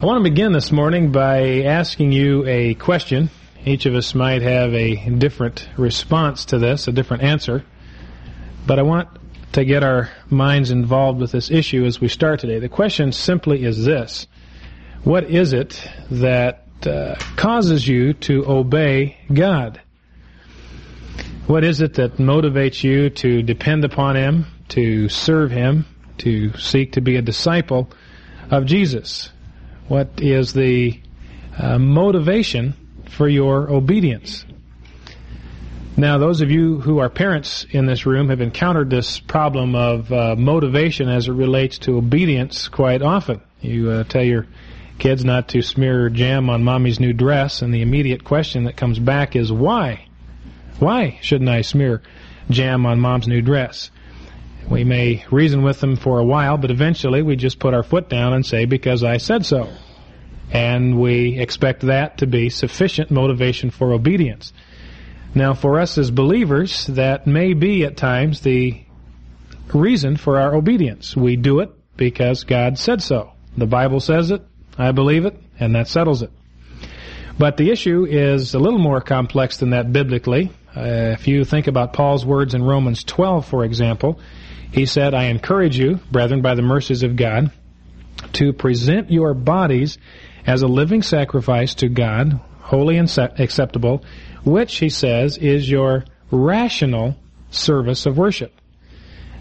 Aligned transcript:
I 0.00 0.06
want 0.06 0.24
to 0.24 0.30
begin 0.30 0.52
this 0.52 0.70
morning 0.70 1.10
by 1.10 1.62
asking 1.62 2.12
you 2.12 2.46
a 2.46 2.74
question. 2.74 3.30
Each 3.64 3.84
of 3.84 3.96
us 3.96 4.14
might 4.14 4.42
have 4.42 4.72
a 4.72 4.94
different 5.10 5.68
response 5.76 6.44
to 6.46 6.58
this, 6.60 6.86
a 6.86 6.92
different 6.92 7.24
answer. 7.24 7.64
But 8.64 8.78
I 8.78 8.82
want 8.82 9.08
to 9.54 9.64
get 9.64 9.82
our 9.82 10.08
minds 10.30 10.70
involved 10.70 11.18
with 11.20 11.32
this 11.32 11.50
issue 11.50 11.84
as 11.84 12.00
we 12.00 12.06
start 12.06 12.38
today. 12.38 12.60
The 12.60 12.68
question 12.68 13.10
simply 13.10 13.64
is 13.64 13.84
this 13.84 14.28
What 15.02 15.24
is 15.24 15.52
it 15.52 15.82
that 16.12 16.64
uh, 16.86 17.16
causes 17.34 17.88
you 17.88 18.12
to 18.12 18.48
obey 18.48 19.16
God? 19.32 19.80
What 21.48 21.64
is 21.64 21.80
it 21.80 21.94
that 21.94 22.18
motivates 22.18 22.84
you 22.84 23.10
to 23.10 23.42
depend 23.42 23.84
upon 23.84 24.14
Him, 24.14 24.46
to 24.68 25.08
serve 25.08 25.50
Him, 25.50 25.86
to 26.18 26.56
seek 26.56 26.92
to 26.92 27.00
be 27.00 27.16
a 27.16 27.22
disciple 27.22 27.90
of 28.48 28.64
Jesus? 28.64 29.30
What 29.88 30.08
is 30.18 30.52
the 30.52 31.00
uh, 31.58 31.78
motivation 31.78 32.74
for 33.08 33.26
your 33.26 33.70
obedience? 33.70 34.44
Now, 35.96 36.18
those 36.18 36.42
of 36.42 36.50
you 36.50 36.78
who 36.78 36.98
are 36.98 37.08
parents 37.08 37.66
in 37.70 37.86
this 37.86 38.06
room 38.06 38.28
have 38.28 38.40
encountered 38.40 38.90
this 38.90 39.18
problem 39.18 39.74
of 39.74 40.12
uh, 40.12 40.36
motivation 40.36 41.08
as 41.08 41.26
it 41.26 41.32
relates 41.32 41.78
to 41.80 41.96
obedience 41.96 42.68
quite 42.68 43.02
often. 43.02 43.40
You 43.60 43.90
uh, 43.90 44.04
tell 44.04 44.22
your 44.22 44.46
kids 44.98 45.24
not 45.24 45.48
to 45.48 45.62
smear 45.62 46.10
jam 46.10 46.50
on 46.50 46.62
mommy's 46.62 47.00
new 47.00 47.12
dress, 47.12 47.62
and 47.62 47.72
the 47.72 47.82
immediate 47.82 48.24
question 48.24 48.64
that 48.64 48.76
comes 48.76 48.98
back 48.98 49.34
is 49.34 49.50
why? 49.50 50.06
Why 50.78 51.18
shouldn't 51.22 51.50
I 51.50 51.62
smear 51.62 52.02
jam 52.50 52.86
on 52.86 53.00
mom's 53.00 53.26
new 53.26 53.42
dress? 53.42 53.90
We 54.70 54.84
may 54.84 55.24
reason 55.30 55.62
with 55.62 55.80
them 55.80 55.96
for 55.96 56.18
a 56.18 56.24
while, 56.24 56.58
but 56.58 56.70
eventually 56.70 57.22
we 57.22 57.36
just 57.36 57.58
put 57.58 57.74
our 57.74 57.82
foot 57.82 58.08
down 58.08 58.34
and 58.34 58.44
say, 58.44 58.66
because 58.66 59.02
I 59.02 59.16
said 59.16 59.46
so. 59.46 59.68
And 60.50 61.00
we 61.00 61.38
expect 61.38 61.82
that 61.82 62.18
to 62.18 62.26
be 62.26 62.50
sufficient 62.50 63.10
motivation 63.10 63.70
for 63.70 63.92
obedience. 63.92 64.52
Now, 65.34 65.54
for 65.54 65.78
us 65.78 65.98
as 65.98 66.10
believers, 66.10 66.86
that 66.86 67.26
may 67.26 67.52
be 67.52 67.84
at 67.84 67.96
times 67.96 68.40
the 68.40 68.82
reason 69.74 70.16
for 70.16 70.38
our 70.38 70.54
obedience. 70.54 71.16
We 71.16 71.36
do 71.36 71.60
it 71.60 71.70
because 71.96 72.44
God 72.44 72.78
said 72.78 73.02
so. 73.02 73.32
The 73.56 73.66
Bible 73.66 74.00
says 74.00 74.30
it, 74.30 74.42
I 74.78 74.92
believe 74.92 75.24
it, 75.26 75.38
and 75.58 75.74
that 75.74 75.88
settles 75.88 76.22
it. 76.22 76.30
But 77.38 77.56
the 77.56 77.70
issue 77.70 78.04
is 78.04 78.54
a 78.54 78.58
little 78.58 78.78
more 78.78 79.00
complex 79.00 79.58
than 79.58 79.70
that 79.70 79.92
biblically. 79.92 80.50
Uh, 80.76 81.14
if 81.18 81.28
you 81.28 81.44
think 81.44 81.66
about 81.66 81.92
Paul's 81.92 82.24
words 82.24 82.54
in 82.54 82.62
Romans 82.62 83.04
12, 83.04 83.46
for 83.46 83.64
example, 83.64 84.20
he 84.72 84.86
said, 84.86 85.14
I 85.14 85.24
encourage 85.24 85.78
you, 85.78 86.00
brethren, 86.10 86.42
by 86.42 86.54
the 86.54 86.62
mercies 86.62 87.02
of 87.02 87.16
God, 87.16 87.50
to 88.34 88.52
present 88.52 89.10
your 89.10 89.34
bodies 89.34 89.98
as 90.46 90.62
a 90.62 90.68
living 90.68 91.02
sacrifice 91.02 91.74
to 91.76 91.88
God, 91.88 92.40
holy 92.60 92.96
and 92.96 93.08
acceptable, 93.38 94.04
which, 94.44 94.76
he 94.78 94.88
says, 94.88 95.36
is 95.38 95.70
your 95.70 96.04
rational 96.30 97.16
service 97.50 98.06
of 98.06 98.18
worship. 98.18 98.52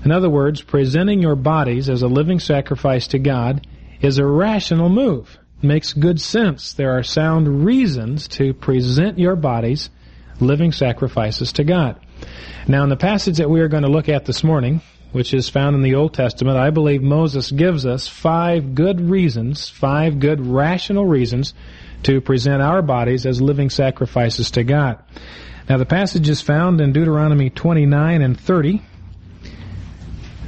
In 0.06 0.12
other 0.12 0.30
words, 0.30 0.62
presenting 0.62 1.22
your 1.22 1.36
bodies 1.36 1.90
as 1.90 2.02
a 2.02 2.08
living 2.08 2.40
sacrifice 2.40 3.08
to 3.08 3.20
God 3.20 3.68
is 4.00 4.20
a 4.20 4.26
rational 4.26 4.90
move. 4.90 5.38
It 5.62 5.66
makes 5.66 5.94
good 5.94 6.22
sense. 6.22 6.74
There 6.74 6.98
are 6.98 7.04
sound 7.04 7.66
reasons 7.66 8.28
to 8.30 8.54
present 8.54 9.18
your 9.18 9.36
bodies 9.36 9.90
living 10.40 10.72
sacrifices 10.72 11.52
to 11.54 11.64
God. 11.64 12.00
Now, 12.68 12.84
in 12.84 12.90
the 12.90 12.96
passage 12.96 13.38
that 13.38 13.50
we 13.50 13.62
are 13.62 13.68
going 13.68 13.84
to 13.84 13.90
look 13.90 14.08
at 14.08 14.26
this 14.26 14.44
morning, 14.44 14.82
which 15.18 15.34
is 15.34 15.50
found 15.50 15.76
in 15.76 15.82
the 15.82 15.96
Old 15.96 16.14
Testament, 16.14 16.60
I 16.60 16.70
believe 16.70 17.02
Moses 17.02 17.50
gives 17.50 17.88
us 17.88 18.08
five 18.08 18.76
good 18.76 19.02
reasons, 19.02 19.68
five 19.68 20.20
good 20.20 20.46
rational 20.46 21.08
reasons 21.08 21.56
to 22.04 22.22
present 22.22 22.62
our 22.62 22.84
bodies 22.84 23.26
as 23.26 23.42
living 23.42 23.72
sacrifices 23.72 24.52
to 24.52 24.64
God. 24.64 25.04
Now 25.68 25.78
the 25.78 25.88
passage 25.88 26.30
is 26.30 26.40
found 26.42 26.80
in 26.82 26.94
Deuteronomy 26.94 27.50
29 27.50 28.22
and 28.22 28.40
30. 28.40 28.84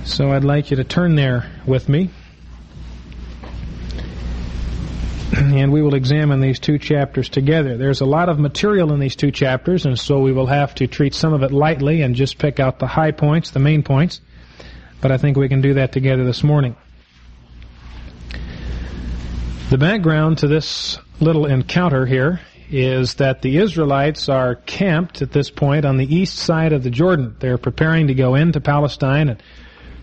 So 0.03 0.31
I'd 0.33 0.43
like 0.43 0.69
you 0.69 0.77
to 0.77 0.83
turn 0.83 1.15
there 1.15 1.49
with 1.65 1.89
me. 1.89 2.11
And 5.35 5.71
we 5.71 5.81
will 5.81 5.95
examine 5.95 6.41
these 6.41 6.59
two 6.59 6.77
chapters 6.77 7.27
together. 7.27 7.75
There's 7.75 8.01
a 8.01 8.05
lot 8.05 8.29
of 8.29 8.37
material 8.37 8.93
in 8.93 8.99
these 8.99 9.15
two 9.15 9.31
chapters, 9.31 9.87
and 9.87 9.97
so 9.97 10.19
we 10.19 10.31
will 10.31 10.45
have 10.45 10.75
to 10.75 10.85
treat 10.85 11.15
some 11.15 11.33
of 11.33 11.41
it 11.41 11.51
lightly 11.51 12.03
and 12.03 12.13
just 12.13 12.37
pick 12.37 12.59
out 12.59 12.77
the 12.77 12.85
high 12.85 13.11
points, 13.11 13.49
the 13.49 13.59
main 13.59 13.81
points 13.81 14.21
but 15.01 15.11
I 15.11 15.17
think 15.17 15.37
we 15.37 15.49
can 15.49 15.61
do 15.61 15.75
that 15.75 15.91
together 15.91 16.23
this 16.25 16.43
morning. 16.43 16.75
The 19.69 19.77
background 19.77 20.39
to 20.39 20.47
this 20.47 20.97
little 21.19 21.45
encounter 21.45 22.05
here 22.05 22.41
is 22.71 23.15
that 23.15 23.41
the 23.41 23.57
Israelites 23.57 24.29
are 24.29 24.55
camped 24.55 25.21
at 25.21 25.31
this 25.31 25.49
point 25.49 25.85
on 25.85 25.97
the 25.97 26.15
east 26.15 26.37
side 26.37 26.73
of 26.73 26.83
the 26.83 26.89
Jordan. 26.89 27.35
They're 27.39 27.57
preparing 27.57 28.07
to 28.07 28.13
go 28.13 28.35
into 28.35 28.61
Palestine 28.61 29.29
and 29.29 29.41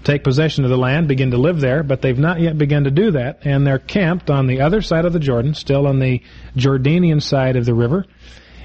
take 0.04 0.22
possession 0.22 0.64
of 0.64 0.70
the 0.70 0.78
land, 0.78 1.08
begin 1.08 1.32
to 1.32 1.36
live 1.36 1.60
there, 1.60 1.82
but 1.82 2.00
they've 2.00 2.18
not 2.18 2.40
yet 2.40 2.56
begun 2.56 2.84
to 2.84 2.90
do 2.90 3.10
that, 3.10 3.40
and 3.42 3.66
they're 3.66 3.78
camped 3.78 4.30
on 4.30 4.46
the 4.46 4.60
other 4.60 4.80
side 4.80 5.04
of 5.04 5.12
the 5.12 5.18
Jordan, 5.18 5.52
still 5.54 5.86
on 5.86 5.98
the 5.98 6.22
Jordanian 6.56 7.20
side 7.20 7.56
of 7.56 7.64
the 7.64 7.74
river, 7.74 8.06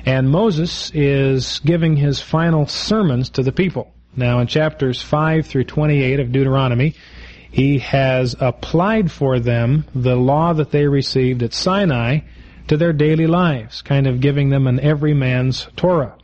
and 0.06 0.30
Moses 0.30 0.92
is 0.94 1.60
giving 1.66 1.96
his 1.96 2.22
final 2.22 2.68
sermons 2.68 3.30
to 3.32 3.44
the 3.44 3.52
people. 3.52 3.92
Now, 4.16 4.40
in 4.40 4.48
chapters 4.48 5.02
5 5.02 5.46
through 5.46 5.64
28 5.66 6.20
of 6.20 6.32
Deuteronomy, 6.32 6.96
he 7.50 7.80
has 7.80 8.36
applied 8.40 9.12
for 9.12 9.40
them 9.40 9.86
the 9.96 10.16
law 10.16 10.54
that 10.54 10.72
they 10.72 10.88
received 10.88 11.44
at 11.44 11.54
Sinai 11.54 12.20
to 12.68 12.78
their 12.78 12.94
daily 12.94 13.28
lives, 13.28 13.82
kind 13.82 14.08
of 14.08 14.22
giving 14.22 14.50
them 14.50 14.68
an 14.68 14.80
everyman's 14.80 15.68
Torah. 15.76 16.16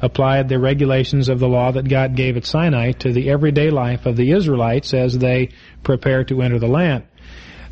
Applied 0.00 0.48
the 0.48 0.58
regulations 0.58 1.28
of 1.28 1.38
the 1.38 1.48
law 1.48 1.72
that 1.72 1.88
God 1.88 2.16
gave 2.16 2.36
at 2.36 2.44
Sinai 2.44 2.92
to 2.92 3.12
the 3.12 3.30
everyday 3.30 3.70
life 3.70 4.06
of 4.06 4.16
the 4.16 4.32
Israelites 4.32 4.92
as 4.92 5.18
they 5.18 5.50
prepare 5.82 6.22
to 6.24 6.42
enter 6.42 6.58
the 6.58 6.66
land. 6.66 7.04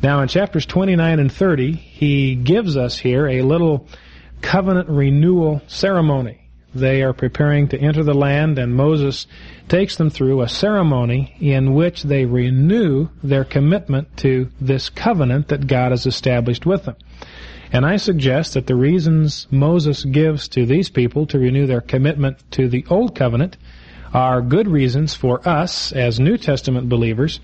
Now, 0.01 0.21
in 0.21 0.27
chapters 0.27 0.65
29 0.65 1.19
and 1.19 1.31
30, 1.31 1.73
he 1.73 2.35
gives 2.35 2.77
us 2.77 2.97
here 2.97 3.27
a 3.27 3.41
little 3.41 3.87
covenant 4.41 4.89
renewal 4.89 5.61
ceremony. 5.67 6.44
They 6.75 7.01
are 7.03 7.13
preparing 7.13 7.69
to 7.69 7.79
enter 7.79 8.03
the 8.03 8.13
land, 8.13 8.59
and 8.59 8.75
Moses 8.75 9.27
takes 9.69 9.95
them 9.95 10.09
through 10.09 10.41
a 10.41 10.49
ceremony 10.49 11.37
in 11.39 11.73
which 11.73 12.03
they 12.03 12.25
renew 12.25 13.07
their 13.23 13.45
commitment 13.45 14.17
to 14.17 14.49
this 14.59 14.89
covenant 14.89 15.47
that 15.47 15.67
God 15.67 15.91
has 15.91 16.05
established 16.05 16.65
with 16.65 16.83
them. 16.83 16.97
And 17.71 17.85
I 17.85 17.95
suggest 17.95 18.53
that 18.53 18.67
the 18.67 18.75
reasons 18.75 19.47
Moses 19.49 20.03
gives 20.03 20.49
to 20.49 20.65
these 20.65 20.89
people 20.89 21.25
to 21.27 21.39
renew 21.39 21.65
their 21.65 21.81
commitment 21.81 22.39
to 22.51 22.67
the 22.67 22.85
Old 22.89 23.15
Covenant 23.15 23.55
are 24.13 24.41
good 24.41 24.67
reasons 24.67 25.15
for 25.15 25.47
us 25.47 25.93
as 25.93 26.19
New 26.19 26.37
Testament 26.37 26.89
believers 26.89 27.39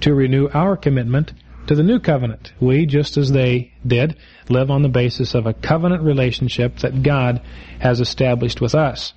to 0.00 0.14
renew 0.14 0.48
our 0.52 0.76
commitment 0.76 1.32
to 1.66 1.74
the 1.74 1.82
New 1.82 1.98
Covenant. 1.98 2.52
We, 2.60 2.86
just 2.86 3.16
as 3.16 3.32
they 3.32 3.72
did, 3.86 4.16
live 4.48 4.70
on 4.70 4.82
the 4.82 4.88
basis 4.88 5.34
of 5.34 5.46
a 5.46 5.54
covenant 5.54 6.02
relationship 6.02 6.78
that 6.78 7.02
God 7.02 7.40
has 7.80 8.00
established 8.00 8.60
with 8.60 8.74
us. 8.74 9.14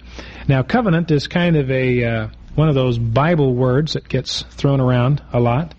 Now, 0.47 0.63
covenant 0.63 1.11
is 1.11 1.27
kind 1.27 1.55
of 1.57 1.69
a 1.69 2.03
uh, 2.03 2.27
one 2.55 2.69
of 2.69 2.75
those 2.75 2.97
Bible 2.97 3.53
words 3.53 3.93
that 3.93 4.09
gets 4.09 4.41
thrown 4.41 4.81
around 4.81 5.21
a 5.31 5.39
lot, 5.39 5.75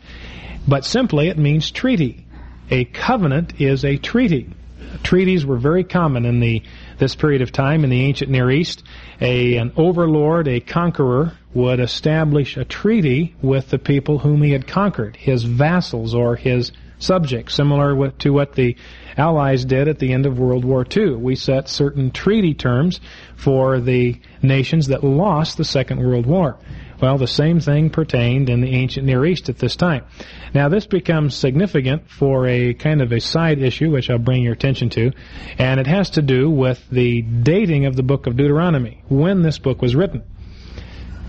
but 0.66 0.84
simply 0.84 1.28
it 1.28 1.38
means 1.38 1.70
treaty. 1.70 2.24
A 2.70 2.84
covenant 2.84 3.60
is 3.60 3.84
a 3.84 3.96
treaty. 3.96 4.50
Treaties 5.02 5.44
were 5.44 5.56
very 5.56 5.84
common 5.84 6.24
in 6.24 6.40
the 6.40 6.62
this 6.98 7.14
period 7.14 7.42
of 7.42 7.52
time 7.52 7.84
in 7.84 7.90
the 7.90 8.02
ancient 8.02 8.30
Near 8.30 8.50
East. 8.50 8.82
A 9.20 9.56
an 9.56 9.72
overlord, 9.76 10.48
a 10.48 10.60
conqueror, 10.60 11.32
would 11.54 11.80
establish 11.80 12.56
a 12.56 12.64
treaty 12.64 13.34
with 13.40 13.70
the 13.70 13.78
people 13.78 14.18
whom 14.18 14.42
he 14.42 14.52
had 14.52 14.66
conquered, 14.66 15.16
his 15.16 15.44
vassals 15.44 16.14
or 16.14 16.36
his 16.36 16.72
subjects, 16.98 17.54
similar 17.54 18.10
to 18.10 18.30
what 18.30 18.54
the 18.54 18.76
Allies 19.16 19.64
did 19.64 19.88
at 19.88 19.98
the 19.98 20.12
end 20.12 20.26
of 20.26 20.38
World 20.38 20.64
War 20.64 20.86
II. 20.96 21.14
We 21.14 21.36
set 21.36 21.68
certain 21.68 22.10
treaty 22.10 22.54
terms 22.54 23.00
for 23.36 23.80
the 23.80 24.20
nations 24.42 24.88
that 24.88 25.04
lost 25.04 25.56
the 25.56 25.64
Second 25.64 26.00
World 26.00 26.26
War. 26.26 26.56
Well, 27.00 27.16
the 27.16 27.28
same 27.28 27.60
thing 27.60 27.90
pertained 27.90 28.50
in 28.50 28.60
the 28.60 28.70
ancient 28.70 29.06
Near 29.06 29.24
East 29.24 29.48
at 29.48 29.58
this 29.58 29.76
time. 29.76 30.04
Now, 30.52 30.68
this 30.68 30.86
becomes 30.86 31.36
significant 31.36 32.10
for 32.10 32.46
a 32.48 32.74
kind 32.74 33.00
of 33.00 33.12
a 33.12 33.20
side 33.20 33.60
issue, 33.60 33.90
which 33.90 34.10
I'll 34.10 34.18
bring 34.18 34.42
your 34.42 34.52
attention 34.52 34.90
to, 34.90 35.12
and 35.58 35.78
it 35.78 35.86
has 35.86 36.10
to 36.10 36.22
do 36.22 36.50
with 36.50 36.84
the 36.90 37.22
dating 37.22 37.86
of 37.86 37.94
the 37.94 38.02
book 38.02 38.26
of 38.26 38.36
Deuteronomy, 38.36 39.02
when 39.08 39.42
this 39.42 39.58
book 39.58 39.80
was 39.80 39.94
written. 39.94 40.24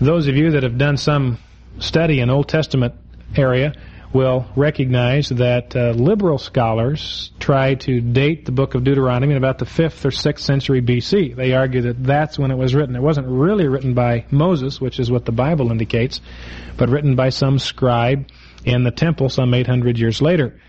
Those 0.00 0.26
of 0.26 0.36
you 0.36 0.50
that 0.52 0.64
have 0.64 0.78
done 0.78 0.96
some 0.96 1.38
study 1.78 2.20
in 2.20 2.30
Old 2.30 2.48
Testament 2.48 2.94
area 3.36 3.74
will 4.12 4.46
recognize 4.56 5.28
that 5.28 5.76
uh, 5.76 5.90
liberal 5.90 6.38
scholars 6.38 7.30
try 7.38 7.74
to 7.74 8.00
date 8.00 8.44
the 8.44 8.52
book 8.52 8.74
of 8.74 8.82
Deuteronomy 8.82 9.32
in 9.32 9.36
about 9.38 9.58
the 9.58 9.64
5th 9.64 10.04
or 10.04 10.10
6th 10.10 10.40
century 10.40 10.82
BC. 10.82 11.36
They 11.36 11.52
argue 11.52 11.82
that 11.82 12.02
that's 12.02 12.38
when 12.38 12.50
it 12.50 12.56
was 12.56 12.74
written. 12.74 12.96
It 12.96 13.02
wasn't 13.02 13.28
really 13.28 13.68
written 13.68 13.94
by 13.94 14.26
Moses, 14.30 14.80
which 14.80 14.98
is 14.98 15.10
what 15.10 15.26
the 15.26 15.32
Bible 15.32 15.70
indicates, 15.70 16.20
but 16.76 16.88
written 16.88 17.14
by 17.14 17.28
some 17.28 17.58
scribe 17.58 18.26
in 18.64 18.82
the 18.82 18.90
temple 18.90 19.28
some 19.28 19.54
800 19.54 19.96
years 19.98 20.20
later. 20.20 20.60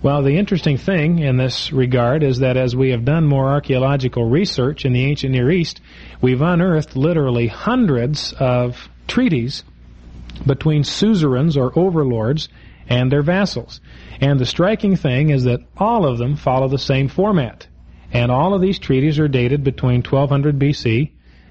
Well, 0.00 0.22
the 0.22 0.36
interesting 0.36 0.78
thing 0.78 1.18
in 1.18 1.36
this 1.36 1.72
regard 1.72 2.22
is 2.22 2.38
that 2.38 2.56
as 2.56 2.74
we 2.74 2.90
have 2.90 3.04
done 3.04 3.26
more 3.26 3.48
archaeological 3.48 4.24
research 4.24 4.84
in 4.84 4.92
the 4.92 5.04
ancient 5.04 5.32
Near 5.32 5.50
East, 5.50 5.80
we've 6.22 6.40
unearthed 6.40 6.96
literally 6.96 7.48
hundreds 7.48 8.32
of 8.32 8.88
treaties 9.08 9.64
between 10.46 10.84
suzerains 10.84 11.56
or 11.56 11.76
overlords 11.76 12.48
and 12.88 13.12
their 13.12 13.22
vassals. 13.22 13.80
And 14.20 14.38
the 14.38 14.46
striking 14.46 14.96
thing 14.96 15.30
is 15.30 15.44
that 15.44 15.60
all 15.76 16.06
of 16.06 16.18
them 16.18 16.36
follow 16.36 16.68
the 16.68 16.78
same 16.78 17.08
format. 17.08 17.66
And 18.12 18.30
all 18.32 18.54
of 18.54 18.62
these 18.62 18.78
treaties 18.78 19.18
are 19.18 19.28
dated 19.28 19.62
between 19.62 20.02
1200 20.02 20.58
BC 20.58 21.10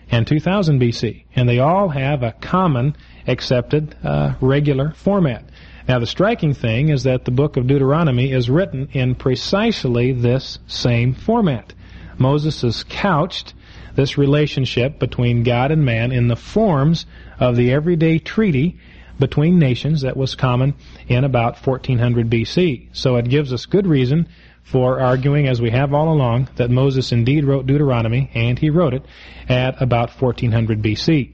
and 0.09 0.25
2000 0.25 0.79
BC. 0.79 1.25
And 1.35 1.47
they 1.47 1.59
all 1.59 1.89
have 1.89 2.23
a 2.23 2.31
common 2.31 2.95
accepted 3.27 3.95
uh, 4.03 4.33
regular 4.41 4.91
format. 4.91 5.49
Now, 5.87 5.99
the 5.99 6.07
striking 6.07 6.53
thing 6.53 6.89
is 6.89 7.03
that 7.03 7.25
the 7.25 7.31
book 7.31 7.55
of 7.55 7.67
Deuteronomy 7.67 8.31
is 8.31 8.49
written 8.49 8.89
in 8.91 9.15
precisely 9.15 10.11
this 10.11 10.59
same 10.67 11.13
format. 11.13 11.73
Moses 12.17 12.61
has 12.61 12.83
couched 12.83 13.53
this 13.95 14.17
relationship 14.17 14.99
between 14.99 15.43
God 15.43 15.71
and 15.71 15.85
man 15.85 16.11
in 16.11 16.27
the 16.27 16.35
forms 16.35 17.05
of 17.39 17.55
the 17.55 17.71
everyday 17.71 18.19
treaty 18.19 18.77
between 19.19 19.59
nations 19.59 20.01
that 20.01 20.17
was 20.17 20.35
common 20.35 20.75
in 21.07 21.23
about 21.23 21.65
1400 21.65 22.29
BC. 22.29 22.89
So 22.93 23.15
it 23.15 23.29
gives 23.29 23.53
us 23.53 23.65
good 23.65 23.87
reason 23.87 24.27
for 24.63 24.99
arguing, 24.99 25.47
as 25.47 25.61
we 25.61 25.69
have 25.71 25.93
all 25.93 26.11
along, 26.13 26.49
that 26.57 26.69
Moses 26.69 27.11
indeed 27.11 27.45
wrote 27.45 27.65
Deuteronomy, 27.67 28.29
and 28.33 28.59
he 28.59 28.69
wrote 28.69 28.93
it 28.93 29.03
at 29.47 29.81
about 29.81 30.09
1400 30.09 30.81
BC. 30.81 31.31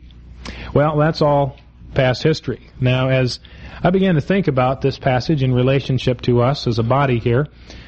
Well, 0.74 0.98
that's 0.98 1.22
all 1.22 1.58
past 1.96 2.22
history. 2.22 2.70
Now, 2.80 3.10
as 3.10 3.40
I 3.86 3.90
began 3.90 4.16
to 4.16 4.22
think 4.22 4.48
about 4.48 4.80
this 4.80 4.98
passage 4.98 5.44
in 5.44 5.54
relationship 5.54 6.22
to 6.22 6.42
us 6.42 6.68
as 6.68 6.80
a 6.80 6.84
body 6.84 7.20
here. 7.20 7.48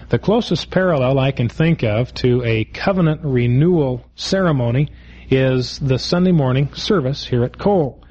The 0.09 0.19
closest 0.19 0.69
parallel 0.69 1.17
I 1.19 1.31
can 1.31 1.47
think 1.47 1.83
of 1.83 2.13
to 2.15 2.43
a 2.43 2.65
covenant 2.65 3.21
renewal 3.23 4.03
ceremony 4.15 4.89
is 5.29 5.79
the 5.79 5.97
Sunday 5.97 6.33
morning 6.33 6.73
service 6.73 7.25
here 7.25 7.45
at 7.45 7.57
Cole. 7.57 8.03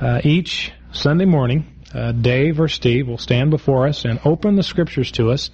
Uh, 0.00 0.20
each 0.22 0.70
Sunday 0.92 1.24
morning, 1.24 1.66
uh, 1.94 2.12
Dave 2.12 2.60
or 2.60 2.68
Steve 2.68 3.08
will 3.08 3.18
stand 3.18 3.50
before 3.50 3.86
us 3.86 4.04
and 4.04 4.20
open 4.24 4.56
the 4.56 4.62
scriptures 4.62 5.12
to 5.12 5.30
us 5.30 5.50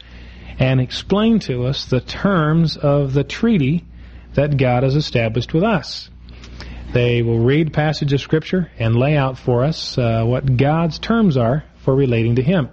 and 0.59 0.81
explain 0.81 1.39
to 1.41 1.65
us 1.65 1.85
the 1.85 2.01
terms 2.01 2.77
of 2.77 3.13
the 3.13 3.25
treaty 3.25 3.85
that 4.35 4.57
God 4.57 4.83
has 4.83 4.97
established 4.97 5.53
with 5.55 5.65
us. 5.65 6.11
They 6.93 7.23
will 7.23 7.39
read 7.39 7.73
passage 7.73 8.13
of 8.13 8.21
Scripture 8.21 8.71
and 8.79 8.97
lay 8.97 9.17
out 9.17 9.39
for 9.39 9.65
us 9.65 9.97
uh, 9.97 10.25
what 10.25 10.57
God's 10.57 10.99
terms 10.99 11.37
are 11.37 11.65
for 11.85 11.95
relating 11.95 12.37
to 12.37 12.43
Him. 12.43 12.69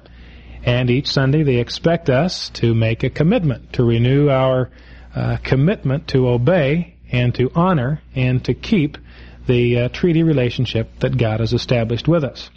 And 0.63 0.90
each 0.90 1.08
Sunday 1.08 1.44
they 1.44 1.58
expect 1.58 2.10
us 2.10 2.50
to 2.56 2.74
make 2.74 3.04
a 3.04 3.10
commitment, 3.10 3.74
to 3.74 3.84
renew 3.84 4.30
our 4.30 4.72
uh, 5.16 5.38
commitment 5.44 6.08
to 6.10 6.28
obey 6.28 6.96
and 7.12 7.34
to 7.36 7.52
honor 7.56 8.02
and 8.16 8.44
to 8.46 8.54
keep 8.54 8.98
the 9.46 9.81
uh, 9.81 9.90
treaty 9.90 10.24
relationship 10.24 11.00
that 11.00 11.18
God 11.18 11.40
has 11.40 11.54
established 11.54 12.08
with 12.08 12.24
us. 12.24 12.50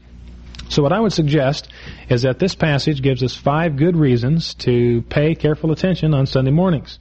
So 0.70 0.84
what 0.84 0.92
I 0.92 1.00
would 1.00 1.12
suggest 1.12 1.68
is 2.08 2.22
that 2.22 2.38
this 2.38 2.54
passage 2.54 3.02
gives 3.02 3.24
us 3.24 3.34
five 3.34 3.76
good 3.76 3.96
reasons 3.96 4.54
to 4.54 5.02
pay 5.02 5.34
careful 5.34 5.72
attention 5.72 6.14
on 6.14 6.26
Sunday 6.26 6.52
mornings 6.52 7.00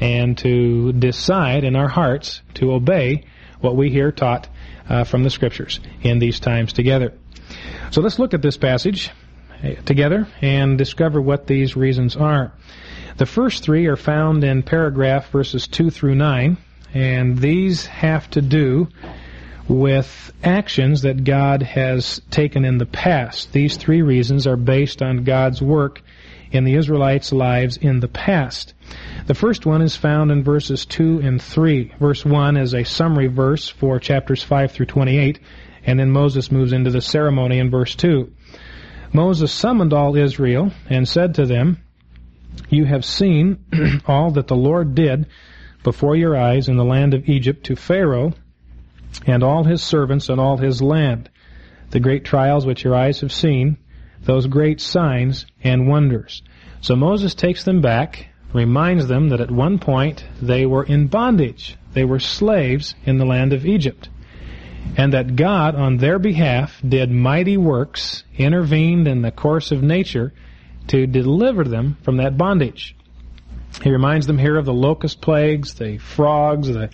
and 0.00 0.36
to 0.38 0.92
decide 0.92 1.62
in 1.62 1.76
our 1.76 1.86
hearts 1.86 2.42
to 2.54 2.72
obey 2.72 3.24
what 3.60 3.76
we 3.76 3.88
hear 3.88 4.10
taught 4.10 4.48
uh, 4.88 5.04
from 5.04 5.22
the 5.22 5.30
Scriptures 5.30 5.78
in 6.02 6.18
these 6.18 6.40
times 6.40 6.72
together. 6.72 7.14
So 7.92 8.00
let's 8.00 8.18
look 8.18 8.34
at 8.34 8.42
this 8.42 8.56
passage 8.56 9.10
uh, 9.62 9.74
together 9.84 10.26
and 10.42 10.76
discover 10.76 11.20
what 11.20 11.46
these 11.46 11.76
reasons 11.76 12.16
are. 12.16 12.52
The 13.16 13.26
first 13.26 13.62
three 13.62 13.86
are 13.86 13.96
found 13.96 14.42
in 14.42 14.64
paragraph 14.64 15.30
verses 15.30 15.68
2 15.68 15.90
through 15.90 16.16
9, 16.16 16.56
and 16.92 17.38
these 17.38 17.86
have 17.86 18.28
to 18.30 18.42
do 18.42 18.88
with 19.68 20.32
actions 20.42 21.02
that 21.02 21.24
God 21.24 21.62
has 21.62 22.20
taken 22.30 22.64
in 22.64 22.78
the 22.78 22.86
past. 22.86 23.52
These 23.52 23.76
three 23.76 24.02
reasons 24.02 24.46
are 24.46 24.56
based 24.56 25.02
on 25.02 25.24
God's 25.24 25.62
work 25.62 26.02
in 26.52 26.64
the 26.64 26.74
Israelites' 26.74 27.32
lives 27.32 27.76
in 27.76 28.00
the 28.00 28.08
past. 28.08 28.74
The 29.26 29.34
first 29.34 29.66
one 29.66 29.82
is 29.82 29.96
found 29.96 30.30
in 30.30 30.44
verses 30.44 30.86
2 30.86 31.20
and 31.20 31.40
3. 31.40 31.92
Verse 31.98 32.24
1 32.24 32.56
is 32.56 32.74
a 32.74 32.84
summary 32.84 33.26
verse 33.26 33.68
for 33.68 33.98
chapters 33.98 34.42
5 34.42 34.70
through 34.70 34.86
28, 34.86 35.40
and 35.84 35.98
then 35.98 36.10
Moses 36.10 36.52
moves 36.52 36.72
into 36.72 36.90
the 36.90 37.00
ceremony 37.00 37.58
in 37.58 37.70
verse 37.70 37.94
2. 37.96 38.30
Moses 39.12 39.52
summoned 39.52 39.92
all 39.92 40.16
Israel 40.16 40.72
and 40.88 41.08
said 41.08 41.34
to 41.34 41.46
them, 41.46 41.82
You 42.68 42.84
have 42.84 43.04
seen 43.04 43.64
all 44.06 44.30
that 44.32 44.46
the 44.46 44.56
Lord 44.56 44.94
did 44.94 45.26
before 45.82 46.16
your 46.16 46.36
eyes 46.36 46.68
in 46.68 46.76
the 46.76 46.84
land 46.84 47.14
of 47.14 47.28
Egypt 47.28 47.64
to 47.66 47.76
Pharaoh 47.76 48.34
and 49.26 49.42
all 49.42 49.64
his 49.64 49.82
servants 49.82 50.28
and 50.28 50.40
all 50.40 50.56
his 50.56 50.82
land, 50.82 51.30
the 51.90 52.00
great 52.00 52.24
trials 52.24 52.66
which 52.66 52.84
your 52.84 52.94
eyes 52.94 53.20
have 53.20 53.32
seen, 53.32 53.76
those 54.22 54.46
great 54.46 54.80
signs 54.80 55.46
and 55.62 55.88
wonders. 55.88 56.42
So 56.80 56.96
Moses 56.96 57.34
takes 57.34 57.64
them 57.64 57.80
back, 57.80 58.28
reminds 58.52 59.06
them 59.06 59.30
that 59.30 59.40
at 59.40 59.50
one 59.50 59.78
point 59.78 60.24
they 60.40 60.66
were 60.66 60.84
in 60.84 61.06
bondage. 61.06 61.76
They 61.92 62.04
were 62.04 62.20
slaves 62.20 62.94
in 63.04 63.18
the 63.18 63.26
land 63.26 63.52
of 63.52 63.66
Egypt. 63.66 64.08
And 64.96 65.12
that 65.12 65.34
God, 65.34 65.74
on 65.74 65.96
their 65.96 66.18
behalf, 66.18 66.80
did 66.86 67.10
mighty 67.10 67.56
works, 67.56 68.22
intervened 68.36 69.08
in 69.08 69.22
the 69.22 69.30
course 69.30 69.72
of 69.72 69.82
nature 69.82 70.32
to 70.88 71.06
deliver 71.06 71.64
them 71.64 71.96
from 72.02 72.18
that 72.18 72.36
bondage. 72.36 72.94
He 73.82 73.90
reminds 73.90 74.26
them 74.26 74.38
here 74.38 74.56
of 74.56 74.66
the 74.66 74.74
locust 74.74 75.20
plagues, 75.20 75.74
the 75.74 75.98
frogs, 75.98 76.68
the 76.68 76.90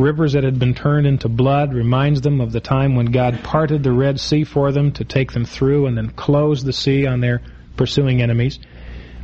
rivers 0.00 0.32
that 0.32 0.44
had 0.44 0.58
been 0.58 0.74
turned 0.74 1.06
into 1.06 1.28
blood, 1.28 1.74
reminds 1.74 2.22
them 2.22 2.40
of 2.40 2.52
the 2.52 2.60
time 2.60 2.96
when 2.96 3.06
God 3.06 3.40
parted 3.44 3.82
the 3.82 3.92
Red 3.92 4.18
Sea 4.18 4.44
for 4.44 4.72
them 4.72 4.92
to 4.92 5.04
take 5.04 5.32
them 5.32 5.44
through 5.44 5.86
and 5.86 5.96
then 5.96 6.10
closed 6.10 6.64
the 6.64 6.72
sea 6.72 7.06
on 7.06 7.20
their 7.20 7.42
pursuing 7.76 8.22
enemies. 8.22 8.58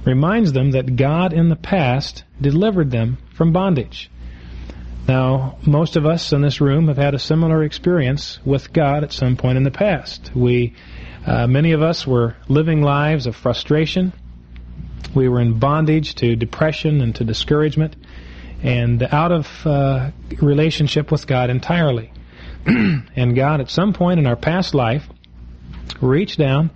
Reminds 0.05 0.53
them 0.53 0.73
that 0.73 0.97
God 0.97 1.33
in 1.33 1.49
the 1.49 1.57
past 1.57 2.25
delivered 2.41 2.91
them 2.91 3.19
from 3.35 3.53
bondage. 3.53 4.11
Now, 5.09 5.59
most 5.65 5.97
of 5.97 6.05
us 6.05 6.33
in 6.33 6.43
this 6.43 6.61
room 6.61 6.89
have 6.89 6.97
had 6.97 7.15
a 7.15 7.19
similar 7.19 7.63
experience 7.63 8.39
with 8.45 8.73
God 8.73 9.05
at 9.05 9.13
some 9.13 9.37
point 9.37 9.57
in 9.57 9.63
the 9.63 9.71
past. 9.71 10.31
We, 10.35 10.75
uh, 11.25 11.47
many 11.47 11.73
of 11.73 11.83
us 11.83 12.07
were 12.07 12.37
living 12.49 12.83
lives 12.83 13.27
of 13.27 13.37
frustration. 13.37 14.13
We 15.15 15.29
were 15.29 15.41
in 15.41 15.59
bondage 15.59 16.17
to 16.17 16.37
depression 16.37 17.01
and 17.01 17.15
to 17.17 17.25
discouragement 17.25 17.97
and 18.67 19.01
out 19.05 19.31
of 19.31 19.47
uh, 19.65 20.11
relationship 20.43 21.13
with 21.13 21.27
God 21.29 21.51
entirely. 21.51 22.13
and 22.67 23.37
God, 23.37 23.61
at 23.61 23.71
some 23.71 23.93
point 23.93 24.19
in 24.19 24.27
our 24.27 24.35
past 24.35 24.75
life, 24.75 25.07
reached 26.01 26.37
down 26.37 26.71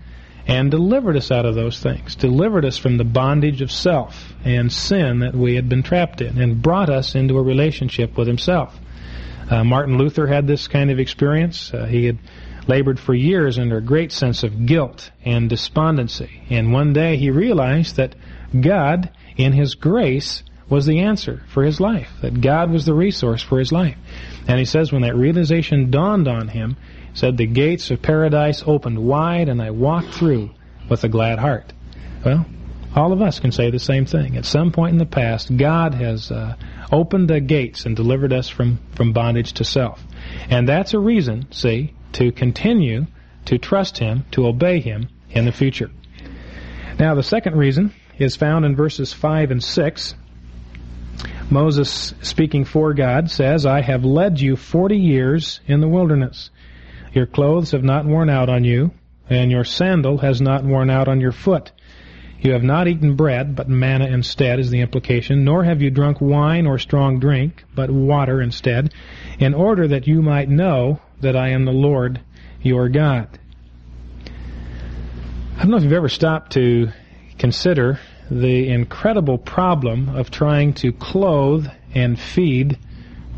and 0.46 0.70
delivered 0.70 1.16
us 1.16 1.32
out 1.32 1.46
of 1.46 1.56
those 1.56 1.80
things, 1.80 2.14
delivered 2.14 2.64
us 2.64 2.78
from 2.78 2.96
the 2.96 3.04
bondage 3.04 3.60
of 3.60 3.72
self 3.72 4.32
and 4.44 4.72
sin 4.72 5.18
that 5.18 5.34
we 5.34 5.56
had 5.56 5.68
been 5.68 5.82
trapped 5.82 6.20
in, 6.20 6.40
and 6.40 6.62
brought 6.62 6.90
us 6.90 7.16
into 7.16 7.36
a 7.36 7.42
relationship 7.42 8.16
with 8.16 8.28
Himself. 8.28 8.78
Uh, 9.50 9.64
Martin 9.64 9.98
Luther 9.98 10.28
had 10.28 10.46
this 10.46 10.68
kind 10.68 10.92
of 10.92 11.00
experience. 11.00 11.74
Uh, 11.74 11.86
he 11.86 12.04
had 12.04 12.18
labored 12.68 13.00
for 13.00 13.14
years 13.14 13.58
under 13.58 13.78
a 13.78 13.82
great 13.82 14.12
sense 14.12 14.44
of 14.44 14.64
guilt 14.64 15.10
and 15.24 15.50
despondency, 15.50 16.42
and 16.50 16.72
one 16.72 16.92
day 16.92 17.16
he 17.16 17.30
realized 17.30 17.96
that 17.96 18.14
God, 18.58 19.10
in 19.36 19.52
His 19.52 19.74
grace, 19.74 20.44
was 20.70 20.86
the 20.86 21.00
answer 21.00 21.42
for 21.48 21.64
his 21.64 21.80
life, 21.80 22.10
that 22.22 22.40
God 22.40 22.70
was 22.70 22.86
the 22.86 22.94
resource 22.94 23.42
for 23.42 23.58
his 23.58 23.72
life. 23.72 23.96
And 24.46 24.58
he 24.58 24.64
says 24.64 24.92
when 24.92 25.02
that 25.02 25.16
realization 25.16 25.90
dawned 25.90 26.28
on 26.28 26.48
him, 26.48 26.76
said 27.12 27.36
the 27.36 27.46
gates 27.46 27.90
of 27.90 28.00
paradise 28.00 28.62
opened 28.66 28.98
wide 28.98 29.48
and 29.48 29.60
I 29.60 29.70
walked 29.70 30.14
through 30.14 30.50
with 30.88 31.02
a 31.04 31.08
glad 31.08 31.38
heart. 31.38 31.72
Well, 32.24 32.46
all 32.94 33.12
of 33.12 33.22
us 33.22 33.38
can 33.38 33.52
say 33.52 33.70
the 33.70 33.78
same 33.78 34.06
thing. 34.06 34.36
At 34.36 34.44
some 34.44 34.72
point 34.72 34.92
in 34.92 34.98
the 34.98 35.06
past, 35.06 35.56
God 35.56 35.94
has 35.94 36.30
uh, 36.30 36.56
opened 36.90 37.28
the 37.28 37.40
gates 37.40 37.86
and 37.86 37.94
delivered 37.94 38.32
us 38.32 38.48
from, 38.48 38.80
from 38.94 39.12
bondage 39.12 39.52
to 39.54 39.64
self. 39.64 40.04
And 40.48 40.68
that's 40.68 40.94
a 40.94 40.98
reason, 40.98 41.50
see, 41.52 41.94
to 42.12 42.32
continue 42.32 43.06
to 43.46 43.58
trust 43.58 43.98
Him, 43.98 44.24
to 44.32 44.46
obey 44.46 44.80
Him 44.80 45.08
in 45.30 45.44
the 45.44 45.52
future. 45.52 45.90
Now, 46.98 47.14
the 47.14 47.22
second 47.22 47.56
reason 47.56 47.94
is 48.18 48.36
found 48.36 48.64
in 48.64 48.76
verses 48.76 49.12
5 49.12 49.52
and 49.52 49.62
6. 49.62 50.14
Moses, 51.50 52.14
speaking 52.22 52.64
for 52.64 52.94
God, 52.94 53.30
says, 53.30 53.66
I 53.66 53.80
have 53.80 54.04
led 54.04 54.40
you 54.40 54.54
forty 54.56 54.98
years 54.98 55.60
in 55.66 55.80
the 55.80 55.88
wilderness. 55.88 56.50
Your 57.12 57.26
clothes 57.26 57.72
have 57.72 57.82
not 57.82 58.06
worn 58.06 58.30
out 58.30 58.48
on 58.48 58.62
you, 58.62 58.92
and 59.28 59.50
your 59.50 59.64
sandal 59.64 60.18
has 60.18 60.40
not 60.40 60.64
worn 60.64 60.90
out 60.90 61.08
on 61.08 61.20
your 61.20 61.32
foot. 61.32 61.72
You 62.40 62.52
have 62.52 62.62
not 62.62 62.86
eaten 62.86 63.16
bread, 63.16 63.56
but 63.56 63.68
manna 63.68 64.06
instead 64.06 64.60
is 64.60 64.70
the 64.70 64.80
implication, 64.80 65.44
nor 65.44 65.64
have 65.64 65.82
you 65.82 65.90
drunk 65.90 66.20
wine 66.20 66.66
or 66.66 66.78
strong 66.78 67.18
drink, 67.18 67.64
but 67.74 67.90
water 67.90 68.40
instead, 68.40 68.94
in 69.38 69.52
order 69.52 69.88
that 69.88 70.06
you 70.06 70.22
might 70.22 70.48
know 70.48 71.00
that 71.20 71.36
I 71.36 71.50
am 71.50 71.64
the 71.64 71.72
Lord 71.72 72.20
your 72.62 72.88
God. 72.88 73.38
I 75.56 75.62
don't 75.62 75.72
know 75.72 75.76
if 75.76 75.82
you've 75.82 75.92
ever 75.92 76.08
stopped 76.08 76.52
to 76.52 76.90
consider 77.38 77.98
the 78.30 78.68
incredible 78.68 79.38
problem 79.38 80.08
of 80.16 80.30
trying 80.30 80.72
to 80.74 80.92
clothe 80.92 81.66
and 81.94 82.18
feed 82.18 82.78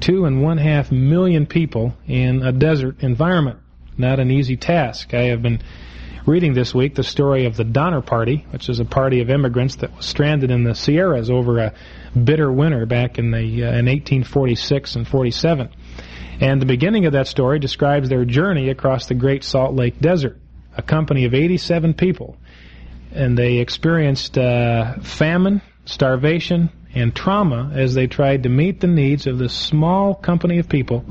two 0.01 0.27
and 0.27 0.43
one 0.43 0.59
half 0.59 0.93
million 0.93 1.47
people 1.47 1.95
in 2.07 2.43
a 2.43 2.53
desert 2.53 3.03
environment. 3.03 3.59
Not 3.97 4.21
an 4.21 4.31
easy 4.31 4.57
task. 4.57 5.15
I 5.15 5.25
have 5.25 5.43
been 5.43 5.63
reading 6.27 6.55
this 6.55 6.75
week 6.75 6.95
the 6.95 7.03
story 7.03 7.47
of 7.47 7.57
the 7.57 7.65
Donner 7.65 8.01
Party, 8.01 8.45
which 8.51 8.69
is 8.69 8.81
a 8.81 8.85
party 8.85 9.21
of 9.21 9.31
immigrants 9.31 9.77
that 9.77 9.97
was 9.97 10.07
stranded 10.07 10.51
in 10.51 10.65
the 10.65 10.75
Sierras 10.75 11.31
over 11.31 11.59
a 11.59 11.75
bitter 12.23 12.51
winter 12.53 12.87
back 12.87 13.19
in 13.19 13.31
the 13.31 13.39
uh, 13.39 13.79
in 13.79 13.87
1846 13.87 14.97
and 14.97 15.09
47. 15.09 15.71
And 16.41 16.61
the 16.61 16.67
beginning 16.67 17.07
of 17.07 17.13
that 17.13 17.29
story 17.29 17.59
describes 17.59 18.09
their 18.09 18.25
journey 18.25 18.69
across 18.69 19.07
the 19.07 19.15
Great 19.15 19.45
Salt 19.45 19.75
Lake 19.75 20.01
Desert. 20.01 20.39
A 20.77 20.83
company 20.83 21.25
of 21.25 21.35
87 21.35 21.95
people, 21.95 22.37
and 23.15 23.37
they 23.37 23.59
experienced 23.59 24.39
uh, 24.39 24.99
famine, 25.01 25.63
starvation, 25.85 26.71
and 26.95 27.15
trauma 27.15 27.71
as 27.75 27.95
they 27.95 28.07
tried 28.07 28.43
to 28.43 28.49
meet 28.49 28.81
the 28.81 28.87
needs 28.87 29.27
of 29.27 29.39
this 29.39 29.55
small 29.55 30.15
company 30.15 30.59
of 30.59 30.69
people 30.69 31.05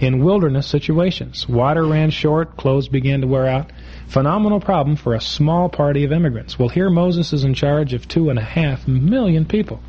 in 0.00 0.22
wilderness 0.22 0.66
situations. 0.66 1.48
Water 1.48 1.84
ran 1.84 2.10
short, 2.10 2.56
clothes 2.56 2.88
began 2.88 3.20
to 3.20 3.26
wear 3.26 3.46
out. 3.46 3.72
Phenomenal 4.08 4.60
problem 4.60 4.96
for 4.96 5.14
a 5.14 5.20
small 5.20 5.68
party 5.68 6.04
of 6.04 6.12
immigrants. 6.12 6.58
Well, 6.58 6.68
here 6.68 6.90
Moses 6.90 7.32
is 7.32 7.44
in 7.44 7.54
charge 7.54 7.94
of 7.94 8.08
two 8.08 8.28
and 8.28 8.38
a 8.38 8.44
half 8.44 8.86
million 8.88 9.46
people. 9.46 9.80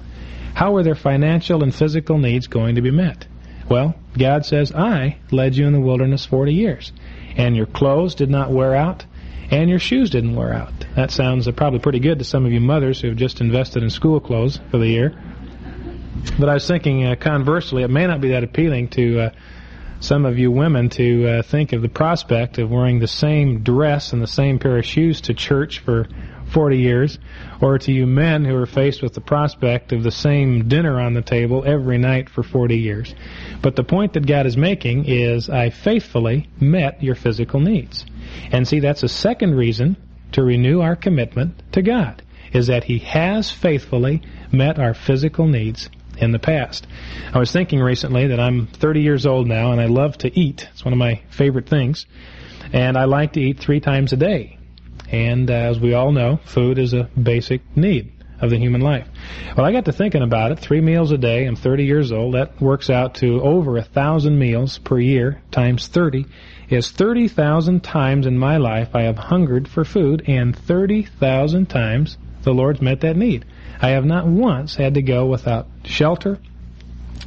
How 0.54 0.76
are 0.76 0.84
their 0.84 0.96
financial 0.96 1.64
and 1.64 1.74
physical 1.74 2.20
needs 2.20 2.48
going 2.48 2.76
to 2.76 2.82
be 2.82 2.92
met? 2.92 3.26
Well, 3.68 3.96
God 4.18 4.46
says, 4.46 4.72
I 4.72 5.18
led 5.32 5.56
you 5.56 5.66
in 5.66 5.74
the 5.74 5.80
wilderness 5.80 6.26
40 6.26 6.54
years, 6.54 6.92
and 7.36 7.56
your 7.56 7.66
clothes 7.66 8.14
did 8.14 8.30
not 8.30 8.52
wear 8.52 8.76
out, 8.76 9.06
and 9.54 9.70
your 9.70 9.78
shoes 9.78 10.10
didn't 10.10 10.36
wear 10.36 10.52
out. 10.52 10.74
That 10.96 11.12
sounds 11.12 11.50
probably 11.52 11.78
pretty 11.78 12.00
good 12.00 12.18
to 12.18 12.26
some 12.26 12.44
of 12.44 12.52
you 12.52 12.60
mothers 12.60 13.00
who 13.00 13.10
have 13.10 13.18
just 13.18 13.40
invested 13.40 13.84
in 13.84 13.92
school 13.92 14.20
clothes 14.20 14.60
for 14.72 14.80
the 14.80 14.88
year. 14.88 15.14
But 16.40 16.50
I 16.50 16.56
was 16.56 16.68
thinking, 16.68 17.06
uh, 17.06 17.16
conversely, 17.16 17.84
it 17.84 17.90
may 17.90 18.08
not 18.08 18.20
be 18.20 18.30
that 18.30 18.44
appealing 18.44 18.88
to 18.90 19.20
uh, 19.20 19.30
some 20.00 20.26
of 20.26 20.40
you 20.40 20.50
women 20.50 20.90
to 20.90 21.28
uh, 21.28 21.42
think 21.44 21.72
of 21.72 21.84
the 21.84 21.90
prospect 21.90 22.58
of 22.58 22.72
wearing 22.72 22.98
the 22.98 23.08
same 23.08 23.62
dress 23.62 24.12
and 24.12 24.24
the 24.24 24.28
same 24.28 24.58
pair 24.58 24.80
of 24.80 24.86
shoes 24.86 25.22
to 25.22 25.36
church 25.36 25.80
for 25.80 26.08
40 26.54 26.78
years, 26.78 27.20
or 27.62 27.78
to 27.80 27.92
you 27.92 28.06
men 28.06 28.46
who 28.46 28.56
are 28.56 28.66
faced 28.66 29.02
with 29.02 29.14
the 29.14 29.22
prospect 29.22 29.92
of 29.92 30.04
the 30.04 30.12
same 30.12 30.68
dinner 30.68 31.00
on 31.00 31.14
the 31.14 31.22
table 31.22 31.64
every 31.66 31.98
night 31.98 32.30
for 32.30 32.44
40 32.44 32.78
years. 32.78 33.14
But 33.62 33.76
the 33.76 33.84
point 33.84 34.14
that 34.14 34.28
God 34.28 34.46
is 34.46 34.56
making 34.56 35.06
is, 35.06 35.50
I 35.50 35.72
faithfully 35.72 36.50
met 36.60 37.04
your 37.04 37.16
physical 37.16 37.60
needs. 37.60 38.06
And 38.52 38.68
see, 38.68 38.80
that's 38.80 39.04
a 39.04 39.10
second 39.10 39.56
reason 39.56 39.98
to 40.34 40.44
renew 40.44 40.82
our 40.82 40.96
commitment 40.96 41.74
to 41.74 41.82
God, 41.82 42.22
is 42.52 42.68
that 42.68 42.84
He 42.84 43.00
has 43.00 43.52
faithfully 43.52 44.22
met 44.52 44.80
our 44.80 44.94
physical 44.94 45.48
needs 45.48 45.90
in 46.18 46.32
the 46.32 46.40
past. 46.40 46.86
I 47.34 47.40
was 47.40 47.52
thinking 47.52 47.80
recently 47.80 48.28
that 48.28 48.40
I'm 48.40 48.68
30 48.68 49.02
years 49.02 49.26
old 49.26 49.48
now 49.48 49.72
and 49.72 49.82
I 49.82 49.86
love 49.86 50.18
to 50.20 50.40
eat. 50.40 50.68
It's 50.72 50.86
one 50.86 50.94
of 50.94 51.00
my 51.00 51.22
favorite 51.30 51.68
things. 51.68 52.06
And 52.72 52.98
I 52.98 53.06
like 53.06 53.34
to 53.34 53.42
eat 53.42 53.60
three 53.60 53.80
times 53.80 54.14
a 54.14 54.18
day. 54.18 54.60
And 55.12 55.50
as 55.50 55.80
we 55.80 55.94
all 55.94 56.12
know, 56.12 56.40
food 56.46 56.80
is 56.80 56.94
a 56.94 57.10
basic 57.22 57.62
need 57.76 58.12
of 58.42 58.50
the 58.50 58.58
human 58.58 58.82
life. 58.82 59.08
Well, 59.56 59.66
I 59.66 59.72
got 59.72 59.86
to 59.86 59.92
thinking 59.92 60.22
about 60.22 60.52
it. 60.52 60.60
Three 60.60 60.82
meals 60.82 61.12
a 61.12 61.18
day. 61.18 61.46
I'm 61.46 61.56
30 61.56 61.86
years 61.86 62.12
old. 62.12 62.34
That 62.34 62.60
works 62.62 62.90
out 62.90 63.16
to 63.16 63.42
over 63.42 63.78
a 63.78 63.84
thousand 63.84 64.38
meals 64.38 64.80
per 64.80 65.00
year 65.00 65.42
times 65.52 65.88
30 65.88 66.26
is 66.70 66.92
30,000 66.92 67.84
times 67.84 68.26
in 68.26 68.38
my 68.38 68.58
life 68.58 68.96
I 68.96 69.04
have 69.04 69.18
hungered 69.18 69.68
for 69.68 69.86
food, 69.86 70.24
and 70.28 70.56
30,000 70.56 71.68
times 71.68 72.18
the 72.44 72.54
Lord's 72.54 72.82
met 72.82 73.02
that 73.02 73.16
need. 73.16 73.46
I 73.82 73.90
have 73.90 74.06
not 74.06 74.26
once 74.26 74.76
had 74.76 74.96
to 74.96 75.02
go 75.02 75.26
without 75.26 75.68
shelter, 75.84 76.40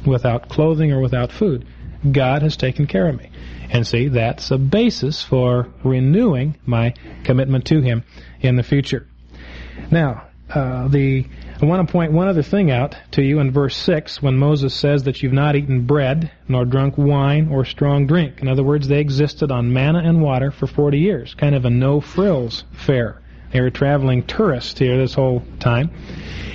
without 0.05 0.49
clothing, 0.49 0.91
or 0.91 0.99
without 0.99 1.31
food. 1.31 1.65
God 2.11 2.41
has 2.41 2.57
taken 2.57 2.87
care 2.87 3.07
of 3.07 3.17
me. 3.17 3.29
And 3.69 3.85
see, 3.85 4.07
that's 4.07 4.51
a 4.51 4.57
basis 4.57 5.23
for 5.23 5.67
renewing 5.83 6.55
my 6.65 6.93
commitment 7.23 7.65
to 7.65 7.81
Him 7.81 8.03
in 8.39 8.55
the 8.55 8.63
future. 8.63 9.07
Now, 9.91 10.27
uh, 10.49 10.87
the 10.87 11.25
I 11.59 11.65
want 11.65 11.87
to 11.87 11.91
point 11.91 12.11
one 12.11 12.27
other 12.27 12.43
thing 12.43 12.69
out 12.69 12.95
to 13.11 13.23
you 13.23 13.39
in 13.39 13.51
verse 13.51 13.75
6 13.75 14.21
when 14.21 14.37
Moses 14.37 14.75
says 14.75 15.03
that 15.03 15.23
you've 15.23 15.33
not 15.33 15.55
eaten 15.55 15.87
bread, 15.87 16.31
nor 16.47 16.65
drunk 16.65 16.99
wine, 16.99 17.49
or 17.49 17.65
strong 17.65 18.05
drink. 18.05 18.41
In 18.41 18.47
other 18.47 18.63
words, 18.63 18.87
they 18.87 18.99
existed 18.99 19.51
on 19.51 19.73
manna 19.73 19.99
and 19.99 20.21
water 20.21 20.51
for 20.51 20.67
40 20.67 20.99
years, 20.99 21.33
kind 21.33 21.55
of 21.55 21.65
a 21.65 21.69
no 21.71 21.99
frills 21.99 22.63
fare. 22.73 23.21
They 23.51 23.61
were 23.61 23.71
traveling 23.71 24.23
tourists 24.23 24.77
here 24.77 24.97
this 24.97 25.15
whole 25.15 25.41
time. 25.59 25.89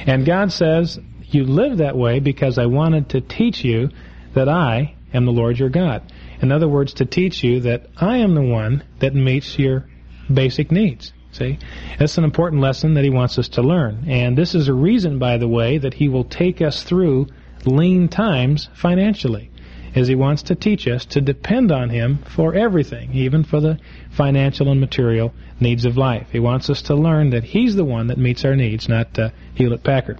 And 0.06 0.24
God 0.24 0.52
says, 0.52 1.00
You 1.22 1.44
live 1.44 1.78
that 1.78 1.96
way 1.96 2.20
because 2.20 2.58
I 2.58 2.66
wanted 2.66 3.08
to 3.10 3.20
teach 3.20 3.64
you 3.64 3.90
that 4.34 4.48
I 4.48 4.94
am 5.12 5.24
the 5.24 5.32
Lord 5.32 5.58
your 5.58 5.68
God. 5.68 6.12
In 6.40 6.52
other 6.52 6.68
words, 6.68 6.94
to 6.94 7.04
teach 7.04 7.42
you 7.42 7.60
that 7.60 7.86
I 7.96 8.18
am 8.18 8.34
the 8.34 8.42
one 8.42 8.82
that 9.00 9.14
meets 9.14 9.58
your 9.58 9.86
basic 10.32 10.70
needs. 10.70 11.12
See? 11.32 11.58
That's 11.98 12.18
an 12.18 12.24
important 12.24 12.60
lesson 12.60 12.94
that 12.94 13.04
he 13.04 13.10
wants 13.10 13.38
us 13.38 13.48
to 13.50 13.62
learn. 13.62 14.04
And 14.08 14.36
this 14.36 14.54
is 14.54 14.68
a 14.68 14.74
reason, 14.74 15.18
by 15.18 15.38
the 15.38 15.48
way, 15.48 15.78
that 15.78 15.94
he 15.94 16.08
will 16.08 16.24
take 16.24 16.60
us 16.60 16.82
through 16.82 17.28
lean 17.64 18.08
times 18.08 18.68
financially, 18.74 19.50
as 19.94 20.08
he 20.08 20.14
wants 20.14 20.42
to 20.44 20.54
teach 20.54 20.86
us 20.86 21.06
to 21.06 21.20
depend 21.20 21.72
on 21.72 21.88
him 21.88 22.18
for 22.36 22.54
everything, 22.54 23.14
even 23.14 23.44
for 23.44 23.60
the 23.60 23.78
financial 24.10 24.70
and 24.70 24.80
material 24.80 25.32
needs 25.58 25.86
of 25.86 25.96
life. 25.96 26.26
He 26.32 26.38
wants 26.38 26.68
us 26.68 26.82
to 26.82 26.94
learn 26.94 27.30
that 27.30 27.44
he's 27.44 27.76
the 27.76 27.84
one 27.84 28.08
that 28.08 28.18
meets 28.18 28.44
our 28.44 28.56
needs, 28.56 28.88
not 28.88 29.18
uh, 29.18 29.30
Hewlett 29.54 29.84
Packard. 29.84 30.18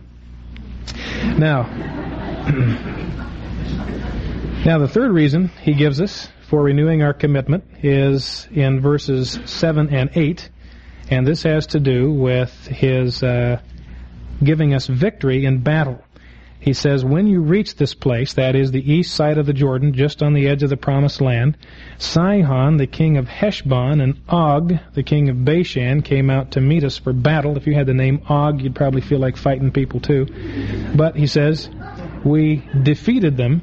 Now, 1.37 1.65
now 4.65 4.79
the 4.79 4.89
third 4.89 5.11
reason 5.11 5.49
he 5.63 5.75
gives 5.75 6.01
us 6.01 6.29
for 6.49 6.63
renewing 6.63 7.03
our 7.03 7.13
commitment 7.13 7.65
is 7.83 8.47
in 8.53 8.81
verses 8.81 9.39
7 9.45 9.95
and 9.95 10.11
8 10.15 10.51
and 11.11 11.27
this 11.27 11.43
has 11.43 11.67
to 11.69 11.81
do 11.81 12.13
with 12.13 12.67
his 12.69 13.23
uh, 13.23 13.61
giving 14.43 14.75
us 14.75 14.87
victory 14.87 15.45
in 15.45 15.63
battle. 15.63 16.03
He 16.59 16.75
says, 16.75 17.05
When 17.05 17.27
you 17.27 17.41
reach 17.41 17.75
this 17.75 17.93
place, 17.93 18.35
that 18.35 18.55
is 18.55 18.71
the 18.71 18.93
east 18.93 19.15
side 19.15 19.37
of 19.37 19.47
the 19.47 19.53
Jordan, 19.53 19.95
just 19.95 20.23
on 20.23 20.33
the 20.33 20.47
edge 20.47 20.63
of 20.63 20.71
the 20.71 20.77
promised 20.77 21.21
land, 21.21 21.59
Sihon, 21.99 22.77
the 22.77 22.87
king 22.87 23.17
of 23.17 23.27
Heshbon, 23.27 24.01
and 24.01 24.21
Og, 24.29 24.79
the 24.95 25.03
king 25.03 25.29
of 25.29 25.45
Bashan, 25.45 26.03
came 26.03 26.31
out 26.31 26.53
to 26.53 26.61
meet 26.61 26.85
us 26.85 26.99
for 26.99 27.13
battle. 27.13 27.57
If 27.57 27.67
you 27.67 27.75
had 27.75 27.89
the 27.89 27.95
name 27.95 28.23
Og, 28.29 28.63
you'd 28.63 28.77
probably 28.77 29.01
feel 29.01 29.19
like 29.19 29.37
fighting 29.37 29.73
people 29.73 29.99
too. 29.99 30.27
But 30.95 31.17
he 31.17 31.27
says, 31.27 31.69
We 32.25 32.63
defeated 32.85 33.37
them, 33.37 33.63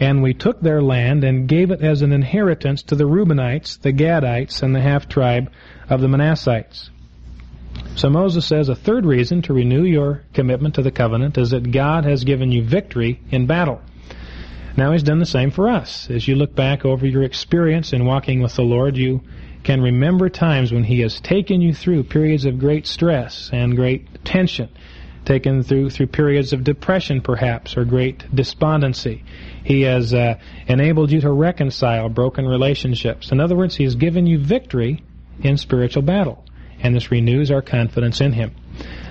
and 0.00 0.22
we 0.22 0.34
took 0.34 0.60
their 0.60 0.82
land 0.82 1.24
and 1.24 1.48
gave 1.48 1.70
it 1.70 1.82
as 1.82 2.02
an 2.02 2.12
inheritance 2.12 2.82
to 2.84 2.94
the 2.94 3.04
Reubenites, 3.04 3.80
the 3.80 3.92
Gadites, 3.92 4.62
and 4.62 4.74
the 4.74 4.80
half 4.80 5.08
tribe 5.08 5.50
of 5.88 6.00
the 6.00 6.08
Manassites. 6.08 6.90
So 7.96 8.08
Moses 8.08 8.46
says 8.46 8.68
a 8.68 8.74
third 8.74 9.04
reason 9.04 9.42
to 9.42 9.52
renew 9.52 9.82
your 9.82 10.22
commitment 10.32 10.76
to 10.76 10.82
the 10.82 10.90
covenant 10.90 11.36
is 11.36 11.50
that 11.50 11.72
God 11.72 12.04
has 12.04 12.24
given 12.24 12.52
you 12.52 12.62
victory 12.62 13.20
in 13.30 13.46
battle. 13.46 13.82
Now 14.76 14.92
he's 14.92 15.02
done 15.02 15.18
the 15.18 15.26
same 15.26 15.50
for 15.50 15.68
us. 15.68 16.08
As 16.08 16.28
you 16.28 16.36
look 16.36 16.54
back 16.54 16.84
over 16.84 17.04
your 17.04 17.24
experience 17.24 17.92
in 17.92 18.04
walking 18.04 18.40
with 18.40 18.54
the 18.54 18.62
Lord, 18.62 18.96
you 18.96 19.22
can 19.64 19.80
remember 19.82 20.28
times 20.28 20.72
when 20.72 20.84
he 20.84 21.00
has 21.00 21.20
taken 21.20 21.60
you 21.60 21.74
through 21.74 22.04
periods 22.04 22.44
of 22.44 22.60
great 22.60 22.86
stress 22.86 23.50
and 23.52 23.74
great 23.74 24.24
tension, 24.24 24.68
taken 25.24 25.64
through 25.64 25.90
through 25.90 26.06
periods 26.06 26.52
of 26.52 26.62
depression 26.62 27.20
perhaps 27.20 27.76
or 27.76 27.84
great 27.84 28.24
despondency. 28.32 29.24
He 29.64 29.82
has 29.82 30.14
uh, 30.14 30.38
enabled 30.66 31.10
you 31.10 31.20
to 31.20 31.30
reconcile 31.30 32.08
broken 32.08 32.46
relationships. 32.46 33.32
In 33.32 33.40
other 33.40 33.56
words, 33.56 33.76
he 33.76 33.84
has 33.84 33.94
given 33.94 34.26
you 34.26 34.38
victory 34.38 35.02
in 35.42 35.56
spiritual 35.56 36.02
battle, 36.02 36.44
and 36.80 36.94
this 36.94 37.10
renews 37.10 37.50
our 37.50 37.62
confidence 37.62 38.20
in 38.20 38.32
Him. 38.32 38.54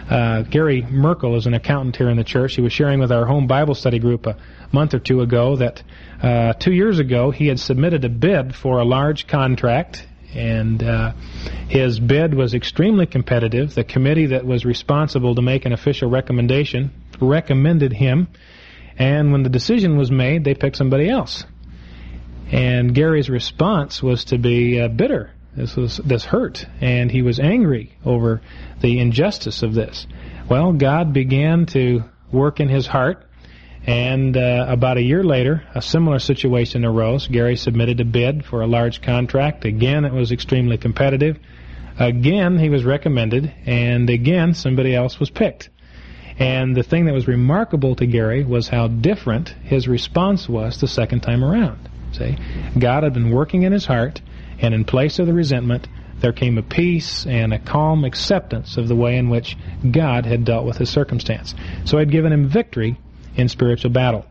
Uh, 0.09 0.43
Gary 0.43 0.83
Merkel 0.83 1.35
is 1.35 1.47
an 1.47 1.53
accountant 1.53 1.97
here 1.97 2.09
in 2.09 2.17
the 2.17 2.23
church. 2.23 2.55
He 2.55 2.61
was 2.61 2.71
sharing 2.71 2.99
with 2.99 3.11
our 3.11 3.25
home 3.25 3.45
Bible 3.47 3.75
study 3.75 3.99
group 3.99 4.25
a 4.25 4.37
month 4.71 4.93
or 4.93 4.99
two 4.99 5.21
ago 5.21 5.57
that 5.57 5.83
uh, 6.21 6.53
two 6.53 6.71
years 6.71 6.99
ago 6.99 7.31
he 7.31 7.47
had 7.47 7.59
submitted 7.59 8.05
a 8.05 8.09
bid 8.09 8.55
for 8.55 8.79
a 8.79 8.85
large 8.85 9.27
contract, 9.27 10.07
and 10.33 10.81
uh, 10.81 11.11
his 11.67 11.99
bid 11.99 12.33
was 12.33 12.53
extremely 12.53 13.05
competitive. 13.05 13.75
The 13.75 13.83
committee 13.83 14.27
that 14.27 14.45
was 14.45 14.65
responsible 14.65 15.35
to 15.35 15.41
make 15.41 15.65
an 15.65 15.73
official 15.73 16.09
recommendation 16.09 16.91
recommended 17.19 17.91
him, 17.91 18.27
and 18.97 19.31
when 19.31 19.43
the 19.43 19.49
decision 19.49 19.97
was 19.97 20.11
made, 20.11 20.43
they 20.43 20.55
picked 20.55 20.77
somebody 20.77 21.09
else. 21.09 21.45
And 22.51 22.95
Gary's 22.95 23.29
response 23.29 24.01
was 24.01 24.25
to 24.25 24.37
be 24.37 24.79
uh, 24.79 24.87
bitter 24.87 25.31
this 25.57 25.75
was 25.75 25.97
this 25.97 26.23
hurt, 26.23 26.67
and 26.81 27.11
he 27.11 27.23
was 27.23 27.39
angry 27.39 27.91
over 28.05 28.41
the 28.79 28.99
injustice 28.99 29.63
of 29.63 29.73
this. 29.73 30.05
Well, 30.47 30.71
God 30.73 31.13
began 31.13 31.65
to 31.67 32.03
work 32.31 32.59
in 32.59 32.69
his 32.69 32.85
heart, 32.85 33.25
and 33.83 34.37
uh, 34.37 34.67
about 34.69 34.97
a 34.97 35.01
year 35.01 35.23
later, 35.23 35.63
a 35.73 35.81
similar 35.81 36.19
situation 36.19 36.85
arose. 36.85 37.27
Gary 37.27 37.55
submitted 37.55 37.99
a 37.99 38.05
bid 38.05 38.45
for 38.45 38.61
a 38.61 38.67
large 38.67 39.01
contract. 39.01 39.65
Again, 39.65 40.05
it 40.05 40.13
was 40.13 40.31
extremely 40.31 40.77
competitive. 40.77 41.39
Again, 41.97 42.59
he 42.59 42.69
was 42.69 42.85
recommended, 42.85 43.51
and 43.65 44.07
again, 44.11 44.53
somebody 44.53 44.93
else 44.93 45.19
was 45.19 45.31
picked. 45.31 45.71
And 46.39 46.75
the 46.75 46.83
thing 46.83 47.05
that 47.05 47.13
was 47.13 47.27
remarkable 47.27 47.95
to 47.95 48.05
Gary 48.05 48.43
was 48.43 48.67
how 48.67 48.87
different 48.87 49.49
his 49.63 49.87
response 49.87 50.47
was 50.47 50.79
the 50.79 50.87
second 50.87 51.21
time 51.21 51.43
around. 51.43 51.89
See, 52.13 52.37
God 52.77 53.03
had 53.03 53.13
been 53.13 53.31
working 53.31 53.63
in 53.63 53.71
his 53.71 53.85
heart, 53.85 54.21
and 54.59 54.73
in 54.73 54.85
place 54.85 55.19
of 55.19 55.27
the 55.27 55.33
resentment, 55.33 55.87
there 56.19 56.33
came 56.33 56.57
a 56.57 56.63
peace 56.63 57.25
and 57.25 57.53
a 57.53 57.59
calm 57.59 58.03
acceptance 58.03 58.77
of 58.77 58.87
the 58.87 58.95
way 58.95 59.17
in 59.17 59.29
which 59.29 59.57
God 59.89 60.25
had 60.25 60.45
dealt 60.45 60.65
with 60.65 60.77
his 60.77 60.89
circumstance. 60.89 61.53
So 61.85 61.97
I'd 61.97 62.11
given 62.11 62.31
him 62.31 62.47
victory 62.47 62.97
in 63.35 63.49
spiritual 63.49 63.91
battle. 63.91 64.25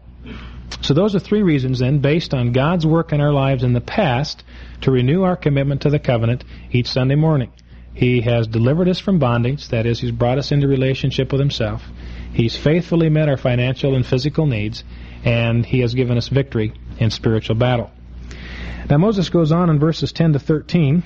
So 0.81 0.95
those 0.95 1.15
are 1.15 1.21
three 1.21 1.43
reasons 1.43 1.79
then, 1.79 2.01
based 2.01 2.35
on 2.35 2.53
God's 2.53 2.85
work 2.85 3.13
in 3.13 3.21
our 3.21 3.33
lives 3.33 3.63
in 3.63 3.73
the 3.73 3.81
past, 3.81 4.43
to 4.81 4.91
renew 4.91 5.23
our 5.23 5.37
commitment 5.37 5.83
to 5.83 5.91
the 5.91 5.99
covenant 6.01 6.45
each 6.73 6.89
Sunday 6.89 7.15
morning. 7.15 7.53
He 7.97 8.21
has 8.21 8.47
delivered 8.47 8.91
us 8.91 8.99
from 8.99 9.19
bondage, 9.19 9.69
that 9.69 9.87
is, 9.87 9.99
He's 9.99 10.11
brought 10.11 10.37
us 10.37 10.53
into 10.53 10.69
relationship 10.69 11.33
with 11.33 11.41
Himself. 11.41 11.83
He's 12.31 12.55
faithfully 12.55 13.09
met 13.09 13.31
our 13.31 13.39
financial 13.39 13.95
and 13.95 14.05
physical 14.05 14.45
needs, 14.45 14.85
and 15.25 15.65
He 15.65 15.81
has 15.81 15.95
given 15.95 16.19
us 16.19 16.29
victory 16.29 16.75
in 16.99 17.11
spiritual 17.11 17.57
battle. 17.57 17.91
Now 18.91 18.99
Moses 18.99 19.31
goes 19.31 19.51
on 19.51 19.71
in 19.71 19.79
verses 19.79 20.13
10 20.13 20.35
to 20.35 20.39
13 20.39 21.05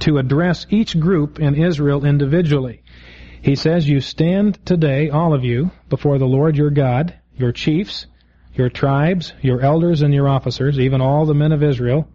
to 0.00 0.18
address 0.18 0.66
each 0.70 0.98
group 0.98 1.38
in 1.38 1.54
Israel 1.54 2.04
individually. 2.04 2.82
He 3.40 3.54
says, 3.54 3.88
You 3.88 4.00
stand 4.00 4.58
today, 4.66 5.08
all 5.08 5.32
of 5.34 5.44
you, 5.44 5.70
before 5.88 6.18
the 6.18 6.26
Lord 6.26 6.56
your 6.56 6.70
God, 6.70 7.14
your 7.36 7.52
chiefs, 7.52 8.06
your 8.54 8.70
tribes, 8.70 9.34
your 9.40 9.60
elders 9.60 10.02
and 10.02 10.12
your 10.12 10.28
officers, 10.28 10.80
even 10.80 11.00
all 11.00 11.26
the 11.26 11.34
men 11.34 11.52
of 11.52 11.62
Israel, 11.62 12.08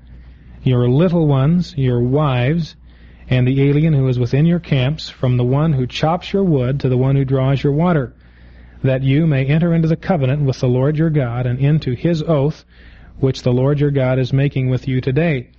your 0.62 0.90
little 0.90 1.26
ones, 1.26 1.74
your 1.78 2.02
wives, 2.02 2.76
and 3.30 3.48
the 3.48 3.70
alien 3.70 3.94
who 3.94 4.08
is 4.08 4.20
within 4.20 4.46
your 4.46 4.60
camps, 4.60 5.10
from 5.10 5.38
the 5.38 5.44
one 5.44 5.74
who 5.74 5.88
chops 5.88 6.32
your 6.32 6.44
wood 6.44 6.80
to 6.80 6.90
the 6.90 6.98
one 6.98 7.16
who 7.16 7.26
draws 7.26 7.64
your 7.64 7.74
water, 7.74 8.14
that 8.84 9.04
you 9.04 9.26
may 9.26 9.46
enter 9.46 9.74
into 9.74 9.88
the 9.88 9.96
covenant 9.96 10.44
with 10.44 10.60
the 10.60 10.68
Lord 10.68 10.98
your 10.98 11.10
God 11.10 11.46
and 11.48 11.60
into 11.60 11.94
his 11.94 12.22
oath, 12.22 12.64
which 13.20 13.42
the 13.42 13.54
Lord 13.54 13.80
your 13.80 13.92
God 13.92 14.20
is 14.20 14.32
making 14.32 14.70
with 14.70 14.88
you 14.88 15.02
today, 15.02 15.50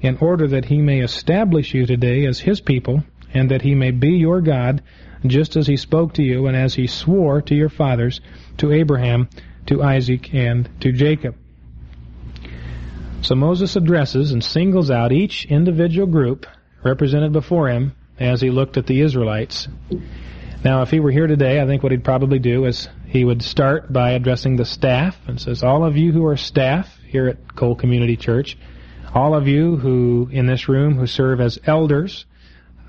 in 0.00 0.16
order 0.18 0.46
that 0.48 0.64
he 0.64 0.80
may 0.80 1.00
establish 1.00 1.74
you 1.74 1.84
today 1.84 2.24
as 2.24 2.38
his 2.38 2.60
people, 2.60 3.04
and 3.34 3.50
that 3.50 3.62
he 3.62 3.74
may 3.74 3.90
be 3.90 4.12
your 4.12 4.40
God, 4.40 4.82
just 5.26 5.56
as 5.56 5.66
he 5.66 5.76
spoke 5.76 6.14
to 6.14 6.22
you 6.22 6.46
and 6.46 6.56
as 6.56 6.74
he 6.74 6.86
swore 6.86 7.42
to 7.42 7.54
your 7.54 7.68
fathers, 7.68 8.20
to 8.56 8.72
Abraham, 8.72 9.28
to 9.66 9.82
Isaac, 9.82 10.32
and 10.32 10.68
to 10.80 10.92
Jacob. 10.92 11.36
So 13.20 13.34
Moses 13.34 13.76
addresses 13.76 14.32
and 14.32 14.42
singles 14.42 14.90
out 14.90 15.12
each 15.12 15.44
individual 15.44 16.06
group 16.06 16.46
represented 16.82 17.32
before 17.32 17.68
him 17.68 17.94
as 18.18 18.40
he 18.40 18.50
looked 18.50 18.76
at 18.76 18.86
the 18.86 19.00
Israelites. 19.00 19.68
Now, 20.62 20.82
if 20.82 20.90
he 20.90 21.00
were 21.00 21.10
here 21.10 21.26
today, 21.26 21.60
I 21.60 21.66
think 21.66 21.82
what 21.82 21.92
he'd 21.92 22.04
probably 22.04 22.38
do 22.38 22.66
is 22.66 22.88
he 23.06 23.24
would 23.24 23.42
start 23.42 23.92
by 23.92 24.10
addressing 24.10 24.56
the 24.56 24.66
staff 24.66 25.16
and 25.26 25.40
says, 25.40 25.62
All 25.62 25.84
of 25.84 25.96
you 25.96 26.12
who 26.12 26.26
are 26.26 26.36
staff 26.36 26.98
here 27.06 27.28
at 27.28 27.56
Cole 27.56 27.74
Community 27.74 28.16
Church, 28.16 28.58
all 29.14 29.34
of 29.34 29.48
you 29.48 29.76
who 29.76 30.28
in 30.30 30.46
this 30.46 30.68
room 30.68 30.96
who 30.96 31.06
serve 31.06 31.40
as 31.40 31.58
elders, 31.64 32.26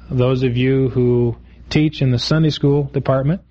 those 0.10 0.43
of 0.43 0.57
you 0.57 0.89
who 0.89 1.38
teach 1.69 2.01
in 2.01 2.12
the 2.12 2.19
Sunday 2.19 2.50
school 2.50 2.83
department, 2.83 3.41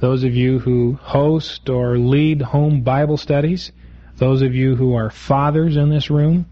those 0.00 0.24
of 0.24 0.34
you 0.34 0.58
who 0.58 0.98
host 1.00 1.68
or 1.68 1.98
lead 1.98 2.42
home 2.42 2.82
Bible 2.82 3.16
studies, 3.16 3.72
those 4.16 4.42
of 4.42 4.54
you 4.54 4.74
who 4.74 4.94
are 4.94 5.10
fathers 5.10 5.76
in 5.76 5.88
this 5.88 6.10
room, 6.10 6.46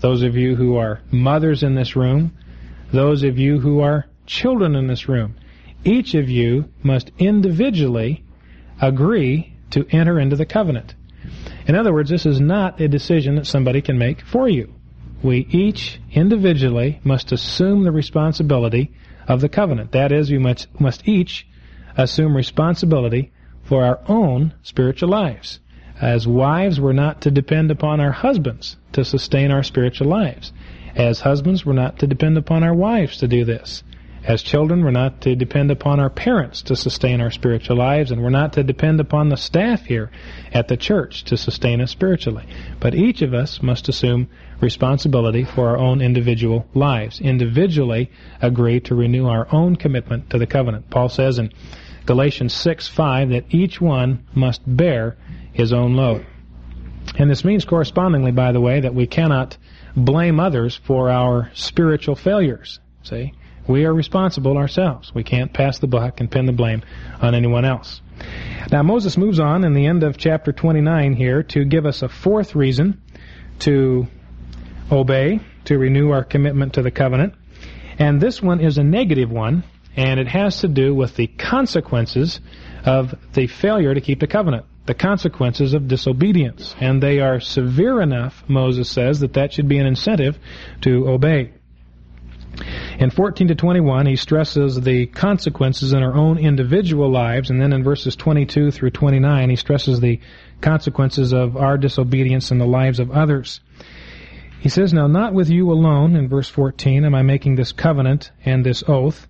those 0.00 0.22
of 0.22 0.36
you 0.36 0.54
who 0.54 0.76
are 0.76 1.00
mothers 1.10 1.62
in 1.62 1.74
this 1.74 1.96
room, 1.96 2.36
those 2.96 3.22
of 3.22 3.38
you 3.38 3.60
who 3.60 3.80
are 3.80 4.06
children 4.26 4.74
in 4.74 4.86
this 4.86 5.08
room. 5.08 5.36
Each 5.84 6.14
of 6.14 6.28
you 6.28 6.68
must 6.82 7.12
individually 7.18 8.24
agree 8.80 9.54
to 9.70 9.86
enter 9.90 10.18
into 10.18 10.36
the 10.36 10.46
covenant. 10.46 10.94
In 11.66 11.74
other 11.74 11.92
words, 11.92 12.10
this 12.10 12.26
is 12.26 12.40
not 12.40 12.80
a 12.80 12.88
decision 12.88 13.36
that 13.36 13.46
somebody 13.46 13.80
can 13.80 13.98
make 13.98 14.20
for 14.20 14.48
you. 14.48 14.74
We 15.22 15.46
each 15.50 16.00
individually 16.12 17.00
must 17.04 17.32
assume 17.32 17.84
the 17.84 17.92
responsibility 17.92 18.92
of 19.26 19.40
the 19.40 19.48
covenant. 19.48 19.92
That 19.92 20.12
is, 20.12 20.30
we 20.30 20.38
must, 20.38 20.68
must 20.80 21.06
each 21.08 21.46
assume 21.96 22.36
responsibility 22.36 23.32
for 23.64 23.84
our 23.84 24.00
own 24.06 24.54
spiritual 24.62 25.08
lives. 25.08 25.60
As 26.00 26.28
wives, 26.28 26.78
we're 26.78 26.92
not 26.92 27.22
to 27.22 27.30
depend 27.30 27.70
upon 27.70 28.00
our 28.00 28.12
husbands 28.12 28.76
to 28.92 29.04
sustain 29.04 29.50
our 29.50 29.62
spiritual 29.62 30.08
lives. 30.08 30.52
As 30.96 31.20
husbands, 31.20 31.66
we're 31.66 31.74
not 31.74 31.98
to 31.98 32.06
depend 32.06 32.38
upon 32.38 32.62
our 32.62 32.74
wives 32.74 33.18
to 33.18 33.28
do 33.28 33.44
this. 33.44 33.84
As 34.24 34.42
children, 34.42 34.82
we're 34.82 34.90
not 34.92 35.20
to 35.20 35.36
depend 35.36 35.70
upon 35.70 36.00
our 36.00 36.08
parents 36.08 36.62
to 36.62 36.74
sustain 36.74 37.20
our 37.20 37.30
spiritual 37.30 37.76
lives, 37.76 38.10
and 38.10 38.22
we're 38.22 38.30
not 38.30 38.54
to 38.54 38.64
depend 38.64 38.98
upon 38.98 39.28
the 39.28 39.36
staff 39.36 39.84
here 39.84 40.10
at 40.52 40.68
the 40.68 40.76
church 40.76 41.24
to 41.24 41.36
sustain 41.36 41.82
us 41.82 41.90
spiritually. 41.90 42.44
But 42.80 42.94
each 42.94 43.20
of 43.20 43.34
us 43.34 43.62
must 43.62 43.90
assume 43.90 44.28
responsibility 44.60 45.44
for 45.44 45.68
our 45.68 45.76
own 45.76 46.00
individual 46.00 46.66
lives. 46.72 47.20
Individually 47.20 48.10
agree 48.40 48.80
to 48.80 48.94
renew 48.94 49.28
our 49.28 49.46
own 49.52 49.76
commitment 49.76 50.30
to 50.30 50.38
the 50.38 50.46
covenant. 50.46 50.88
Paul 50.88 51.10
says 51.10 51.38
in 51.38 51.52
Galatians 52.06 52.54
6 52.54 52.88
5 52.88 53.28
that 53.28 53.54
each 53.54 53.82
one 53.82 54.24
must 54.34 54.62
bear 54.66 55.18
his 55.52 55.74
own 55.74 55.94
load. 55.94 56.24
And 57.18 57.30
this 57.30 57.44
means 57.44 57.64
correspondingly, 57.64 58.32
by 58.32 58.52
the 58.52 58.60
way, 58.60 58.80
that 58.80 58.94
we 58.94 59.06
cannot 59.06 59.56
blame 59.96 60.38
others 60.38 60.76
for 60.76 61.10
our 61.10 61.50
spiritual 61.54 62.14
failures. 62.14 62.78
See? 63.02 63.32
We 63.66 63.84
are 63.84 63.92
responsible 63.92 64.56
ourselves. 64.58 65.12
We 65.14 65.24
can't 65.24 65.52
pass 65.52 65.78
the 65.78 65.88
buck 65.88 66.20
and 66.20 66.30
pin 66.30 66.46
the 66.46 66.52
blame 66.52 66.82
on 67.20 67.34
anyone 67.34 67.64
else. 67.64 68.00
Now 68.70 68.82
Moses 68.82 69.16
moves 69.16 69.40
on 69.40 69.64
in 69.64 69.74
the 69.74 69.86
end 69.86 70.02
of 70.02 70.16
chapter 70.16 70.52
29 70.52 71.14
here 71.14 71.42
to 71.44 71.64
give 71.64 71.84
us 71.84 72.02
a 72.02 72.08
fourth 72.08 72.54
reason 72.54 73.02
to 73.60 74.06
obey, 74.90 75.40
to 75.64 75.78
renew 75.78 76.10
our 76.10 76.22
commitment 76.22 76.74
to 76.74 76.82
the 76.82 76.90
covenant. 76.90 77.34
And 77.98 78.20
this 78.20 78.40
one 78.40 78.60
is 78.60 78.78
a 78.78 78.84
negative 78.84 79.30
one, 79.30 79.64
and 79.96 80.20
it 80.20 80.28
has 80.28 80.60
to 80.60 80.68
do 80.68 80.94
with 80.94 81.16
the 81.16 81.26
consequences 81.26 82.40
of 82.84 83.14
the 83.32 83.46
failure 83.46 83.94
to 83.94 84.00
keep 84.00 84.20
the 84.20 84.26
covenant, 84.26 84.66
the 84.86 84.94
consequences 84.94 85.74
of 85.74 85.88
disobedience. 85.88 86.74
And 86.80 87.02
they 87.02 87.20
are 87.20 87.40
severe 87.40 88.00
enough, 88.00 88.44
Moses 88.48 88.88
says, 88.88 89.20
that 89.20 89.34
that 89.34 89.52
should 89.52 89.68
be 89.68 89.78
an 89.78 89.86
incentive 89.86 90.38
to 90.82 91.08
obey. 91.08 91.52
In 92.98 93.10
14 93.10 93.48
to 93.48 93.54
21, 93.54 94.06
he 94.06 94.16
stresses 94.16 94.80
the 94.80 95.06
consequences 95.06 95.92
in 95.92 96.02
our 96.02 96.14
own 96.14 96.38
individual 96.38 97.10
lives, 97.10 97.50
and 97.50 97.60
then 97.60 97.72
in 97.72 97.84
verses 97.84 98.16
22 98.16 98.70
through 98.70 98.90
29, 98.90 99.50
he 99.50 99.56
stresses 99.56 100.00
the 100.00 100.20
consequences 100.62 101.34
of 101.34 101.56
our 101.56 101.76
disobedience 101.76 102.50
in 102.50 102.58
the 102.58 102.66
lives 102.66 102.98
of 102.98 103.10
others. 103.10 103.60
He 104.60 104.70
says, 104.70 104.94
Now 104.94 105.06
not 105.06 105.34
with 105.34 105.50
you 105.50 105.70
alone, 105.70 106.16
in 106.16 106.28
verse 106.28 106.48
14, 106.48 107.04
am 107.04 107.14
I 107.14 107.22
making 107.22 107.56
this 107.56 107.72
covenant 107.72 108.30
and 108.44 108.64
this 108.64 108.82
oath, 108.88 109.28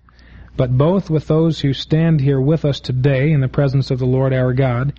but 0.55 0.77
both 0.77 1.09
with 1.09 1.27
those 1.27 1.59
who 1.59 1.73
stand 1.73 2.21
here 2.21 2.39
with 2.39 2.63
us 2.63 2.79
today 2.79 3.31
in 3.31 3.41
the 3.41 3.49
presence 3.49 3.91
of 3.91 3.99
the 3.99 4.05
Lord 4.05 4.33
our 4.33 4.53
God, 4.53 4.93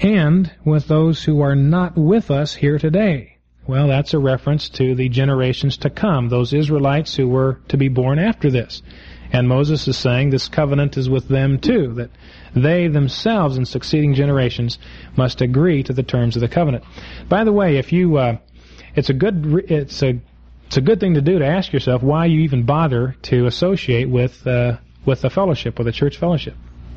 and 0.00 0.50
with 0.64 0.88
those 0.88 1.24
who 1.24 1.42
are 1.42 1.54
not 1.54 1.96
with 1.96 2.30
us 2.30 2.54
here 2.54 2.78
today. 2.78 3.36
Well, 3.66 3.88
that's 3.88 4.14
a 4.14 4.18
reference 4.18 4.68
to 4.70 4.94
the 4.94 5.08
generations 5.08 5.76
to 5.78 5.90
come, 5.90 6.28
those 6.28 6.52
Israelites 6.52 7.14
who 7.14 7.28
were 7.28 7.60
to 7.68 7.76
be 7.76 7.88
born 7.88 8.18
after 8.18 8.50
this. 8.50 8.82
And 9.32 9.46
Moses 9.46 9.86
is 9.86 9.96
saying 9.96 10.30
this 10.30 10.48
covenant 10.48 10.96
is 10.96 11.08
with 11.08 11.28
them 11.28 11.60
too, 11.60 11.94
that 11.94 12.10
they 12.54 12.88
themselves 12.88 13.58
in 13.58 13.64
succeeding 13.64 14.14
generations 14.14 14.78
must 15.16 15.40
agree 15.40 15.84
to 15.84 15.92
the 15.92 16.02
terms 16.02 16.34
of 16.34 16.40
the 16.40 16.48
covenant. 16.48 16.84
By 17.28 17.44
the 17.44 17.52
way, 17.52 17.76
if 17.76 17.92
you, 17.92 18.16
uh, 18.16 18.38
it's 18.96 19.10
a 19.10 19.14
good, 19.14 19.64
it's 19.68 20.02
a, 20.02 20.20
it's 20.66 20.78
a 20.78 20.80
good 20.80 20.98
thing 20.98 21.14
to 21.14 21.20
do 21.20 21.38
to 21.38 21.46
ask 21.46 21.72
yourself 21.72 22.02
why 22.02 22.26
you 22.26 22.40
even 22.40 22.64
bother 22.64 23.16
to 23.22 23.46
associate 23.46 24.08
with, 24.08 24.44
uh, 24.46 24.78
with 25.04 25.24
a 25.24 25.30
fellowship, 25.30 25.78
with 25.78 25.86
a 25.86 25.92
church 25.92 26.16
fellowship. 26.16 26.54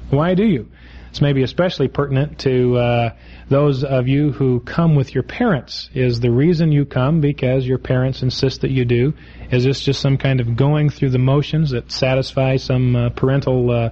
Why 0.10 0.34
do 0.34 0.46
you? 0.46 0.72
It's 1.14 1.22
maybe 1.22 1.44
especially 1.44 1.90
pertinent 1.90 2.40
to 2.40 2.76
uh, 2.76 3.14
those 3.48 3.84
of 3.84 4.08
you 4.08 4.32
who 4.32 4.62
come 4.62 4.96
with 4.96 5.14
your 5.14 5.22
parents. 5.22 5.88
Is 5.94 6.20
the 6.20 6.32
reason 6.32 6.72
you 6.72 6.86
come 6.86 7.22
because 7.22 7.68
your 7.68 7.78
parents 7.78 8.24
insist 8.24 8.62
that 8.62 8.72
you 8.72 8.84
do? 8.84 9.14
Is 9.52 9.64
this 9.64 9.82
just 9.82 10.02
some 10.02 10.18
kind 10.18 10.40
of 10.40 10.56
going 10.56 10.90
through 10.90 11.12
the 11.12 11.20
motions 11.20 11.70
that 11.70 11.92
satisfies 11.92 12.64
some 12.64 12.96
uh, 12.96 13.10
parental 13.12 13.70
uh, 13.70 13.90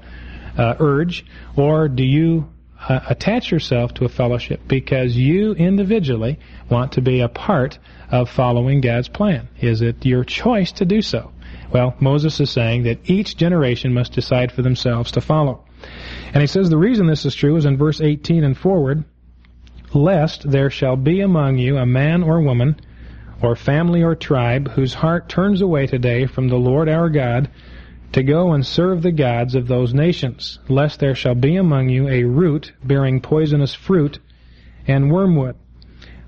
uh 0.57 0.73
urge? 0.79 1.23
Or 1.55 1.87
do 1.87 2.03
you 2.03 2.49
uh, 2.89 3.01
attach 3.07 3.51
yourself 3.51 3.93
to 3.93 4.05
a 4.05 4.09
fellowship 4.09 4.61
because 4.67 5.15
you 5.15 5.53
individually 5.53 6.39
want 6.71 6.93
to 6.93 7.01
be 7.01 7.19
a 7.19 7.29
part 7.29 7.77
of 8.09 8.31
following 8.31 8.81
God's 8.81 9.09
plan? 9.09 9.47
Is 9.59 9.83
it 9.83 10.03
your 10.07 10.23
choice 10.23 10.71
to 10.71 10.85
do 10.85 11.03
so? 11.03 11.31
Well, 11.71 11.93
Moses 11.99 12.39
is 12.39 12.49
saying 12.49 12.81
that 12.85 13.07
each 13.07 13.37
generation 13.37 13.93
must 13.93 14.13
decide 14.13 14.51
for 14.51 14.63
themselves 14.63 15.11
to 15.11 15.21
follow. 15.21 15.65
And 16.33 16.41
he 16.41 16.47
says 16.47 16.69
the 16.69 16.77
reason 16.77 17.07
this 17.07 17.25
is 17.25 17.35
true 17.35 17.55
is 17.55 17.65
in 17.65 17.77
verse 17.77 18.01
18 18.01 18.43
and 18.43 18.57
forward, 18.57 19.03
lest 19.93 20.49
there 20.49 20.69
shall 20.69 20.95
be 20.95 21.21
among 21.21 21.57
you 21.57 21.77
a 21.77 21.85
man 21.85 22.23
or 22.23 22.41
woman, 22.41 22.79
or 23.41 23.55
family 23.55 24.03
or 24.03 24.15
tribe, 24.15 24.69
whose 24.71 24.93
heart 24.93 25.27
turns 25.27 25.61
away 25.61 25.87
today 25.87 26.25
from 26.25 26.47
the 26.47 26.57
Lord 26.57 26.87
our 26.87 27.09
God, 27.09 27.49
to 28.13 28.23
go 28.23 28.53
and 28.53 28.65
serve 28.65 29.01
the 29.01 29.11
gods 29.11 29.55
of 29.55 29.67
those 29.67 29.93
nations, 29.93 30.59
lest 30.67 30.99
there 30.99 31.15
shall 31.15 31.35
be 31.35 31.55
among 31.55 31.89
you 31.89 32.07
a 32.07 32.23
root 32.23 32.73
bearing 32.83 33.21
poisonous 33.21 33.73
fruit 33.73 34.19
and 34.87 35.11
wormwood. 35.11 35.55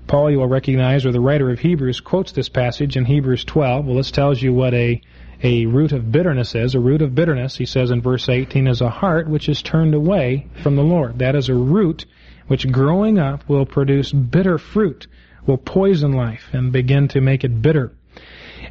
Paul, 0.06 0.30
you 0.30 0.38
will 0.38 0.48
recognize, 0.48 1.06
or 1.06 1.12
the 1.12 1.20
writer 1.20 1.50
of 1.50 1.60
Hebrews, 1.60 2.00
quotes 2.00 2.32
this 2.32 2.48
passage 2.48 2.96
in 2.96 3.04
Hebrews 3.04 3.44
12. 3.44 3.86
Well, 3.86 3.96
this 3.96 4.10
tells 4.10 4.42
you 4.42 4.52
what 4.52 4.74
a, 4.74 5.00
a 5.42 5.66
root 5.66 5.92
of 5.92 6.10
bitterness 6.12 6.54
is. 6.54 6.74
A 6.74 6.80
root 6.80 7.02
of 7.02 7.14
bitterness, 7.14 7.56
he 7.56 7.66
says 7.66 7.90
in 7.90 8.00
verse 8.00 8.28
18, 8.28 8.66
is 8.66 8.80
a 8.80 8.88
heart 8.88 9.28
which 9.28 9.48
is 9.48 9.62
turned 9.62 9.94
away 9.94 10.48
from 10.62 10.76
the 10.76 10.82
Lord. 10.82 11.18
That 11.18 11.34
is 11.34 11.48
a 11.48 11.54
root 11.54 12.06
which 12.46 12.70
growing 12.70 13.18
up 13.18 13.48
will 13.48 13.66
produce 13.66 14.12
bitter 14.12 14.58
fruit, 14.58 15.06
will 15.46 15.56
poison 15.56 16.12
life 16.12 16.48
and 16.52 16.72
begin 16.72 17.08
to 17.08 17.20
make 17.20 17.44
it 17.44 17.62
bitter. 17.62 17.92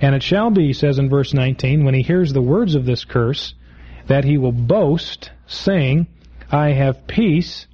And 0.02 0.16
it 0.16 0.24
shall 0.24 0.50
be, 0.50 0.68
he 0.68 0.74
says 0.74 1.00
in 1.00 1.10
verse 1.10 1.34
19, 1.34 1.84
when 1.84 1.94
he 1.94 2.02
hears 2.02 2.34
the 2.34 2.42
words 2.42 2.76
of 2.76 2.86
this 2.86 3.06
curse, 3.06 3.54
that 4.08 4.24
he 4.24 4.38
will 4.38 4.52
boast, 4.52 5.32
saying, 5.48 6.08
I 6.52 6.70
have 6.70 7.08
peace, 7.08 7.68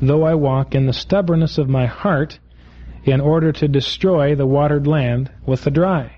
though 0.00 0.24
I 0.24 0.34
walk 0.34 0.74
in 0.74 0.86
the 0.86 0.92
stubbornness 0.92 1.58
of 1.58 1.68
my 1.68 1.86
heart, 1.86 2.38
in 3.04 3.20
order 3.20 3.52
to 3.52 3.68
destroy 3.68 4.34
the 4.34 4.46
watered 4.46 4.86
land 4.86 5.30
with 5.46 5.62
the 5.62 5.70
dry. 5.70 6.15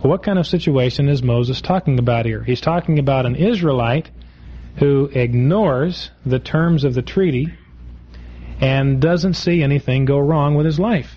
What 0.00 0.22
kind 0.22 0.38
of 0.38 0.46
situation 0.46 1.08
is 1.08 1.22
Moses 1.22 1.60
talking 1.60 1.98
about 1.98 2.26
here? 2.26 2.42
He's 2.42 2.60
talking 2.60 2.98
about 2.98 3.26
an 3.26 3.34
Israelite 3.34 4.10
who 4.76 5.06
ignores 5.06 6.10
the 6.24 6.38
terms 6.38 6.84
of 6.84 6.94
the 6.94 7.02
treaty 7.02 7.52
and 8.60 9.00
doesn't 9.00 9.34
see 9.34 9.62
anything 9.62 10.04
go 10.04 10.18
wrong 10.18 10.54
with 10.54 10.66
his 10.66 10.78
life. 10.78 11.16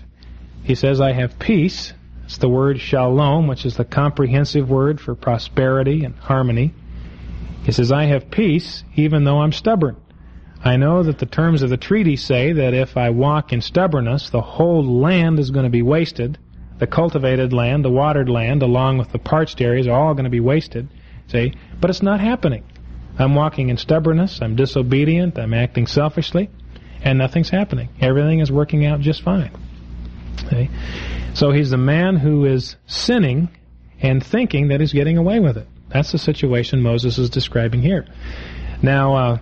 He 0.64 0.74
says, 0.74 1.00
I 1.00 1.12
have 1.12 1.38
peace. 1.38 1.92
It's 2.24 2.38
the 2.38 2.48
word 2.48 2.80
shalom, 2.80 3.46
which 3.46 3.64
is 3.64 3.76
the 3.76 3.84
comprehensive 3.84 4.68
word 4.68 5.00
for 5.00 5.14
prosperity 5.14 6.04
and 6.04 6.16
harmony. 6.16 6.72
He 7.64 7.72
says, 7.72 7.92
I 7.92 8.04
have 8.04 8.30
peace 8.30 8.82
even 8.96 9.24
though 9.24 9.40
I'm 9.40 9.52
stubborn. 9.52 9.96
I 10.64 10.76
know 10.76 11.02
that 11.02 11.18
the 11.18 11.26
terms 11.26 11.62
of 11.62 11.70
the 11.70 11.76
treaty 11.76 12.16
say 12.16 12.52
that 12.52 12.74
if 12.74 12.96
I 12.96 13.10
walk 13.10 13.52
in 13.52 13.60
stubbornness, 13.60 14.30
the 14.30 14.40
whole 14.40 15.00
land 15.00 15.40
is 15.40 15.50
going 15.50 15.64
to 15.64 15.70
be 15.70 15.82
wasted. 15.82 16.38
The 16.82 16.88
cultivated 16.88 17.52
land, 17.52 17.84
the 17.84 17.90
watered 17.90 18.28
land, 18.28 18.60
along 18.60 18.98
with 18.98 19.12
the 19.12 19.18
parched 19.20 19.60
areas 19.60 19.86
are 19.86 19.92
all 19.92 20.14
going 20.14 20.24
to 20.24 20.30
be 20.30 20.40
wasted. 20.40 20.88
See? 21.28 21.54
But 21.80 21.90
it's 21.90 22.02
not 22.02 22.18
happening. 22.18 22.64
I'm 23.16 23.36
walking 23.36 23.68
in 23.68 23.76
stubbornness, 23.76 24.42
I'm 24.42 24.56
disobedient, 24.56 25.38
I'm 25.38 25.54
acting 25.54 25.86
selfishly 25.86 26.50
and 27.04 27.18
nothing's 27.18 27.50
happening. 27.50 27.90
Everything 28.00 28.40
is 28.40 28.50
working 28.50 28.84
out 28.84 28.98
just 28.98 29.22
fine. 29.22 29.52
Okay? 30.44 30.70
So 31.34 31.52
he's 31.52 31.70
the 31.70 31.76
man 31.76 32.16
who 32.16 32.46
is 32.46 32.74
sinning 32.86 33.50
and 34.00 34.20
thinking 34.20 34.66
that 34.70 34.80
he's 34.80 34.92
getting 34.92 35.18
away 35.18 35.38
with 35.38 35.58
it. 35.58 35.68
That's 35.90 36.10
the 36.10 36.18
situation 36.18 36.82
Moses 36.82 37.16
is 37.16 37.30
describing 37.30 37.80
here. 37.80 38.08
Now, 38.82 39.14
uh, 39.14 39.38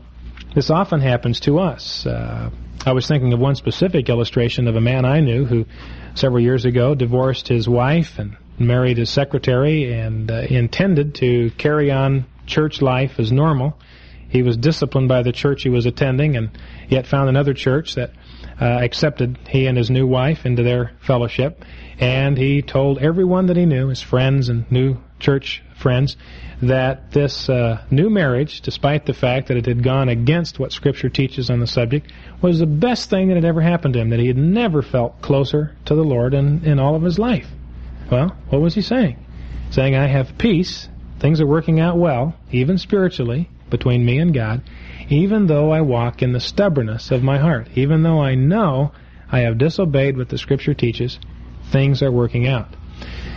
this 0.55 0.69
often 0.69 1.01
happens 1.01 1.41
to 1.41 1.59
us. 1.59 2.05
Uh, 2.05 2.51
I 2.87 2.93
was 2.93 3.07
thinking 3.07 3.33
of 3.35 3.39
one 3.39 3.57
specific 3.57 4.09
illustration 4.09 4.67
of 4.67 4.75
a 4.75 4.81
man 4.81 5.05
I 5.05 5.21
knew 5.21 5.45
who 5.45 5.67
several 6.15 6.43
years 6.43 6.65
ago 6.65 6.95
divorced 6.95 7.47
his 7.47 7.69
wife 7.69 8.19
and 8.19 8.39
married 8.59 8.97
his 8.97 9.11
secretary 9.11 9.93
and 9.93 10.31
uh, 10.31 10.47
intended 10.49 11.17
to 11.17 11.51
carry 11.59 11.91
on 11.91 12.25
church 12.47 12.81
life 12.81 13.21
as 13.21 13.31
normal. 13.31 13.79
He 14.31 14.43
was 14.43 14.57
disciplined 14.57 15.09
by 15.09 15.23
the 15.23 15.33
church 15.33 15.63
he 15.63 15.69
was 15.69 15.85
attending 15.85 16.37
and 16.37 16.51
yet 16.89 17.07
found 17.07 17.29
another 17.29 17.53
church 17.53 17.97
that 17.97 18.13
uh, 18.59 18.65
accepted 18.65 19.39
he 19.47 19.67
and 19.67 19.77
his 19.77 19.91
new 19.91 20.07
wife 20.07 20.47
into 20.47 20.63
their 20.63 20.93
fellowship. 21.01 21.63
And 21.99 22.39
he 22.39 22.63
told 22.63 22.99
everyone 22.99 23.47
that 23.47 23.59
he 23.59 23.67
knew, 23.67 23.89
his 23.89 24.01
friends 24.01 24.49
and 24.49 24.71
new 24.73 24.97
church 25.19 25.63
friends, 25.81 26.17
that 26.63 27.11
this 27.13 27.49
uh, 27.49 27.83
new 27.91 28.11
marriage, 28.11 28.61
despite 28.61 29.07
the 29.07 29.15
fact 29.15 29.49
that 29.49 29.57
it 29.57 29.67
had 29.67 29.83
gone 29.83 30.09
against 30.09 30.59
what 30.59 30.73
Scripture 30.73 31.09
teaches 31.09 31.51
on 31.51 31.61
the 31.61 31.67
subject, 31.67 32.13
was 32.43 32.59
the 32.59 32.67
best 32.67 33.11
thing 33.11 33.29
that 33.29 33.35
had 33.35 33.45
ever 33.45 33.61
happened 33.61 33.95
to 33.95 34.01
him, 34.01 34.11
that 34.11 34.21
he 34.21 34.29
had 34.29 34.37
never 34.37 34.83
felt 34.83 35.21
closer 35.23 35.75
to 35.87 35.95
the 35.95 36.05
Lord 36.05 36.35
in, 36.35 36.65
in 36.65 36.79
all 36.79 36.95
of 36.95 37.03
his 37.03 37.19
life. 37.19 37.49
Well, 38.11 38.37
what 38.49 38.61
was 38.61 38.75
he 38.75 38.83
saying? 38.83 39.17
Saying, 39.71 39.95
I 39.95 40.07
have 40.07 40.39
peace, 40.39 40.89
things 41.19 41.41
are 41.41 41.47
working 41.47 41.81
out 41.81 41.97
well, 41.97 42.35
even 42.51 42.77
spiritually, 42.77 43.49
between 43.71 44.05
me 44.05 44.19
and 44.19 44.35
God, 44.35 44.63
even 45.09 45.47
though 45.47 45.71
I 45.71 45.81
walk 45.81 46.23
in 46.23 46.33
the 46.33 46.41
stubbornness 46.41 47.11
of 47.11 47.23
my 47.23 47.39
heart, 47.39 47.69
even 47.75 48.03
though 48.03 48.21
I 48.21 48.35
know 48.35 48.93
I 49.31 49.41
have 49.41 49.59
disobeyed 49.59 50.17
what 50.17 50.29
the 50.29 50.39
Scripture 50.39 50.75
teaches, 50.75 51.19
things 51.71 52.03
are 52.03 52.11
working 52.11 52.49
out. 52.49 52.75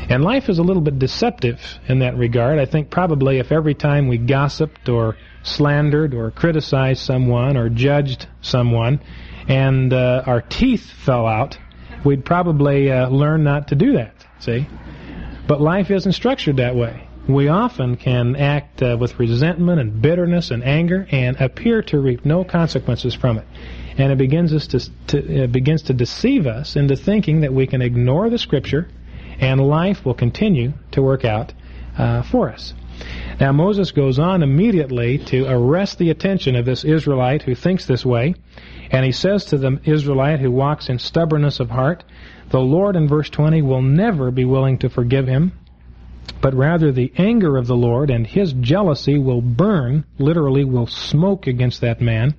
And 0.09 0.23
life 0.23 0.49
is 0.49 0.59
a 0.59 0.63
little 0.63 0.81
bit 0.81 0.99
deceptive 0.99 1.61
in 1.87 1.99
that 1.99 2.17
regard. 2.17 2.59
I 2.59 2.65
think 2.65 2.89
probably 2.89 3.39
if 3.39 3.51
every 3.51 3.73
time 3.73 4.07
we 4.07 4.17
gossiped 4.17 4.89
or 4.89 5.17
slandered 5.43 6.13
or 6.13 6.31
criticized 6.31 7.01
someone 7.01 7.57
or 7.57 7.69
judged 7.69 8.27
someone 8.41 8.99
and 9.47 9.93
uh, 9.93 10.23
our 10.25 10.41
teeth 10.41 10.89
fell 11.05 11.25
out, 11.25 11.57
we'd 12.03 12.25
probably 12.25 12.91
uh, 12.91 13.09
learn 13.09 13.43
not 13.43 13.69
to 13.69 13.75
do 13.75 13.93
that, 13.93 14.13
see? 14.39 14.67
But 15.47 15.61
life 15.61 15.89
isn't 15.91 16.13
structured 16.13 16.57
that 16.57 16.75
way 16.75 17.07
we 17.27 17.47
often 17.47 17.95
can 17.95 18.35
act 18.35 18.81
uh, 18.81 18.97
with 18.99 19.17
resentment 19.19 19.79
and 19.79 20.01
bitterness 20.01 20.51
and 20.51 20.63
anger 20.63 21.07
and 21.09 21.39
appear 21.39 21.81
to 21.81 21.99
reap 21.99 22.25
no 22.25 22.43
consequences 22.43 23.13
from 23.13 23.37
it. 23.37 23.47
And 23.97 24.11
it 24.11 24.17
begins 24.17 24.53
us 24.53 24.67
to, 24.67 24.79
to 25.07 25.47
begins 25.47 25.83
to 25.83 25.93
deceive 25.93 26.47
us 26.47 26.75
into 26.75 26.95
thinking 26.95 27.41
that 27.41 27.53
we 27.53 27.67
can 27.67 27.81
ignore 27.81 28.29
the 28.29 28.39
Scripture 28.39 28.89
and 29.39 29.61
life 29.61 30.05
will 30.05 30.13
continue 30.13 30.73
to 30.91 31.01
work 31.01 31.25
out 31.25 31.53
uh, 31.97 32.21
for 32.23 32.49
us. 32.49 32.73
Now 33.39 33.51
Moses 33.51 33.91
goes 33.91 34.19
on 34.19 34.43
immediately 34.43 35.17
to 35.17 35.45
arrest 35.45 35.97
the 35.97 36.09
attention 36.09 36.55
of 36.55 36.65
this 36.65 36.83
Israelite 36.83 37.43
who 37.43 37.55
thinks 37.55 37.85
this 37.85 38.05
way, 38.05 38.35
and 38.91 39.05
he 39.05 39.11
says 39.11 39.45
to 39.45 39.57
the 39.57 39.79
Israelite 39.83 40.39
who 40.39 40.51
walks 40.51 40.89
in 40.89 40.99
stubbornness 40.99 41.59
of 41.59 41.69
heart, 41.69 42.03
the 42.49 42.59
Lord 42.59 42.95
in 42.95 43.07
verse 43.07 43.29
20 43.29 43.61
will 43.61 43.81
never 43.81 44.29
be 44.31 44.45
willing 44.45 44.77
to 44.79 44.89
forgive 44.89 45.27
him 45.27 45.53
but 46.41 46.53
rather 46.53 46.91
the 46.91 47.11
anger 47.17 47.57
of 47.57 47.67
the 47.67 47.75
Lord 47.75 48.09
and 48.09 48.27
his 48.27 48.53
jealousy 48.53 49.17
will 49.17 49.41
burn, 49.41 50.05
literally 50.17 50.63
will 50.63 50.87
smoke 50.87 51.47
against 51.47 51.81
that 51.81 52.01
man, 52.01 52.35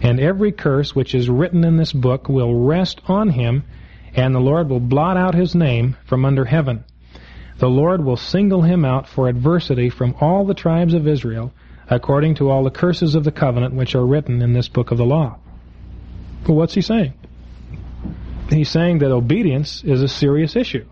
and 0.00 0.18
every 0.18 0.52
curse 0.52 0.94
which 0.94 1.14
is 1.14 1.28
written 1.28 1.64
in 1.64 1.76
this 1.76 1.92
book 1.92 2.28
will 2.28 2.54
rest 2.54 3.00
on 3.06 3.30
him, 3.30 3.64
and 4.14 4.34
the 4.34 4.40
Lord 4.40 4.68
will 4.68 4.80
blot 4.80 5.16
out 5.16 5.34
his 5.34 5.54
name 5.54 5.96
from 6.06 6.24
under 6.24 6.44
heaven. 6.44 6.84
The 7.58 7.68
Lord 7.68 8.04
will 8.04 8.16
single 8.16 8.62
him 8.62 8.84
out 8.84 9.08
for 9.08 9.28
adversity 9.28 9.90
from 9.90 10.14
all 10.20 10.44
the 10.44 10.54
tribes 10.54 10.94
of 10.94 11.06
Israel, 11.06 11.52
according 11.88 12.36
to 12.36 12.50
all 12.50 12.64
the 12.64 12.70
curses 12.70 13.14
of 13.14 13.24
the 13.24 13.32
covenant 13.32 13.74
which 13.74 13.94
are 13.94 14.06
written 14.06 14.42
in 14.42 14.52
this 14.52 14.68
book 14.68 14.90
of 14.90 14.98
the 14.98 15.04
law. 15.04 15.38
What's 16.46 16.74
he 16.74 16.80
saying? 16.80 17.14
He's 18.48 18.70
saying 18.70 18.98
that 18.98 19.12
obedience 19.12 19.84
is 19.84 20.02
a 20.02 20.08
serious 20.08 20.56
issue 20.56 20.86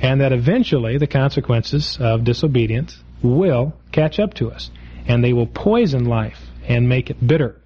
and 0.00 0.20
that 0.20 0.32
eventually 0.32 0.98
the 0.98 1.06
consequences 1.06 1.98
of 2.00 2.24
disobedience 2.24 3.02
will 3.22 3.74
catch 3.90 4.20
up 4.20 4.34
to 4.34 4.50
us, 4.50 4.70
and 5.06 5.24
they 5.24 5.32
will 5.32 5.46
poison 5.46 6.04
life 6.04 6.40
and 6.68 6.88
make 6.88 7.10
it 7.10 7.26
bitter. 7.26 7.57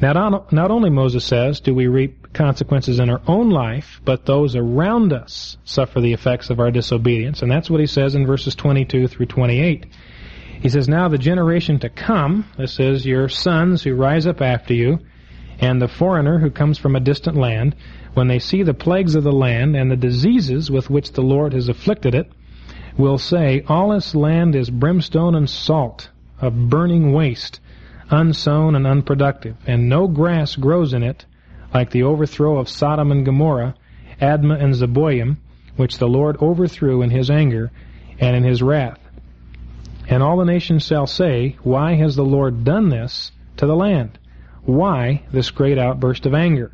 Now, 0.00 0.12
not, 0.12 0.52
not 0.52 0.70
only 0.70 0.90
Moses 0.90 1.24
says, 1.24 1.60
do 1.60 1.74
we 1.74 1.86
reap 1.86 2.34
consequences 2.34 2.98
in 2.98 3.08
our 3.08 3.22
own 3.26 3.48
life, 3.48 4.00
but 4.04 4.26
those 4.26 4.54
around 4.54 5.12
us 5.12 5.56
suffer 5.64 6.00
the 6.00 6.12
effects 6.12 6.50
of 6.50 6.60
our 6.60 6.70
disobedience, 6.70 7.40
and 7.40 7.50
that's 7.50 7.70
what 7.70 7.80
he 7.80 7.86
says 7.86 8.14
in 8.14 8.26
verses 8.26 8.54
22 8.54 9.08
through 9.08 9.26
28. 9.26 9.86
He 10.60 10.68
says, 10.68 10.88
Now 10.88 11.08
the 11.08 11.18
generation 11.18 11.78
to 11.80 11.88
come, 11.88 12.46
this 12.58 12.78
is 12.78 13.06
your 13.06 13.28
sons 13.28 13.82
who 13.82 13.94
rise 13.94 14.26
up 14.26 14.42
after 14.42 14.74
you, 14.74 14.98
and 15.60 15.80
the 15.80 15.88
foreigner 15.88 16.38
who 16.38 16.50
comes 16.50 16.76
from 16.78 16.94
a 16.94 17.00
distant 17.00 17.36
land, 17.36 17.74
when 18.12 18.28
they 18.28 18.38
see 18.38 18.62
the 18.62 18.74
plagues 18.74 19.14
of 19.14 19.24
the 19.24 19.32
land 19.32 19.76
and 19.76 19.90
the 19.90 19.96
diseases 19.96 20.70
with 20.70 20.90
which 20.90 21.12
the 21.12 21.22
Lord 21.22 21.54
has 21.54 21.68
afflicted 21.68 22.14
it, 22.14 22.30
will 22.98 23.18
say, 23.18 23.62
All 23.68 23.90
this 23.90 24.14
land 24.14 24.54
is 24.54 24.68
brimstone 24.68 25.34
and 25.34 25.48
salt, 25.48 26.10
a 26.40 26.50
burning 26.50 27.12
waste, 27.12 27.60
unsown 28.10 28.74
and 28.74 28.86
unproductive, 28.86 29.56
and 29.66 29.88
no 29.88 30.06
grass 30.06 30.56
grows 30.56 30.92
in 30.92 31.02
it, 31.02 31.24
like 31.74 31.90
the 31.90 32.04
overthrow 32.04 32.58
of 32.58 32.68
Sodom 32.68 33.10
and 33.10 33.24
Gomorrah, 33.24 33.74
Admah 34.20 34.62
and 34.62 34.74
Zeboim, 34.74 35.36
which 35.76 35.98
the 35.98 36.08
Lord 36.08 36.36
overthrew 36.40 37.02
in 37.02 37.10
his 37.10 37.30
anger 37.30 37.70
and 38.18 38.36
in 38.36 38.44
his 38.44 38.62
wrath. 38.62 38.98
And 40.08 40.22
all 40.22 40.36
the 40.36 40.44
nations 40.44 40.86
shall 40.86 41.06
say, 41.06 41.56
Why 41.62 41.94
has 41.94 42.16
the 42.16 42.24
Lord 42.24 42.64
done 42.64 42.88
this 42.88 43.32
to 43.56 43.66
the 43.66 43.76
land? 43.76 44.18
Why 44.64 45.22
this 45.32 45.50
great 45.50 45.78
outburst 45.78 46.26
of 46.26 46.34
anger? 46.34 46.72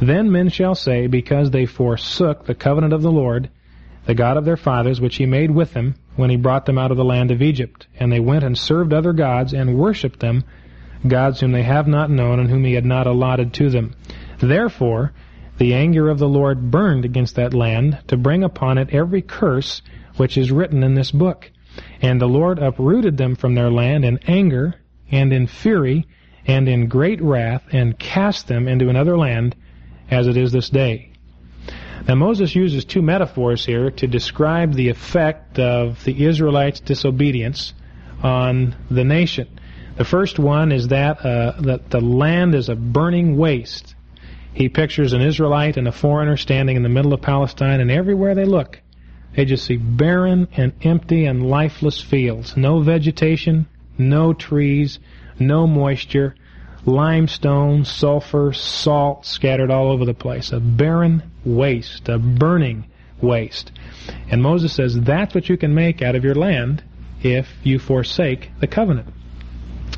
Then 0.00 0.32
men 0.32 0.48
shall 0.48 0.74
say, 0.74 1.06
Because 1.06 1.50
they 1.50 1.66
forsook 1.66 2.46
the 2.46 2.54
covenant 2.54 2.94
of 2.94 3.02
the 3.02 3.12
Lord, 3.12 3.50
the 4.06 4.14
God 4.14 4.36
of 4.36 4.44
their 4.44 4.56
fathers, 4.56 5.00
which 5.00 5.16
he 5.16 5.26
made 5.26 5.50
with 5.50 5.74
them 5.74 5.94
when 6.16 6.30
he 6.30 6.36
brought 6.36 6.66
them 6.66 6.78
out 6.78 6.90
of 6.90 6.96
the 6.96 7.04
land 7.04 7.30
of 7.30 7.42
Egypt, 7.42 7.86
and 7.98 8.12
they 8.12 8.20
went 8.20 8.44
and 8.44 8.56
served 8.56 8.92
other 8.92 9.12
gods 9.12 9.52
and 9.52 9.78
worshipped 9.78 10.20
them, 10.20 10.44
gods 11.06 11.40
whom 11.40 11.52
they 11.52 11.62
have 11.62 11.86
not 11.86 12.10
known 12.10 12.38
and 12.38 12.50
whom 12.50 12.64
he 12.64 12.74
had 12.74 12.84
not 12.84 13.06
allotted 13.06 13.52
to 13.54 13.70
them. 13.70 13.94
Therefore, 14.38 15.12
the 15.58 15.74
anger 15.74 16.08
of 16.08 16.18
the 16.18 16.28
Lord 16.28 16.70
burned 16.70 17.04
against 17.04 17.36
that 17.36 17.54
land 17.54 17.98
to 18.08 18.16
bring 18.16 18.42
upon 18.42 18.78
it 18.78 18.94
every 18.94 19.22
curse 19.22 19.82
which 20.16 20.38
is 20.38 20.50
written 20.50 20.82
in 20.82 20.94
this 20.94 21.10
book. 21.10 21.50
And 22.00 22.20
the 22.20 22.26
Lord 22.26 22.58
uprooted 22.58 23.16
them 23.16 23.36
from 23.36 23.54
their 23.54 23.70
land 23.70 24.04
in 24.04 24.18
anger 24.26 24.76
and 25.10 25.32
in 25.32 25.46
fury 25.46 26.06
and 26.46 26.68
in 26.68 26.88
great 26.88 27.20
wrath 27.20 27.62
and 27.72 27.98
cast 27.98 28.48
them 28.48 28.66
into 28.66 28.88
another 28.88 29.16
land 29.16 29.54
as 30.10 30.26
it 30.26 30.36
is 30.36 30.50
this 30.52 30.70
day. 30.70 31.09
Now 32.08 32.14
Moses 32.14 32.54
uses 32.54 32.84
two 32.84 33.02
metaphors 33.02 33.64
here 33.64 33.90
to 33.90 34.06
describe 34.06 34.72
the 34.72 34.88
effect 34.88 35.58
of 35.58 36.02
the 36.04 36.24
Israelites' 36.24 36.80
disobedience 36.80 37.74
on 38.22 38.74
the 38.90 39.04
nation. 39.04 39.48
The 39.96 40.04
first 40.04 40.38
one 40.38 40.72
is 40.72 40.88
that 40.88 41.24
uh, 41.24 41.60
that 41.60 41.90
the 41.90 42.00
land 42.00 42.54
is 42.54 42.68
a 42.68 42.74
burning 42.74 43.36
waste. 43.36 43.94
He 44.52 44.68
pictures 44.68 45.12
an 45.12 45.22
Israelite 45.22 45.76
and 45.76 45.86
a 45.86 45.92
foreigner 45.92 46.36
standing 46.36 46.76
in 46.76 46.82
the 46.82 46.88
middle 46.88 47.12
of 47.12 47.20
Palestine, 47.20 47.80
and 47.80 47.90
everywhere 47.90 48.34
they 48.34 48.44
look, 48.44 48.80
they 49.36 49.44
just 49.44 49.64
see 49.64 49.76
barren 49.76 50.48
and 50.56 50.72
empty 50.82 51.26
and 51.26 51.48
lifeless 51.48 52.00
fields. 52.00 52.56
No 52.56 52.80
vegetation, 52.80 53.68
no 53.96 54.32
trees, 54.32 54.98
no 55.38 55.66
moisture, 55.66 56.34
limestone, 56.84 57.84
sulfur, 57.84 58.52
salt 58.52 59.26
scattered 59.26 59.70
all 59.70 59.92
over 59.92 60.04
the 60.04 60.14
place. 60.14 60.50
A 60.50 60.60
barren 60.60 61.29
waste, 61.44 62.08
a 62.08 62.18
burning 62.18 62.86
waste. 63.20 63.72
And 64.30 64.42
Moses 64.42 64.72
says 64.72 64.98
that's 65.00 65.34
what 65.34 65.48
you 65.48 65.56
can 65.56 65.74
make 65.74 66.02
out 66.02 66.14
of 66.14 66.24
your 66.24 66.34
land 66.34 66.82
if 67.22 67.48
you 67.62 67.78
forsake 67.78 68.50
the 68.60 68.66
covenant. 68.66 69.08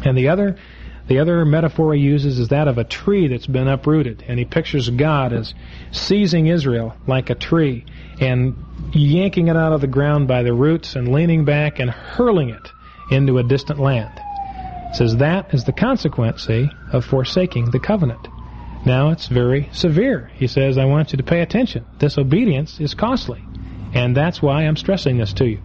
And 0.04 0.16
the 0.16 0.28
other 0.28 0.56
the 1.08 1.18
other 1.18 1.44
metaphor 1.44 1.94
he 1.94 2.00
uses 2.00 2.38
is 2.38 2.48
that 2.48 2.68
of 2.68 2.78
a 2.78 2.84
tree 2.84 3.26
that's 3.26 3.46
been 3.46 3.66
uprooted, 3.66 4.24
and 4.28 4.38
he 4.38 4.44
pictures 4.44 4.88
God 4.88 5.32
as 5.32 5.52
seizing 5.90 6.46
Israel 6.46 6.96
like 7.06 7.28
a 7.28 7.34
tree 7.34 7.84
and 8.20 8.54
yanking 8.92 9.48
it 9.48 9.56
out 9.56 9.72
of 9.72 9.80
the 9.80 9.88
ground 9.88 10.28
by 10.28 10.42
the 10.42 10.52
roots 10.54 10.94
and 10.94 11.12
leaning 11.12 11.44
back 11.44 11.80
and 11.80 11.90
hurling 11.90 12.50
it 12.50 12.72
into 13.10 13.38
a 13.38 13.42
distant 13.42 13.80
land. 13.80 14.12
Says 14.94 15.16
that 15.16 15.52
is 15.52 15.64
the 15.64 15.72
consequence, 15.72 16.46
see, 16.46 16.70
of 16.92 17.04
forsaking 17.04 17.70
the 17.70 17.80
covenant. 17.80 18.28
Now 18.84 19.10
it's 19.10 19.28
very 19.28 19.68
severe. 19.72 20.30
He 20.34 20.46
says, 20.46 20.76
I 20.76 20.86
want 20.86 21.12
you 21.12 21.18
to 21.18 21.22
pay 21.22 21.40
attention. 21.40 21.86
Disobedience 21.98 22.80
is 22.80 22.94
costly. 22.94 23.42
And 23.94 24.16
that's 24.16 24.40
why 24.40 24.62
I'm 24.62 24.76
stressing 24.76 25.18
this 25.18 25.34
to 25.34 25.46
you. 25.46 25.60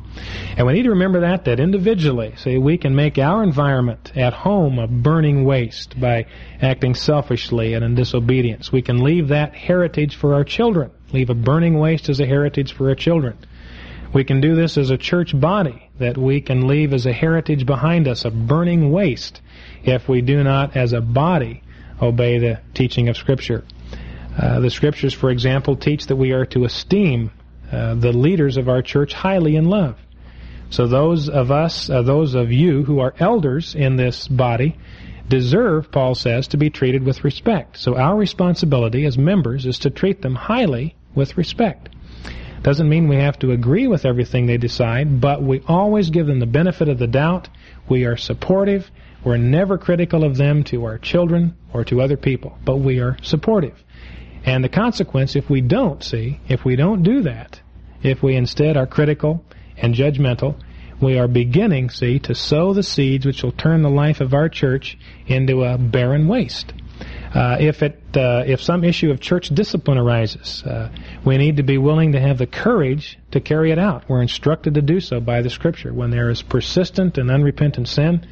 And 0.57 0.67
we 0.67 0.73
need 0.73 0.83
to 0.83 0.89
remember 0.89 1.21
that, 1.21 1.45
that 1.45 1.61
individually, 1.61 2.33
see, 2.35 2.57
we 2.57 2.77
can 2.77 2.93
make 2.93 3.17
our 3.17 3.41
environment 3.41 4.11
at 4.17 4.33
home 4.33 4.79
a 4.79 4.87
burning 4.87 5.45
waste 5.45 5.99
by 5.99 6.25
acting 6.61 6.93
selfishly 6.93 7.73
and 7.73 7.85
in 7.85 7.95
disobedience. 7.95 8.71
We 8.71 8.81
can 8.81 9.01
leave 9.01 9.29
that 9.29 9.53
heritage 9.55 10.15
for 10.15 10.33
our 10.33 10.43
children. 10.43 10.91
Leave 11.13 11.29
a 11.29 11.35
burning 11.35 11.79
waste 11.79 12.09
as 12.09 12.19
a 12.19 12.25
heritage 12.25 12.73
for 12.73 12.89
our 12.89 12.95
children. 12.95 13.37
We 14.13 14.25
can 14.25 14.41
do 14.41 14.55
this 14.55 14.77
as 14.77 14.89
a 14.89 14.97
church 14.97 15.37
body, 15.37 15.89
that 15.99 16.17
we 16.17 16.41
can 16.41 16.67
leave 16.67 16.93
as 16.93 17.05
a 17.05 17.13
heritage 17.13 17.65
behind 17.65 18.07
us, 18.07 18.25
a 18.25 18.31
burning 18.31 18.91
waste, 18.91 19.41
if 19.83 20.09
we 20.09 20.21
do 20.21 20.43
not, 20.43 20.75
as 20.75 20.91
a 20.91 21.01
body, 21.01 21.63
obey 22.01 22.39
the 22.39 22.59
teaching 22.73 23.09
of 23.09 23.17
Scripture. 23.17 23.63
Uh, 24.37 24.59
the 24.59 24.69
Scriptures, 24.69 25.13
for 25.13 25.29
example, 25.29 25.75
teach 25.75 26.07
that 26.07 26.15
we 26.15 26.31
are 26.31 26.45
to 26.45 26.65
esteem 26.65 27.31
uh, 27.71 27.95
the 27.95 28.11
leaders 28.11 28.57
of 28.57 28.69
our 28.69 28.81
church 28.81 29.13
highly 29.13 29.55
in 29.55 29.65
love. 29.65 29.97
So 30.69 30.87
those 30.87 31.29
of 31.29 31.49
us, 31.51 31.89
uh, 31.89 32.01
those 32.01 32.35
of 32.35 32.51
you 32.51 32.83
who 32.83 32.99
are 32.99 33.13
elders 33.19 33.73
in 33.73 33.95
this 33.95 34.27
body, 34.27 34.77
deserve, 35.27 35.91
Paul 35.91 36.15
says, 36.15 36.47
to 36.49 36.57
be 36.57 36.69
treated 36.69 37.03
with 37.03 37.23
respect. 37.23 37.77
So 37.77 37.95
our 37.95 38.15
responsibility 38.15 39.05
as 39.05 39.17
members 39.17 39.65
is 39.65 39.79
to 39.79 39.89
treat 39.89 40.21
them 40.21 40.35
highly 40.35 40.95
with 41.15 41.37
respect. 41.37 41.89
Doesn't 42.63 42.89
mean 42.89 43.07
we 43.07 43.17
have 43.17 43.39
to 43.39 43.51
agree 43.51 43.87
with 43.87 44.05
everything 44.05 44.45
they 44.45 44.57
decide, 44.57 45.21
but 45.21 45.41
we 45.41 45.61
always 45.67 46.09
give 46.09 46.27
them 46.27 46.39
the 46.39 46.45
benefit 46.45 46.89
of 46.89 46.97
the 46.99 47.07
doubt. 47.07 47.49
We 47.87 48.05
are 48.05 48.17
supportive. 48.17 48.89
We're 49.27 49.35
never 49.35 49.77
critical 49.77 50.23
of 50.23 50.37
them 50.37 50.63
to 50.71 50.85
our 50.85 50.97
children 50.97 51.57
or 51.73 51.83
to 51.83 51.99
other 51.99 52.15
people, 52.15 52.57
but 52.63 52.77
we 52.77 53.01
are 53.01 53.17
supportive. 53.21 53.83
And 54.45 54.63
the 54.63 54.69
consequence, 54.69 55.35
if 55.35 55.49
we 55.49 55.59
don't, 55.59 56.01
see, 56.01 56.39
if 56.47 56.63
we 56.63 56.77
don't 56.77 57.03
do 57.03 57.23
that, 57.23 57.59
if 58.01 58.23
we 58.23 58.37
instead 58.37 58.77
are 58.77 58.87
critical 58.87 59.43
and 59.75 59.93
judgmental, 59.93 60.57
we 61.01 61.19
are 61.19 61.27
beginning, 61.27 61.89
see, 61.89 62.19
to 62.19 62.33
sow 62.33 62.71
the 62.71 62.83
seeds 62.83 63.25
which 63.25 63.43
will 63.43 63.51
turn 63.51 63.81
the 63.81 63.89
life 63.89 64.21
of 64.21 64.33
our 64.33 64.47
church 64.47 64.97
into 65.25 65.65
a 65.65 65.77
barren 65.77 66.29
waste. 66.29 66.71
Uh, 67.35 67.57
if 67.59 67.83
it, 67.83 68.01
uh, 68.15 68.45
if 68.47 68.61
some 68.61 68.85
issue 68.85 69.11
of 69.11 69.19
church 69.19 69.49
discipline 69.49 69.97
arises, 69.97 70.63
uh, 70.63 70.89
we 71.25 71.35
need 71.35 71.57
to 71.57 71.63
be 71.63 71.77
willing 71.77 72.13
to 72.13 72.21
have 72.21 72.37
the 72.37 72.47
courage 72.47 73.19
to 73.31 73.41
carry 73.41 73.71
it 73.71 73.77
out. 73.77 74.07
We're 74.07 74.21
instructed 74.21 74.75
to 74.75 74.81
do 74.81 75.01
so 75.01 75.19
by 75.19 75.41
the 75.41 75.49
Scripture. 75.49 75.93
When 75.93 76.11
there 76.11 76.29
is 76.29 76.41
persistent 76.41 77.17
and 77.17 77.29
unrepentant 77.29 77.89
sin, 77.89 78.25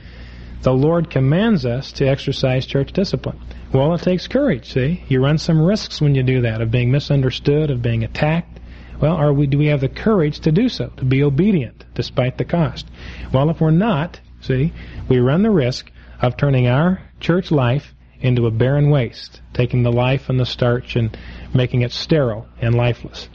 the 0.66 0.74
Lord 0.74 1.12
commands 1.12 1.64
us 1.64 1.92
to 1.92 2.08
exercise 2.08 2.66
church 2.66 2.92
discipline. 2.92 3.40
Well, 3.72 3.94
it 3.94 4.02
takes 4.02 4.28
courage, 4.28 4.74
see? 4.74 5.04
You 5.08 5.24
run 5.24 5.38
some 5.38 5.62
risks 5.62 6.02
when 6.02 6.16
you 6.16 6.24
do 6.24 6.42
that, 6.42 6.60
of 6.60 6.72
being 6.72 6.90
misunderstood, 6.90 7.70
of 7.70 7.84
being 7.84 8.04
attacked. 8.04 8.60
Well, 9.00 9.14
are 9.14 9.32
we, 9.32 9.46
do 9.46 9.60
we 9.60 9.68
have 9.68 9.82
the 9.82 9.90
courage 9.90 10.40
to 10.40 10.52
do 10.52 10.68
so, 10.68 10.88
to 10.98 11.06
be 11.06 11.22
obedient 11.22 11.86
despite 11.94 12.40
the 12.40 12.46
cost? 12.46 12.88
Well, 13.32 13.52
if 13.52 13.62
we're 13.62 13.70
not, 13.70 14.20
see, 14.42 14.74
we 15.08 15.20
run 15.20 15.44
the 15.44 15.52
risk 15.52 15.92
of 16.20 16.36
turning 16.36 16.66
our 16.66 17.00
church 17.20 17.52
life 17.52 17.94
into 18.20 18.48
a 18.48 18.52
barren 18.52 18.90
waste, 18.90 19.42
taking 19.54 19.84
the 19.84 19.92
life 19.92 20.30
and 20.30 20.40
the 20.40 20.48
starch 20.48 20.96
and 20.96 21.16
making 21.54 21.84
it 21.84 21.92
sterile 21.92 22.48
and 22.60 22.74
lifeless. 22.74 23.30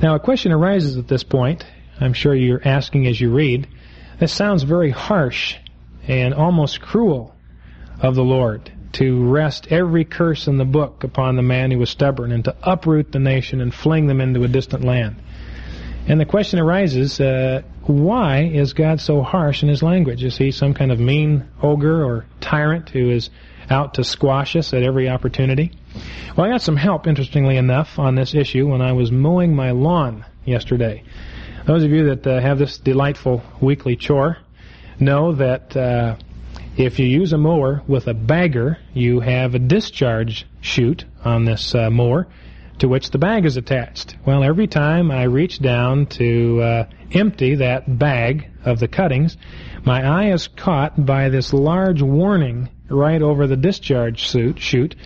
Now, 0.00 0.14
a 0.14 0.20
question 0.20 0.52
arises 0.52 0.96
at 0.96 1.08
this 1.08 1.24
point. 1.24 1.66
I'm 2.00 2.12
sure 2.12 2.36
you're 2.36 2.62
asking 2.64 3.08
as 3.08 3.20
you 3.20 3.34
read. 3.34 3.66
This 4.20 4.32
sounds 4.32 4.62
very 4.62 4.90
harsh 4.90 5.56
and 6.08 6.34
almost 6.34 6.80
cruel 6.80 7.34
of 8.00 8.14
the 8.14 8.24
Lord 8.24 8.72
to 8.92 9.24
rest 9.24 9.68
every 9.70 10.04
curse 10.04 10.46
in 10.46 10.56
the 10.56 10.64
book 10.64 11.02
upon 11.02 11.36
the 11.36 11.42
man 11.42 11.70
who 11.70 11.78
was 11.78 11.90
stubborn 11.90 12.30
and 12.30 12.44
to 12.44 12.56
uproot 12.62 13.10
the 13.10 13.18
nation 13.18 13.60
and 13.60 13.74
fling 13.74 14.06
them 14.06 14.20
into 14.20 14.44
a 14.44 14.48
distant 14.48 14.84
land. 14.84 15.16
And 16.06 16.20
the 16.20 16.26
question 16.26 16.60
arises, 16.60 17.18
uh, 17.18 17.62
why 17.82 18.42
is 18.42 18.74
God 18.74 19.00
so 19.00 19.22
harsh 19.22 19.62
in 19.62 19.68
his 19.68 19.82
language? 19.82 20.22
Is 20.22 20.36
he 20.36 20.50
some 20.50 20.74
kind 20.74 20.92
of 20.92 21.00
mean 21.00 21.48
ogre 21.62 22.04
or 22.04 22.26
tyrant 22.40 22.90
who 22.90 23.10
is 23.10 23.30
out 23.70 23.94
to 23.94 24.04
squash 24.04 24.54
us 24.54 24.74
at 24.74 24.82
every 24.82 25.08
opportunity? 25.08 25.72
Well, 26.36 26.46
I 26.46 26.50
got 26.50 26.62
some 26.62 26.76
help, 26.76 27.06
interestingly 27.06 27.56
enough, 27.56 27.98
on 27.98 28.14
this 28.14 28.34
issue 28.34 28.68
when 28.68 28.82
I 28.82 28.92
was 28.92 29.10
mowing 29.10 29.56
my 29.56 29.70
lawn 29.70 30.24
yesterday. 30.44 31.02
Those 31.66 31.82
of 31.82 31.90
you 31.90 32.14
that 32.14 32.26
uh, 32.26 32.40
have 32.40 32.58
this 32.58 32.78
delightful 32.78 33.42
weekly 33.60 33.96
chore 33.96 34.36
know 35.00 35.32
that 35.32 35.76
uh, 35.76 36.16
if 36.76 36.98
you 36.98 37.06
use 37.06 37.32
a 37.32 37.38
mower 37.38 37.82
with 37.86 38.08
a 38.08 38.14
bagger, 38.14 38.78
you 38.92 39.20
have 39.20 39.54
a 39.54 39.58
discharge 39.58 40.46
chute 40.60 41.04
on 41.24 41.44
this 41.44 41.74
uh, 41.74 41.90
mower 41.90 42.26
to 42.78 42.88
which 42.88 43.10
the 43.10 43.18
bag 43.18 43.44
is 43.44 43.56
attached. 43.56 44.16
Well, 44.26 44.42
every 44.42 44.66
time 44.66 45.10
I 45.10 45.24
reach 45.24 45.60
down 45.60 46.06
to 46.06 46.60
uh, 46.60 46.86
empty 47.12 47.56
that 47.56 47.98
bag 47.98 48.50
of 48.64 48.80
the 48.80 48.88
cuttings, 48.88 49.36
my 49.84 50.04
eye 50.04 50.32
is 50.32 50.48
caught 50.48 51.04
by 51.04 51.28
this 51.28 51.52
large 51.52 52.02
warning 52.02 52.68
right 52.88 53.22
over 53.22 53.46
the 53.46 53.56
discharge 53.56 54.18
chute, 54.18 54.96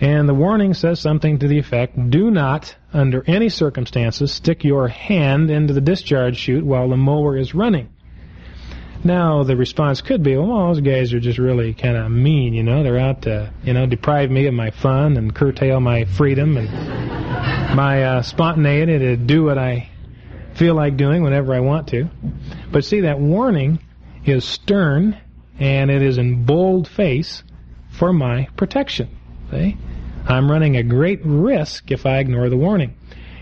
and 0.00 0.28
the 0.28 0.34
warning 0.34 0.74
says 0.74 1.00
something 1.00 1.38
to 1.38 1.48
the 1.48 1.58
effect, 1.58 2.10
do 2.10 2.30
not, 2.30 2.76
under 2.92 3.24
any 3.26 3.48
circumstances, 3.48 4.32
stick 4.32 4.64
your 4.64 4.88
hand 4.88 5.50
into 5.50 5.72
the 5.72 5.80
discharge 5.80 6.36
chute 6.36 6.64
while 6.64 6.88
the 6.88 6.96
mower 6.96 7.36
is 7.36 7.54
running. 7.54 7.88
Now 9.04 9.42
the 9.42 9.54
response 9.54 10.00
could 10.00 10.22
be, 10.22 10.34
well, 10.34 10.68
those 10.68 10.80
guys 10.80 11.12
are 11.12 11.20
just 11.20 11.38
really 11.38 11.74
kind 11.74 11.96
of 11.96 12.10
mean, 12.10 12.54
you 12.54 12.62
know. 12.62 12.82
They're 12.82 12.98
out 12.98 13.22
to, 13.22 13.52
you 13.62 13.74
know, 13.74 13.84
deprive 13.84 14.30
me 14.30 14.46
of 14.46 14.54
my 14.54 14.70
fun 14.70 15.18
and 15.18 15.34
curtail 15.34 15.78
my 15.78 16.06
freedom 16.06 16.56
and 16.56 16.70
my 17.76 18.02
uh, 18.02 18.22
spontaneity 18.22 18.98
to 18.98 19.16
do 19.16 19.44
what 19.44 19.58
I 19.58 19.90
feel 20.54 20.74
like 20.74 20.96
doing 20.96 21.22
whenever 21.22 21.52
I 21.52 21.60
want 21.60 21.88
to. 21.88 22.08
But 22.72 22.84
see, 22.84 23.00
that 23.02 23.18
warning 23.18 23.78
is 24.24 24.44
stern 24.44 25.18
and 25.58 25.90
it 25.90 26.00
is 26.00 26.16
in 26.16 26.44
bold 26.44 26.88
face 26.88 27.42
for 27.90 28.12
my 28.12 28.48
protection. 28.56 29.08
See? 29.50 29.76
I'm 30.26 30.50
running 30.50 30.76
a 30.78 30.82
great 30.82 31.20
risk 31.22 31.90
if 31.90 32.06
I 32.06 32.18
ignore 32.18 32.48
the 32.48 32.56
warning. 32.56 32.96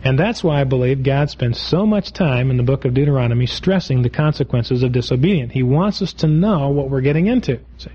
And 0.05 0.19
that's 0.19 0.43
why 0.43 0.61
I 0.61 0.65
believe 0.65 1.05
God 1.05 1.31
spends 1.31 1.61
so 1.61 1.87
much 1.87 2.13
time 2.13 2.51
in 2.51 2.57
the 2.57 2.65
book 2.65 2.85
of 2.85 2.95
Deuteronomy 2.95 3.47
stressing 3.47 4.03
the 4.03 4.11
consequences 4.11 4.83
of 4.83 4.93
disobedience. 4.93 5.53
He 5.53 5.63
wants 5.63 6.03
us 6.03 6.13
to 6.15 6.27
know 6.27 6.71
what 6.71 6.91
we're 6.91 7.03
getting 7.03 7.29
into. 7.29 7.61
See? 7.79 7.91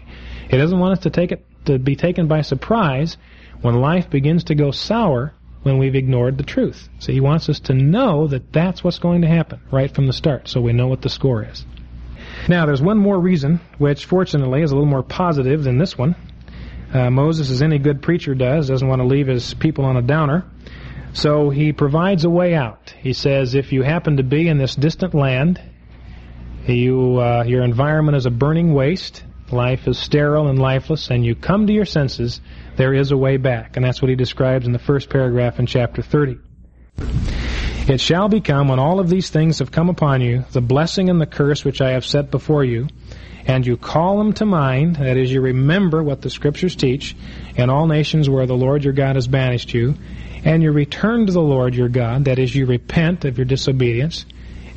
He 0.50 0.58
doesn't 0.58 0.80
want 0.80 0.94
us 0.94 1.04
to 1.04 1.10
take 1.10 1.34
it 1.34 1.46
to 1.66 1.78
be 1.78 1.98
taken 1.98 2.28
by 2.28 2.42
surprise 2.42 3.18
when 3.62 3.76
life 3.76 4.10
begins 4.10 4.46
to 4.46 4.56
go 4.56 4.72
sour 4.72 5.34
when 5.64 5.78
we've 5.78 5.96
ignored 5.96 6.38
the 6.38 6.44
truth. 6.44 6.88
So 7.00 7.12
he 7.12 7.20
wants 7.20 7.50
us 7.50 7.60
to 7.62 7.74
know 7.74 8.28
that 8.28 8.54
that's 8.54 8.84
what's 8.84 9.00
going 9.00 9.24
to 9.24 9.28
happen 9.28 9.60
right 9.70 9.94
from 9.94 10.08
the 10.08 10.14
start 10.14 10.48
so 10.48 10.62
we 10.62 10.72
know 10.72 10.88
what 10.88 11.02
the 11.02 11.10
score 11.10 11.44
is. 11.44 11.66
Now, 12.48 12.66
there's 12.66 12.82
one 12.82 12.98
more 12.98 13.20
reason, 13.20 13.60
which 13.78 14.06
fortunately 14.06 14.62
is 14.62 14.72
a 14.72 14.76
little 14.76 14.90
more 14.90 15.04
positive 15.04 15.64
than 15.64 15.78
this 15.78 15.98
one. 15.98 16.16
Uh, 16.94 17.10
Moses, 17.10 17.52
as 17.52 17.62
any 17.62 17.80
good 17.80 18.02
preacher 18.02 18.34
does, 18.34 18.70
doesn't 18.70 18.88
want 18.88 19.02
to 19.02 19.08
leave 19.08 19.28
his 19.28 19.54
people 19.56 19.84
on 19.84 19.98
a 19.98 20.02
downer. 20.02 20.46
So 21.14 21.50
he 21.50 21.74
provides 21.74 22.26
a 22.26 22.30
way 22.30 22.54
out. 22.54 22.94
He 23.02 23.14
says, 23.14 23.56
if 23.56 23.72
you 23.72 23.84
happen 23.84 24.18
to 24.18 24.24
be 24.24 24.48
in 24.48 24.58
this 24.58 24.76
distant 24.76 25.14
land, 25.14 25.60
You, 26.68 27.22
uh, 27.22 27.46
your 27.48 27.64
environment 27.64 28.18
is 28.18 28.26
a 28.26 28.30
burning 28.30 28.74
waste. 28.74 29.24
Life 29.52 29.88
is 29.88 29.98
sterile 29.98 30.50
and 30.50 30.60
lifeless, 30.60 31.10
and 31.10 31.26
you 31.26 31.34
come 31.34 31.68
to 31.68 31.72
your 31.72 31.86
senses. 31.86 32.42
There 32.76 32.94
is 32.94 33.12
a 33.12 33.18
way 33.18 33.38
back, 33.38 33.78
and 33.78 33.86
that's 33.86 34.02
what 34.02 34.10
he 34.10 34.18
describes 34.18 34.66
in 34.66 34.74
the 34.74 34.80
first 34.80 35.10
paragraph 35.10 35.60
in 35.60 35.66
chapter 35.66 36.02
30. 36.02 36.40
It 37.88 38.02
shall 38.02 38.28
become, 38.28 38.68
when 38.68 38.80
all 38.80 39.00
of 39.00 39.08
these 39.08 39.30
things 39.30 39.60
have 39.60 39.72
come 39.72 39.88
upon 39.88 40.20
you, 40.20 40.44
the 40.52 40.60
blessing 40.60 41.10
and 41.10 41.22
the 41.22 41.26
curse 41.26 41.64
which 41.64 41.80
I 41.80 41.92
have 41.92 42.06
set 42.06 42.32
before 42.32 42.66
you, 42.66 42.90
and 43.46 43.66
you 43.66 43.78
call 43.78 44.18
them 44.18 44.34
to 44.34 44.46
mind, 44.46 44.98
that 44.98 45.16
is, 45.16 45.32
you 45.32 45.40
remember 45.40 46.04
what 46.04 46.22
the 46.22 46.30
Scriptures 46.30 46.76
teach, 46.76 47.16
in 47.56 47.70
all 47.70 47.88
nations 47.88 48.30
where 48.30 48.46
the 48.46 48.58
Lord 48.58 48.84
your 48.84 48.92
God 48.92 49.16
has 49.16 49.26
banished 49.26 49.74
you, 49.74 49.96
and 50.48 50.64
you 50.64 50.72
return 50.72 51.26
to 51.26 51.34
the 51.34 51.42
Lord 51.42 51.76
your 51.76 51.90
God, 51.90 52.24
that 52.24 52.40
is, 52.40 52.56
you 52.56 52.66
repent 52.66 53.26
of 53.26 53.38
your 53.38 53.44
disobedience, 53.44 54.26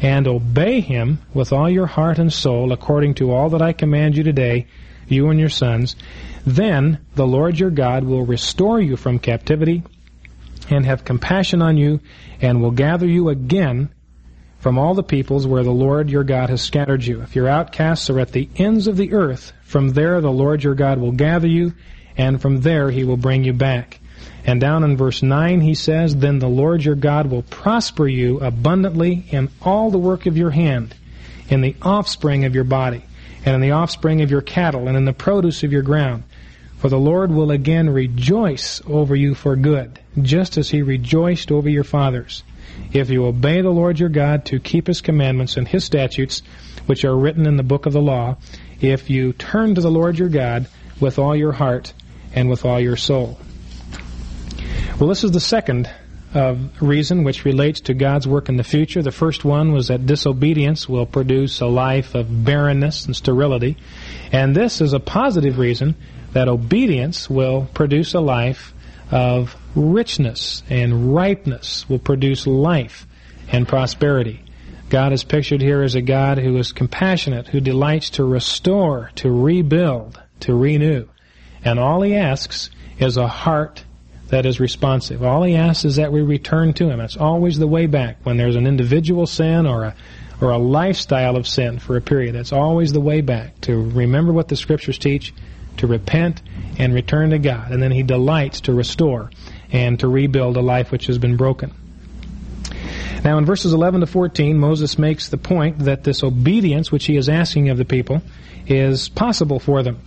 and 0.03 0.27
obey 0.27 0.81
him 0.81 1.21
with 1.33 1.53
all 1.53 1.71
your 1.71 1.87
heart 1.87 2.19
and 2.19 2.33
soul, 2.33 2.73
according 2.73 3.15
to 3.15 3.31
all 3.31 3.51
that 3.51 3.63
I 3.63 3.73
command 3.73 4.17
you 4.17 4.25
today, 4.25 4.67
you 5.07 5.31
and 5.31 5.39
your 5.39 5.49
sons, 5.49 5.95
then 6.45 6.99
the 7.15 7.27
Lord 7.27 7.57
your 7.57 7.71
God 7.71 8.03
will 8.03 8.27
restore 8.27 8.81
you 8.81 8.97
from 8.97 9.21
captivity, 9.21 9.85
and 10.71 10.85
have 10.85 11.05
compassion 11.05 11.63
on 11.63 11.77
you, 11.77 12.01
and 12.41 12.61
will 12.61 12.73
gather 12.73 13.07
you 13.07 13.29
again 13.29 13.91
from 14.59 14.77
all 14.77 14.95
the 14.95 15.05
peoples 15.05 15.47
where 15.47 15.63
the 15.63 15.71
Lord 15.71 16.11
your 16.11 16.25
God 16.25 16.51
has 16.51 16.63
scattered 16.63 17.05
you. 17.05 17.23
If 17.23 17.37
your 17.37 17.47
outcasts 17.47 18.11
are 18.11 18.19
at 18.19 18.33
the 18.33 18.49
ends 18.57 18.89
of 18.89 18.97
the 18.97 19.13
earth, 19.13 19.53
from 19.63 19.91
there 19.91 20.21
the 20.21 20.33
Lord 20.33 20.65
your 20.65 20.75
God 20.75 20.99
will 20.99 21.13
gather 21.13 21.47
you, 21.47 21.75
and 22.17 22.43
from 22.43 22.63
there 22.63 22.91
he 22.91 23.05
will 23.05 23.17
bring 23.17 23.45
you 23.45 23.53
back. 23.53 24.00
And 24.51 24.61
down 24.61 24.83
in 24.83 24.97
verse 24.97 25.23
9 25.23 25.61
he 25.61 25.75
says, 25.75 26.17
Then 26.17 26.41
the 26.41 26.49
Lord 26.49 26.85
your 26.85 26.97
God 26.97 27.31
will 27.31 27.43
prosper 27.43 28.09
you 28.09 28.41
abundantly 28.41 29.25
in 29.31 29.49
all 29.63 29.93
the 29.93 29.99
work 29.99 30.27
of 30.27 30.37
your 30.37 30.51
hand, 30.51 30.93
in 31.49 31.61
the 31.61 31.77
offspring 31.83 32.45
of 32.45 32.53
your 32.53 32.65
body, 32.65 33.05
and 33.45 33.55
in 33.55 33.61
the 33.61 33.71
offspring 33.71 34.23
of 34.23 34.31
your 34.33 34.41
cattle, 34.41 34.89
and 34.89 34.97
in 34.97 35.05
the 35.05 35.13
produce 35.13 35.63
of 35.63 35.71
your 35.71 35.83
ground. 35.83 36.25
For 36.79 36.89
the 36.89 36.99
Lord 36.99 37.31
will 37.31 37.53
again 37.53 37.91
rejoice 37.91 38.83
over 38.89 39.15
you 39.15 39.37
for 39.37 39.55
good, 39.55 40.01
just 40.21 40.59
as 40.59 40.69
he 40.69 40.83
rejoiced 40.83 41.53
over 41.53 41.69
your 41.69 41.85
fathers 41.85 42.43
if 42.93 43.09
you 43.09 43.27
obey 43.27 43.61
the 43.61 43.71
Lord 43.71 44.01
your 44.01 44.09
God 44.09 44.47
to 44.47 44.59
keep 44.59 44.89
his 44.89 45.01
commandments 45.01 45.57
and 45.57 45.69
his 45.69 45.85
statutes, 45.85 46.43
which 46.87 47.05
are 47.05 47.17
written 47.17 47.47
in 47.47 47.57
the 47.57 47.63
book 47.63 47.87
of 47.87 47.93
the 47.93 48.03
law, 48.03 48.37
if 48.81 49.11
you 49.11 49.33
turn 49.33 49.77
to 49.77 49.81
the 49.81 49.93
Lord 49.93 50.19
your 50.19 50.29
God 50.29 50.67
with 50.99 51.21
all 51.21 51.37
your 51.37 51.53
heart 51.53 51.93
and 52.35 52.51
with 52.51 52.65
all 52.65 52.81
your 52.81 52.97
soul. 52.97 53.39
Well, 55.01 55.09
this 55.09 55.25
is 55.25 55.31
the 55.31 55.41
second 55.41 55.89
uh, 56.35 56.57
reason 56.79 57.25
which 57.25 57.47
relates 57.47 57.81
to 57.83 57.95
God's 57.95 58.29
work 58.29 58.51
in 58.51 58.59
the 58.59 58.63
future. 58.63 59.01
The 59.01 59.11
first 59.11 59.47
one 59.47 59.73
was 59.73 59.89
that 59.89 60.05
disobedience 60.05 60.91
will 60.91 61.07
produce 61.07 61.63
a 61.63 61.67
life 61.67 62.15
of 62.15 62.45
barrenness 62.45 63.07
and 63.07 63.17
sterility. 63.17 63.79
And 64.31 64.55
this 64.55 64.83
is 64.83 64.93
a 64.93 65.01
positive 65.01 65.57
reason 65.57 65.97
that 66.35 66.49
obedience 66.49 67.31
will 67.31 67.67
produce 67.73 68.13
a 68.13 68.21
life 68.21 68.75
of 69.11 69.57
richness 69.75 70.63
and 70.69 71.15
ripeness 71.15 71.89
will 71.89 71.99
produce 71.99 72.47
life 72.47 73.07
and 73.49 73.67
prosperity. 73.67 74.45
God 74.91 75.15
is 75.15 75.25
pictured 75.25 75.63
here 75.63 75.81
as 75.81 75.95
a 75.95 76.03
God 76.03 76.37
who 76.37 76.59
is 76.59 76.73
compassionate, 76.73 77.47
who 77.47 77.61
delights 77.61 78.11
to 78.11 78.25
restore, 78.25 79.13
to 79.15 79.31
rebuild, 79.31 80.21
to 80.41 80.55
renew. 80.55 81.09
And 81.65 81.79
all 81.79 82.03
he 82.03 82.15
asks 82.15 82.69
is 82.99 83.17
a 83.17 83.27
heart 83.27 83.85
that 84.31 84.47
is 84.47 84.59
responsive. 84.59 85.23
All 85.23 85.43
he 85.43 85.55
asks 85.55 85.85
is 85.85 85.97
that 85.97 86.13
we 86.13 86.23
return 86.23 86.73
to 86.75 86.89
him. 86.89 86.99
That's 86.99 87.17
always 87.17 87.59
the 87.59 87.67
way 87.67 87.87
back. 87.87 88.19
When 88.25 88.37
there's 88.37 88.57
an 88.57 88.67
individual 88.67 89.27
sin 89.27 89.67
or 89.67 89.85
a 89.85 89.95
or 90.41 90.51
a 90.51 90.59
lifestyle 90.59 91.37
of 91.37 91.47
sin 91.47 91.79
for 91.79 91.99
a 91.99 92.01
period, 92.01 92.35
that's 92.35 92.53
always 92.53 92.95
the 92.95 93.01
way 93.01 93.21
back. 93.21 93.61
To 93.63 93.77
remember 93.77 94.33
what 94.33 94.49
the 94.49 94.57
scriptures 94.57 94.97
teach, 94.97 95.35
to 95.77 95.87
repent 95.87 96.41
and 96.79 96.95
return 96.95 97.31
to 97.31 97.39
God. 97.39 97.73
And 97.73 97.83
then 97.83 97.91
he 97.91 98.03
delights 98.03 98.63
to 98.63 98.73
restore 98.73 99.31
and 99.71 100.01
to 100.01 100.09
rebuild 100.09 100.57
a 100.57 100.63
life 100.63 100.91
which 100.91 101.07
has 101.07 101.19
been 101.19 101.37
broken. 101.37 101.75
Now, 103.23 103.37
in 103.37 103.45
verses 103.45 103.75
11 103.75 104.01
to 104.01 104.07
14, 104.07 104.59
Moses 104.59 104.99
makes 104.99 105.29
the 105.29 105.37
point 105.37 105.81
that 105.81 106.05
this 106.05 106.23
obedience 106.23 106.91
which 106.91 107.05
he 107.05 107.17
is 107.17 107.29
asking 107.29 107.69
of 107.69 107.77
the 107.77 107.85
people 107.85 108.23
is 108.67 109.11
possible 109.11 109.59
for 109.59 109.83
them. 109.83 110.01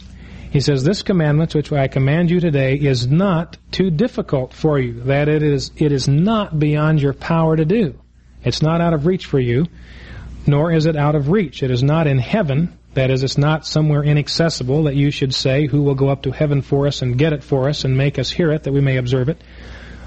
He 0.54 0.62
says, 0.62 0.84
This 0.84 1.02
commandment 1.02 1.56
which 1.56 1.72
I 1.72 1.88
command 1.88 2.30
you 2.30 2.40
today 2.40 2.76
is 2.76 3.08
not 3.08 3.58
too 3.72 3.90
difficult 3.90 4.54
for 4.54 4.78
you, 4.78 5.02
that 5.06 5.28
it 5.28 5.42
is, 5.42 5.72
it 5.78 5.92
is 5.92 6.08
not 6.08 6.60
beyond 6.60 7.02
your 7.02 7.14
power 7.14 7.58
to 7.58 7.66
do. 7.66 8.00
It's 8.44 8.62
not 8.62 8.80
out 8.80 8.94
of 8.94 9.08
reach 9.08 9.26
for 9.26 9.40
you, 9.40 9.66
nor 10.46 10.72
is 10.72 10.86
it 10.86 10.96
out 10.96 11.16
of 11.16 11.30
reach. 11.30 11.64
It 11.64 11.72
is 11.72 11.82
not 11.82 12.06
in 12.06 12.20
heaven, 12.20 12.78
that 12.94 13.10
is, 13.10 13.24
it's 13.24 13.40
not 13.40 13.66
somewhere 13.66 14.04
inaccessible 14.04 14.84
that 14.84 14.96
you 14.96 15.10
should 15.10 15.34
say, 15.34 15.66
Who 15.66 15.82
will 15.82 15.96
go 15.96 16.10
up 16.10 16.22
to 16.22 16.32
heaven 16.32 16.62
for 16.62 16.86
us 16.86 17.02
and 17.02 17.18
get 17.18 17.34
it 17.34 17.44
for 17.44 17.68
us 17.68 17.84
and 17.84 17.98
make 17.98 18.20
us 18.20 18.30
hear 18.30 18.52
it 18.52 18.62
that 18.62 18.74
we 18.74 18.82
may 18.82 18.98
observe 18.98 19.30
it? 19.30 19.42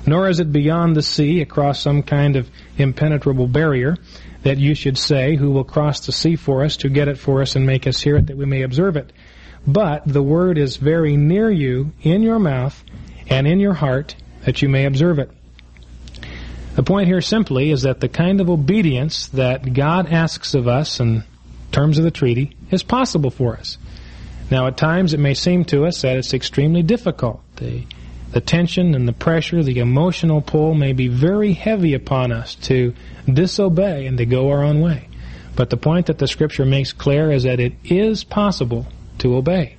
Nor 0.06 0.28
is 0.28 0.38
it 0.38 0.52
beyond 0.52 0.94
the 0.94 1.02
sea, 1.02 1.40
across 1.40 1.80
some 1.80 2.04
kind 2.04 2.36
of 2.36 2.48
impenetrable 2.78 3.48
barrier, 3.48 3.96
that 4.44 4.58
you 4.58 4.76
should 4.76 4.96
say, 4.96 5.34
Who 5.34 5.50
will 5.50 5.64
cross 5.64 6.06
the 6.06 6.12
sea 6.12 6.36
for 6.36 6.64
us 6.64 6.76
to 6.76 6.88
get 6.88 7.08
it 7.08 7.18
for 7.18 7.42
us 7.42 7.56
and 7.56 7.66
make 7.66 7.88
us 7.88 8.00
hear 8.00 8.16
it 8.16 8.28
that 8.28 8.36
we 8.36 8.46
may 8.46 8.62
observe 8.62 8.96
it? 8.96 9.12
But 9.66 10.02
the 10.06 10.22
word 10.22 10.58
is 10.58 10.76
very 10.76 11.16
near 11.16 11.50
you, 11.50 11.92
in 12.02 12.22
your 12.22 12.38
mouth 12.38 12.82
and 13.28 13.46
in 13.46 13.58
your 13.58 13.74
heart, 13.74 14.14
that 14.44 14.62
you 14.62 14.68
may 14.68 14.86
observe 14.86 15.18
it. 15.18 15.30
The 16.76 16.82
point 16.82 17.08
here 17.08 17.22
simply 17.22 17.70
is 17.70 17.82
that 17.82 18.00
the 18.00 18.08
kind 18.08 18.40
of 18.40 18.50
obedience 18.50 19.28
that 19.28 19.72
God 19.72 20.12
asks 20.12 20.54
of 20.54 20.68
us 20.68 21.00
in 21.00 21.24
terms 21.72 21.98
of 21.98 22.04
the 22.04 22.10
treaty 22.10 22.56
is 22.70 22.82
possible 22.82 23.30
for 23.30 23.56
us. 23.56 23.78
Now, 24.50 24.66
at 24.68 24.76
times 24.76 25.12
it 25.12 25.20
may 25.20 25.34
seem 25.34 25.64
to 25.66 25.86
us 25.86 26.02
that 26.02 26.16
it's 26.16 26.34
extremely 26.34 26.82
difficult. 26.82 27.42
The, 27.56 27.84
the 28.30 28.40
tension 28.40 28.94
and 28.94 29.08
the 29.08 29.12
pressure, 29.12 29.62
the 29.62 29.80
emotional 29.80 30.40
pull 30.40 30.74
may 30.74 30.92
be 30.92 31.08
very 31.08 31.54
heavy 31.54 31.94
upon 31.94 32.30
us 32.30 32.54
to 32.56 32.94
disobey 33.26 34.06
and 34.06 34.18
to 34.18 34.26
go 34.26 34.50
our 34.50 34.62
own 34.62 34.80
way. 34.80 35.08
But 35.56 35.70
the 35.70 35.76
point 35.76 36.06
that 36.06 36.18
the 36.18 36.28
Scripture 36.28 36.66
makes 36.66 36.92
clear 36.92 37.32
is 37.32 37.44
that 37.44 37.58
it 37.58 37.72
is 37.84 38.22
possible 38.22 38.86
to 39.26 39.36
obey, 39.36 39.76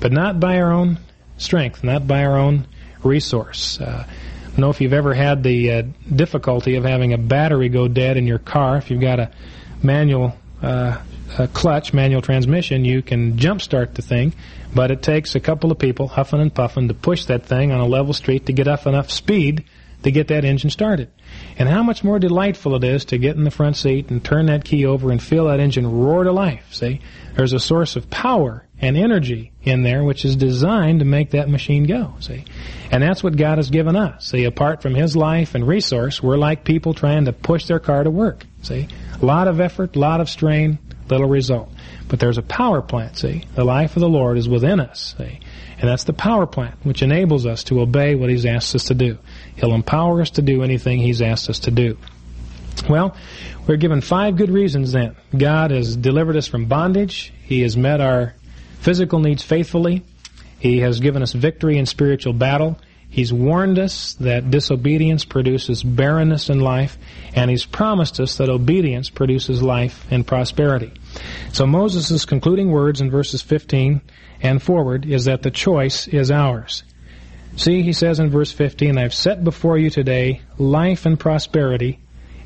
but 0.00 0.12
not 0.12 0.40
by 0.40 0.60
our 0.60 0.72
own 0.72 0.98
strength, 1.36 1.84
not 1.84 2.06
by 2.06 2.24
our 2.24 2.38
own 2.38 2.66
resource. 3.02 3.80
Uh, 3.80 4.06
I 4.56 4.60
know 4.60 4.70
if 4.70 4.80
you've 4.80 4.92
ever 4.92 5.14
had 5.14 5.42
the 5.42 5.72
uh, 5.72 5.82
difficulty 6.14 6.76
of 6.76 6.84
having 6.84 7.12
a 7.12 7.18
battery 7.18 7.68
go 7.68 7.86
dead 7.86 8.16
in 8.16 8.26
your 8.26 8.38
car. 8.38 8.78
If 8.78 8.90
you've 8.90 9.00
got 9.00 9.20
a 9.20 9.30
manual 9.82 10.36
uh, 10.62 10.98
a 11.38 11.46
clutch, 11.46 11.92
manual 11.92 12.22
transmission, 12.22 12.84
you 12.84 13.02
can 13.02 13.36
jumpstart 13.36 13.94
the 13.94 14.02
thing, 14.02 14.34
but 14.74 14.90
it 14.90 15.02
takes 15.02 15.34
a 15.34 15.40
couple 15.40 15.70
of 15.70 15.78
people 15.78 16.08
huffing 16.08 16.40
and 16.40 16.52
puffing 16.52 16.88
to 16.88 16.94
push 16.94 17.26
that 17.26 17.44
thing 17.44 17.70
on 17.70 17.80
a 17.80 17.86
level 17.86 18.14
street 18.14 18.46
to 18.46 18.52
get 18.52 18.66
up 18.66 18.86
enough 18.86 19.10
speed 19.10 19.64
to 20.02 20.10
get 20.10 20.28
that 20.28 20.44
engine 20.44 20.70
started. 20.70 21.10
And 21.58 21.68
how 21.68 21.82
much 21.82 22.04
more 22.04 22.20
delightful 22.20 22.76
it 22.76 22.84
is 22.84 23.04
to 23.06 23.18
get 23.18 23.36
in 23.36 23.42
the 23.42 23.50
front 23.50 23.76
seat 23.76 24.10
and 24.10 24.24
turn 24.24 24.46
that 24.46 24.64
key 24.64 24.86
over 24.86 25.10
and 25.10 25.20
feel 25.20 25.46
that 25.46 25.58
engine 25.58 25.90
roar 25.90 26.22
to 26.22 26.30
life. 26.30 26.72
See, 26.72 27.00
there's 27.34 27.52
a 27.52 27.58
source 27.58 27.96
of 27.96 28.08
power 28.08 28.64
and 28.80 28.96
energy 28.96 29.50
in 29.64 29.82
there 29.82 30.04
which 30.04 30.24
is 30.24 30.36
designed 30.36 31.00
to 31.00 31.04
make 31.04 31.30
that 31.32 31.48
machine 31.48 31.84
go. 31.84 32.14
See, 32.20 32.44
and 32.92 33.02
that's 33.02 33.24
what 33.24 33.36
God 33.36 33.58
has 33.58 33.70
given 33.70 33.96
us. 33.96 34.28
See, 34.28 34.44
apart 34.44 34.82
from 34.82 34.94
His 34.94 35.16
life 35.16 35.56
and 35.56 35.66
resource, 35.66 36.22
we're 36.22 36.36
like 36.36 36.62
people 36.64 36.94
trying 36.94 37.24
to 37.24 37.32
push 37.32 37.66
their 37.66 37.80
car 37.80 38.04
to 38.04 38.10
work. 38.10 38.46
See, 38.62 38.86
a 39.20 39.24
lot 39.24 39.48
of 39.48 39.60
effort, 39.60 39.96
a 39.96 39.98
lot 39.98 40.20
of 40.20 40.28
strain, 40.28 40.78
little 41.10 41.28
result. 41.28 41.70
But 42.06 42.20
there's 42.20 42.38
a 42.38 42.42
power 42.42 42.82
plant. 42.82 43.16
See, 43.16 43.44
the 43.54 43.64
life 43.64 43.96
of 43.96 44.00
the 44.00 44.08
Lord 44.08 44.38
is 44.38 44.48
within 44.48 44.78
us. 44.78 45.14
See, 45.18 45.40
and 45.80 45.88
that's 45.88 46.04
the 46.04 46.12
power 46.12 46.46
plant 46.46 46.76
which 46.82 47.02
enables 47.02 47.46
us 47.46 47.64
to 47.64 47.80
obey 47.80 48.14
what 48.14 48.30
He's 48.30 48.46
asked 48.46 48.74
us 48.74 48.84
to 48.84 48.94
do. 48.94 49.18
He'll 49.58 49.74
empower 49.74 50.20
us 50.20 50.30
to 50.30 50.42
do 50.42 50.62
anything 50.62 51.00
He's 51.00 51.20
asked 51.20 51.50
us 51.50 51.60
to 51.60 51.70
do. 51.70 51.98
Well, 52.88 53.16
we're 53.66 53.76
given 53.76 54.00
five 54.00 54.36
good 54.36 54.50
reasons 54.50 54.92
then. 54.92 55.16
God 55.36 55.72
has 55.72 55.96
delivered 55.96 56.36
us 56.36 56.46
from 56.46 56.66
bondage. 56.66 57.32
He 57.42 57.62
has 57.62 57.76
met 57.76 58.00
our 58.00 58.34
physical 58.80 59.18
needs 59.18 59.42
faithfully. 59.42 60.04
He 60.58 60.78
has 60.80 61.00
given 61.00 61.22
us 61.22 61.32
victory 61.32 61.76
in 61.76 61.86
spiritual 61.86 62.32
battle. 62.32 62.78
He's 63.10 63.32
warned 63.32 63.78
us 63.78 64.14
that 64.14 64.50
disobedience 64.50 65.24
produces 65.24 65.82
barrenness 65.82 66.50
in 66.50 66.60
life, 66.60 66.98
and 67.34 67.50
he's 67.50 67.64
promised 67.64 68.20
us 68.20 68.36
that 68.36 68.50
obedience 68.50 69.08
produces 69.08 69.62
life 69.62 70.06
and 70.10 70.26
prosperity. 70.26 70.92
So 71.52 71.66
Moses' 71.66 72.26
concluding 72.26 72.70
words 72.70 73.00
in 73.00 73.10
verses 73.10 73.40
15 73.40 74.02
and 74.42 74.62
forward 74.62 75.06
is 75.06 75.24
that 75.24 75.42
the 75.42 75.50
choice 75.50 76.06
is 76.06 76.30
ours. 76.30 76.84
See, 77.58 77.82
he 77.82 77.92
says 77.92 78.20
in 78.20 78.30
verse 78.30 78.52
15, 78.52 78.96
I've 78.96 79.12
set 79.12 79.42
before 79.42 79.76
you 79.76 79.90
today 79.90 80.42
life 80.58 81.06
and 81.06 81.18
prosperity, 81.18 81.98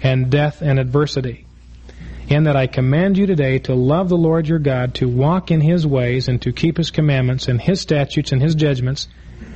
and 0.02 0.30
death 0.30 0.62
and 0.62 0.78
adversity. 0.78 1.46
In 2.28 2.44
that 2.44 2.56
I 2.56 2.66
command 2.66 3.18
you 3.18 3.26
today 3.26 3.58
to 3.58 3.74
love 3.74 4.08
the 4.08 4.16
Lord 4.16 4.48
your 4.48 4.58
God, 4.58 4.94
to 4.94 5.08
walk 5.10 5.50
in 5.50 5.60
his 5.60 5.86
ways, 5.86 6.28
and 6.28 6.40
to 6.40 6.50
keep 6.50 6.78
his 6.78 6.90
commandments, 6.90 7.46
and 7.46 7.60
his 7.60 7.78
statutes, 7.78 8.32
and 8.32 8.40
his 8.40 8.54
judgments, 8.54 9.06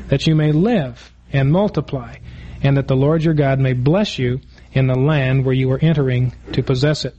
that 0.09 0.26
you 0.26 0.34
may 0.34 0.52
live 0.52 1.11
and 1.32 1.50
multiply, 1.50 2.16
and 2.62 2.76
that 2.76 2.86
the 2.86 2.94
Lord 2.94 3.24
your 3.24 3.32
God 3.32 3.59
may 3.59 3.72
bless 3.72 4.18
you 4.18 4.42
in 4.72 4.88
the 4.88 4.94
land 4.94 5.46
where 5.46 5.54
you 5.54 5.72
are 5.72 5.82
entering 5.82 6.34
to 6.52 6.62
possess 6.62 7.07
it. 7.07 7.14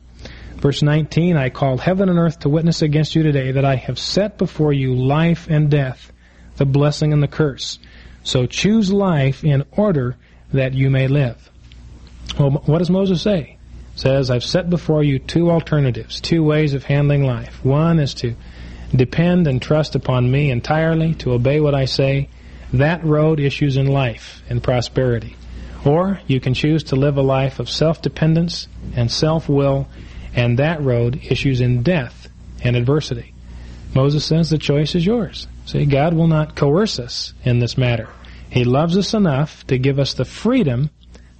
Verse 0.57 0.83
19, 0.83 1.37
I 1.37 1.49
call 1.49 1.79
heaven 1.79 2.07
and 2.07 2.19
earth 2.19 2.41
to 2.41 2.49
witness 2.49 2.83
against 2.83 3.15
you 3.15 3.23
today 3.23 3.53
that 3.53 3.65
I 3.65 3.77
have 3.77 3.97
set 3.97 4.37
before 4.37 4.73
you 4.73 4.93
life 4.93 5.47
and 5.49 5.71
death, 5.71 6.13
the 6.57 6.65
blessing 6.65 7.13
and 7.13 7.23
the 7.23 7.27
curse. 7.27 7.79
So 8.27 8.45
choose 8.45 8.91
life 8.91 9.45
in 9.45 9.63
order 9.71 10.17
that 10.51 10.73
you 10.73 10.89
may 10.89 11.07
live. 11.07 11.49
Well, 12.37 12.51
what 12.65 12.79
does 12.79 12.89
Moses 12.89 13.21
say? 13.21 13.57
says, 13.95 14.29
I've 14.29 14.43
set 14.43 14.69
before 14.69 15.01
you 15.01 15.17
two 15.17 15.49
alternatives, 15.49 16.19
two 16.19 16.43
ways 16.43 16.73
of 16.73 16.83
handling 16.83 17.23
life. 17.23 17.63
One 17.63 17.99
is 17.99 18.13
to 18.15 18.35
depend 18.93 19.47
and 19.47 19.61
trust 19.61 19.95
upon 19.95 20.29
me 20.29 20.51
entirely, 20.51 21.15
to 21.15 21.31
obey 21.31 21.61
what 21.61 21.73
I 21.73 21.85
say. 21.85 22.27
That 22.73 23.01
road 23.05 23.39
issues 23.39 23.77
in 23.77 23.87
life 23.87 24.43
and 24.49 24.61
prosperity. 24.61 25.37
Or 25.85 26.19
you 26.27 26.41
can 26.41 26.53
choose 26.53 26.83
to 26.83 26.97
live 26.97 27.15
a 27.15 27.21
life 27.21 27.59
of 27.59 27.69
self-dependence 27.69 28.67
and 28.93 29.09
self-will, 29.09 29.87
and 30.35 30.59
that 30.59 30.81
road 30.81 31.21
issues 31.23 31.61
in 31.61 31.81
death 31.81 32.27
and 32.61 32.75
adversity. 32.75 33.33
Moses 33.95 34.25
says 34.25 34.49
the 34.49 34.57
choice 34.57 34.95
is 34.95 35.05
yours. 35.05 35.47
See, 35.65 35.85
God 35.85 36.13
will 36.13 36.27
not 36.27 36.57
coerce 36.57 36.99
us 36.99 37.33
in 37.45 37.59
this 37.59 37.77
matter. 37.77 38.09
He 38.49 38.63
loves 38.63 38.97
us 38.97 39.13
enough 39.13 39.65
to 39.67 39.77
give 39.77 39.99
us 39.99 40.13
the 40.13 40.25
freedom 40.25 40.89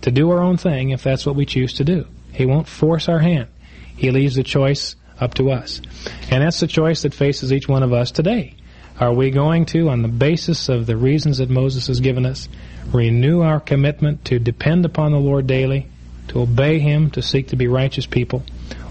to 0.02 0.12
do 0.12 0.30
our 0.32 0.42
own 0.42 0.58
thing 0.58 0.92
if 0.92 1.04
that's 1.04 1.26
what 1.26 1.36
we 1.36 1.46
choose 1.46 1.74
to 1.74 1.84
do. 1.84 2.06
He 2.32 2.46
won't 2.46 2.68
force 2.68 3.10
our 3.10 3.20
hand. 3.20 3.48
He 3.96 4.12
leaves 4.12 4.36
the 4.36 4.44
choice 4.44 4.96
up 5.20 5.34
to 5.36 5.52
us. 5.52 5.82
And 6.30 6.44
that's 6.44 6.60
the 6.60 6.68
choice 6.68 7.02
that 7.02 7.14
faces 7.14 7.52
each 7.52 7.68
one 7.68 7.84
of 7.84 7.94
us 7.94 8.12
today. 8.12 8.56
Are 9.00 9.14
we 9.14 9.32
going 9.32 9.66
to, 9.68 9.90
on 9.90 10.02
the 10.02 10.08
basis 10.08 10.70
of 10.70 10.86
the 10.86 10.98
reasons 10.98 11.38
that 11.38 11.50
Moses 11.50 11.88
has 11.88 12.00
given 12.00 12.26
us, 12.26 12.50
renew 12.92 13.42
our 13.42 13.60
commitment 13.60 14.26
to 14.26 14.40
depend 14.40 14.86
upon 14.86 15.12
the 15.12 15.20
Lord 15.20 15.48
daily, 15.48 15.88
to 16.30 16.42
obey 16.42 16.80
Him, 16.80 17.12
to 17.12 17.22
seek 17.22 17.48
to 17.50 17.56
be 17.56 17.68
righteous 17.68 18.06
people? 18.06 18.44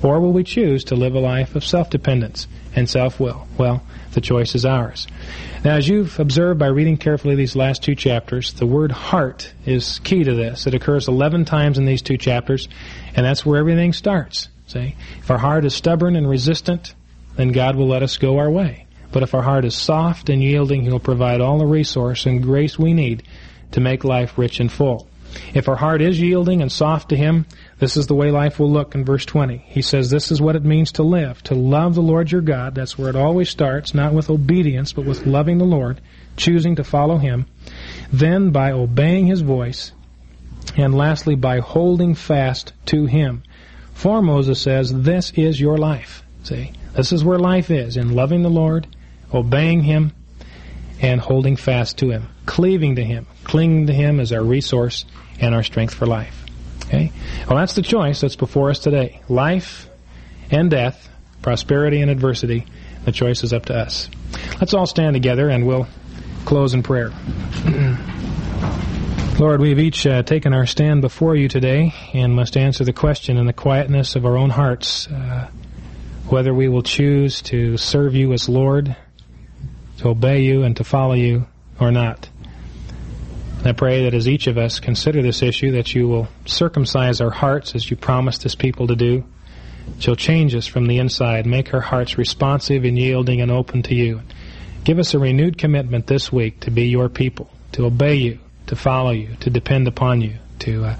Or 0.02 0.20
will 0.20 0.32
we 0.32 0.44
choose 0.44 0.84
to 0.84 0.94
live 0.94 1.14
a 1.14 1.20
life 1.20 1.54
of 1.56 1.64
self-dependence 1.64 2.46
and 2.76 2.88
self-will? 2.88 3.48
Well, 3.58 3.82
the 4.12 4.20
choice 4.20 4.54
is 4.54 4.64
ours. 4.64 5.06
Now, 5.64 5.76
as 5.76 5.88
you've 5.88 6.20
observed 6.20 6.60
by 6.60 6.68
reading 6.68 6.96
carefully 6.96 7.34
these 7.34 7.56
last 7.56 7.82
two 7.82 7.94
chapters, 7.94 8.52
the 8.52 8.66
word 8.66 8.92
heart 8.92 9.52
is 9.64 9.98
key 10.00 10.22
to 10.22 10.34
this. 10.34 10.66
It 10.66 10.74
occurs 10.74 11.08
11 11.08 11.46
times 11.46 11.78
in 11.78 11.86
these 11.86 12.02
two 12.02 12.16
chapters, 12.16 12.68
and 13.14 13.26
that's 13.26 13.44
where 13.44 13.58
everything 13.58 13.92
starts. 13.92 14.48
See? 14.68 14.94
If 15.18 15.30
our 15.30 15.38
heart 15.38 15.64
is 15.64 15.74
stubborn 15.74 16.16
and 16.16 16.28
resistant, 16.28 16.94
then 17.36 17.52
God 17.52 17.76
will 17.76 17.88
let 17.88 18.02
us 18.02 18.16
go 18.16 18.38
our 18.38 18.50
way. 18.50 18.86
But 19.12 19.22
if 19.22 19.34
our 19.34 19.42
heart 19.42 19.64
is 19.64 19.74
soft 19.74 20.28
and 20.28 20.42
yielding, 20.42 20.82
He'll 20.82 20.98
provide 20.98 21.40
all 21.40 21.58
the 21.58 21.66
resource 21.66 22.26
and 22.26 22.42
grace 22.42 22.78
we 22.78 22.92
need 22.92 23.22
to 23.72 23.80
make 23.80 24.04
life 24.04 24.38
rich 24.38 24.60
and 24.60 24.70
full. 24.70 25.08
If 25.54 25.68
our 25.68 25.76
heart 25.76 26.00
is 26.02 26.20
yielding 26.20 26.62
and 26.62 26.70
soft 26.70 27.10
to 27.10 27.16
Him, 27.16 27.46
this 27.78 27.96
is 27.96 28.06
the 28.06 28.14
way 28.14 28.30
life 28.30 28.58
will 28.58 28.70
look 28.70 28.94
in 28.94 29.04
verse 29.04 29.26
20. 29.26 29.58
He 29.66 29.82
says 29.82 30.08
this 30.08 30.30
is 30.30 30.40
what 30.40 30.56
it 30.56 30.64
means 30.64 30.92
to 30.92 31.02
live, 31.02 31.42
to 31.44 31.54
love 31.54 31.94
the 31.94 32.00
Lord 32.02 32.32
your 32.32 32.40
God. 32.40 32.74
That's 32.74 32.96
where 32.96 33.10
it 33.10 33.16
always 33.16 33.50
starts, 33.50 33.92
not 33.92 34.14
with 34.14 34.30
obedience, 34.30 34.94
but 34.94 35.04
with 35.04 35.26
loving 35.26 35.58
the 35.58 35.64
Lord, 35.64 36.00
choosing 36.38 36.76
to 36.76 36.84
follow 36.84 37.18
Him. 37.18 37.46
Then 38.10 38.50
by 38.50 38.72
obeying 38.72 39.26
His 39.26 39.42
voice, 39.42 39.92
and 40.76 40.94
lastly, 40.94 41.34
by 41.34 41.60
holding 41.60 42.14
fast 42.14 42.72
to 42.86 43.04
Him. 43.04 43.42
For 43.92 44.22
Moses 44.22 44.60
says, 44.60 44.92
this 44.92 45.30
is 45.32 45.60
your 45.60 45.76
life. 45.76 46.22
See, 46.44 46.72
this 46.94 47.12
is 47.12 47.24
where 47.24 47.38
life 47.38 47.70
is, 47.70 47.96
in 47.96 48.14
loving 48.14 48.42
the 48.42 48.50
Lord, 48.50 48.86
obeying 49.34 49.82
Him, 49.82 50.12
and 51.02 51.20
holding 51.20 51.56
fast 51.56 51.98
to 51.98 52.10
Him, 52.10 52.28
cleaving 52.46 52.96
to 52.96 53.04
Him, 53.04 53.26
clinging 53.44 53.86
to 53.88 53.92
Him 53.92 54.18
as 54.18 54.32
our 54.32 54.42
resource 54.42 55.04
and 55.40 55.54
our 55.54 55.62
strength 55.62 55.92
for 55.92 56.06
life. 56.06 56.45
Okay? 56.86 57.12
Well, 57.48 57.58
that's 57.58 57.74
the 57.74 57.82
choice 57.82 58.20
that's 58.20 58.36
before 58.36 58.70
us 58.70 58.78
today. 58.78 59.20
Life 59.28 59.88
and 60.50 60.70
death, 60.70 61.08
prosperity 61.42 62.00
and 62.00 62.10
adversity. 62.10 62.66
The 63.04 63.12
choice 63.12 63.44
is 63.44 63.52
up 63.52 63.66
to 63.66 63.74
us. 63.76 64.08
Let's 64.60 64.74
all 64.74 64.86
stand 64.86 65.14
together 65.14 65.48
and 65.48 65.66
we'll 65.66 65.86
close 66.44 66.74
in 66.74 66.82
prayer. 66.82 67.12
Lord, 69.38 69.60
we've 69.60 69.78
each 69.78 70.06
uh, 70.06 70.22
taken 70.22 70.54
our 70.54 70.64
stand 70.64 71.02
before 71.02 71.36
you 71.36 71.48
today 71.48 71.92
and 72.14 72.34
must 72.34 72.56
answer 72.56 72.84
the 72.84 72.92
question 72.92 73.36
in 73.36 73.46
the 73.46 73.52
quietness 73.52 74.16
of 74.16 74.24
our 74.24 74.36
own 74.36 74.48
hearts 74.50 75.08
uh, 75.08 75.50
whether 76.28 76.52
we 76.52 76.68
will 76.68 76.82
choose 76.82 77.40
to 77.42 77.76
serve 77.76 78.14
you 78.14 78.32
as 78.32 78.48
Lord, 78.48 78.96
to 79.98 80.08
obey 80.08 80.42
you, 80.42 80.62
and 80.64 80.76
to 80.76 80.84
follow 80.84 81.14
you 81.14 81.46
or 81.78 81.92
not. 81.92 82.28
I 83.68 83.72
pray 83.72 84.04
that 84.04 84.14
as 84.14 84.28
each 84.28 84.46
of 84.46 84.58
us 84.58 84.80
consider 84.80 85.22
this 85.22 85.42
issue, 85.42 85.72
that 85.72 85.94
you 85.94 86.08
will 86.08 86.28
circumcise 86.44 87.20
our 87.20 87.30
hearts 87.30 87.74
as 87.74 87.90
you 87.90 87.96
promised 87.96 88.42
this 88.42 88.54
people 88.54 88.86
to 88.88 88.96
do. 88.96 89.24
You'll 90.00 90.16
change 90.16 90.54
us 90.54 90.66
from 90.66 90.86
the 90.86 90.98
inside, 90.98 91.46
make 91.46 91.72
our 91.72 91.80
hearts 91.80 92.18
responsive 92.18 92.84
and 92.84 92.98
yielding 92.98 93.40
and 93.40 93.50
open 93.50 93.82
to 93.84 93.94
you. 93.94 94.20
Give 94.84 94.98
us 94.98 95.14
a 95.14 95.18
renewed 95.18 95.58
commitment 95.58 96.06
this 96.06 96.32
week 96.32 96.60
to 96.60 96.70
be 96.70 96.88
your 96.88 97.08
people, 97.08 97.50
to 97.72 97.86
obey 97.86 98.16
you, 98.16 98.38
to 98.66 98.76
follow 98.76 99.10
you, 99.10 99.36
to 99.40 99.50
depend 99.50 99.88
upon 99.88 100.20
you, 100.20 100.34
to 100.60 100.84
uh, 100.84 100.96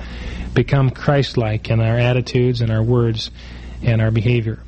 become 0.54 0.90
Christ-like 0.90 1.70
in 1.70 1.80
our 1.80 1.98
attitudes 1.98 2.62
and 2.62 2.70
our 2.70 2.82
words 2.82 3.30
and 3.82 4.00
our 4.00 4.10
behavior. 4.10 4.62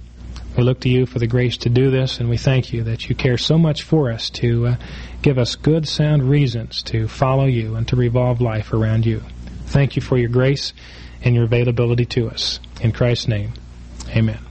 We 0.59 0.65
look 0.65 0.81
to 0.81 0.89
you 0.89 1.07
for 1.07 1.21
the 1.21 1.29
grace 1.29 1.57
to 1.59 1.69
do 1.69 1.89
this, 1.89 2.19
and 2.19 2.29
we 2.29 2.37
thank 2.37 2.73
you 2.73 2.83
that 2.83 3.09
you 3.09 3.15
care 3.15 3.39
so 3.39 3.57
much 3.57 3.85
for 3.85 4.11
us 4.11 4.29
to 4.31 4.67
uh, 4.67 4.77
give 5.23 5.39
us 5.39 5.55
good, 5.55 5.87
sound 5.87 6.29
reasons 6.29 6.83
to 6.83 7.07
follow 7.07 7.45
you 7.45 7.77
and 7.77 7.87
to 7.87 7.95
revolve 7.95 8.41
life 8.41 8.73
around 8.73 9.07
you. 9.07 9.23
Thank 9.67 9.95
you 9.95 10.03
for 10.03 10.19
your 10.19 10.31
grace 10.31 10.73
and 11.23 11.33
your 11.33 11.45
availability 11.45 12.07
to 12.07 12.29
us. 12.29 12.59
In 12.81 12.91
Christ's 12.91 13.29
name, 13.29 13.53
amen. 14.09 14.48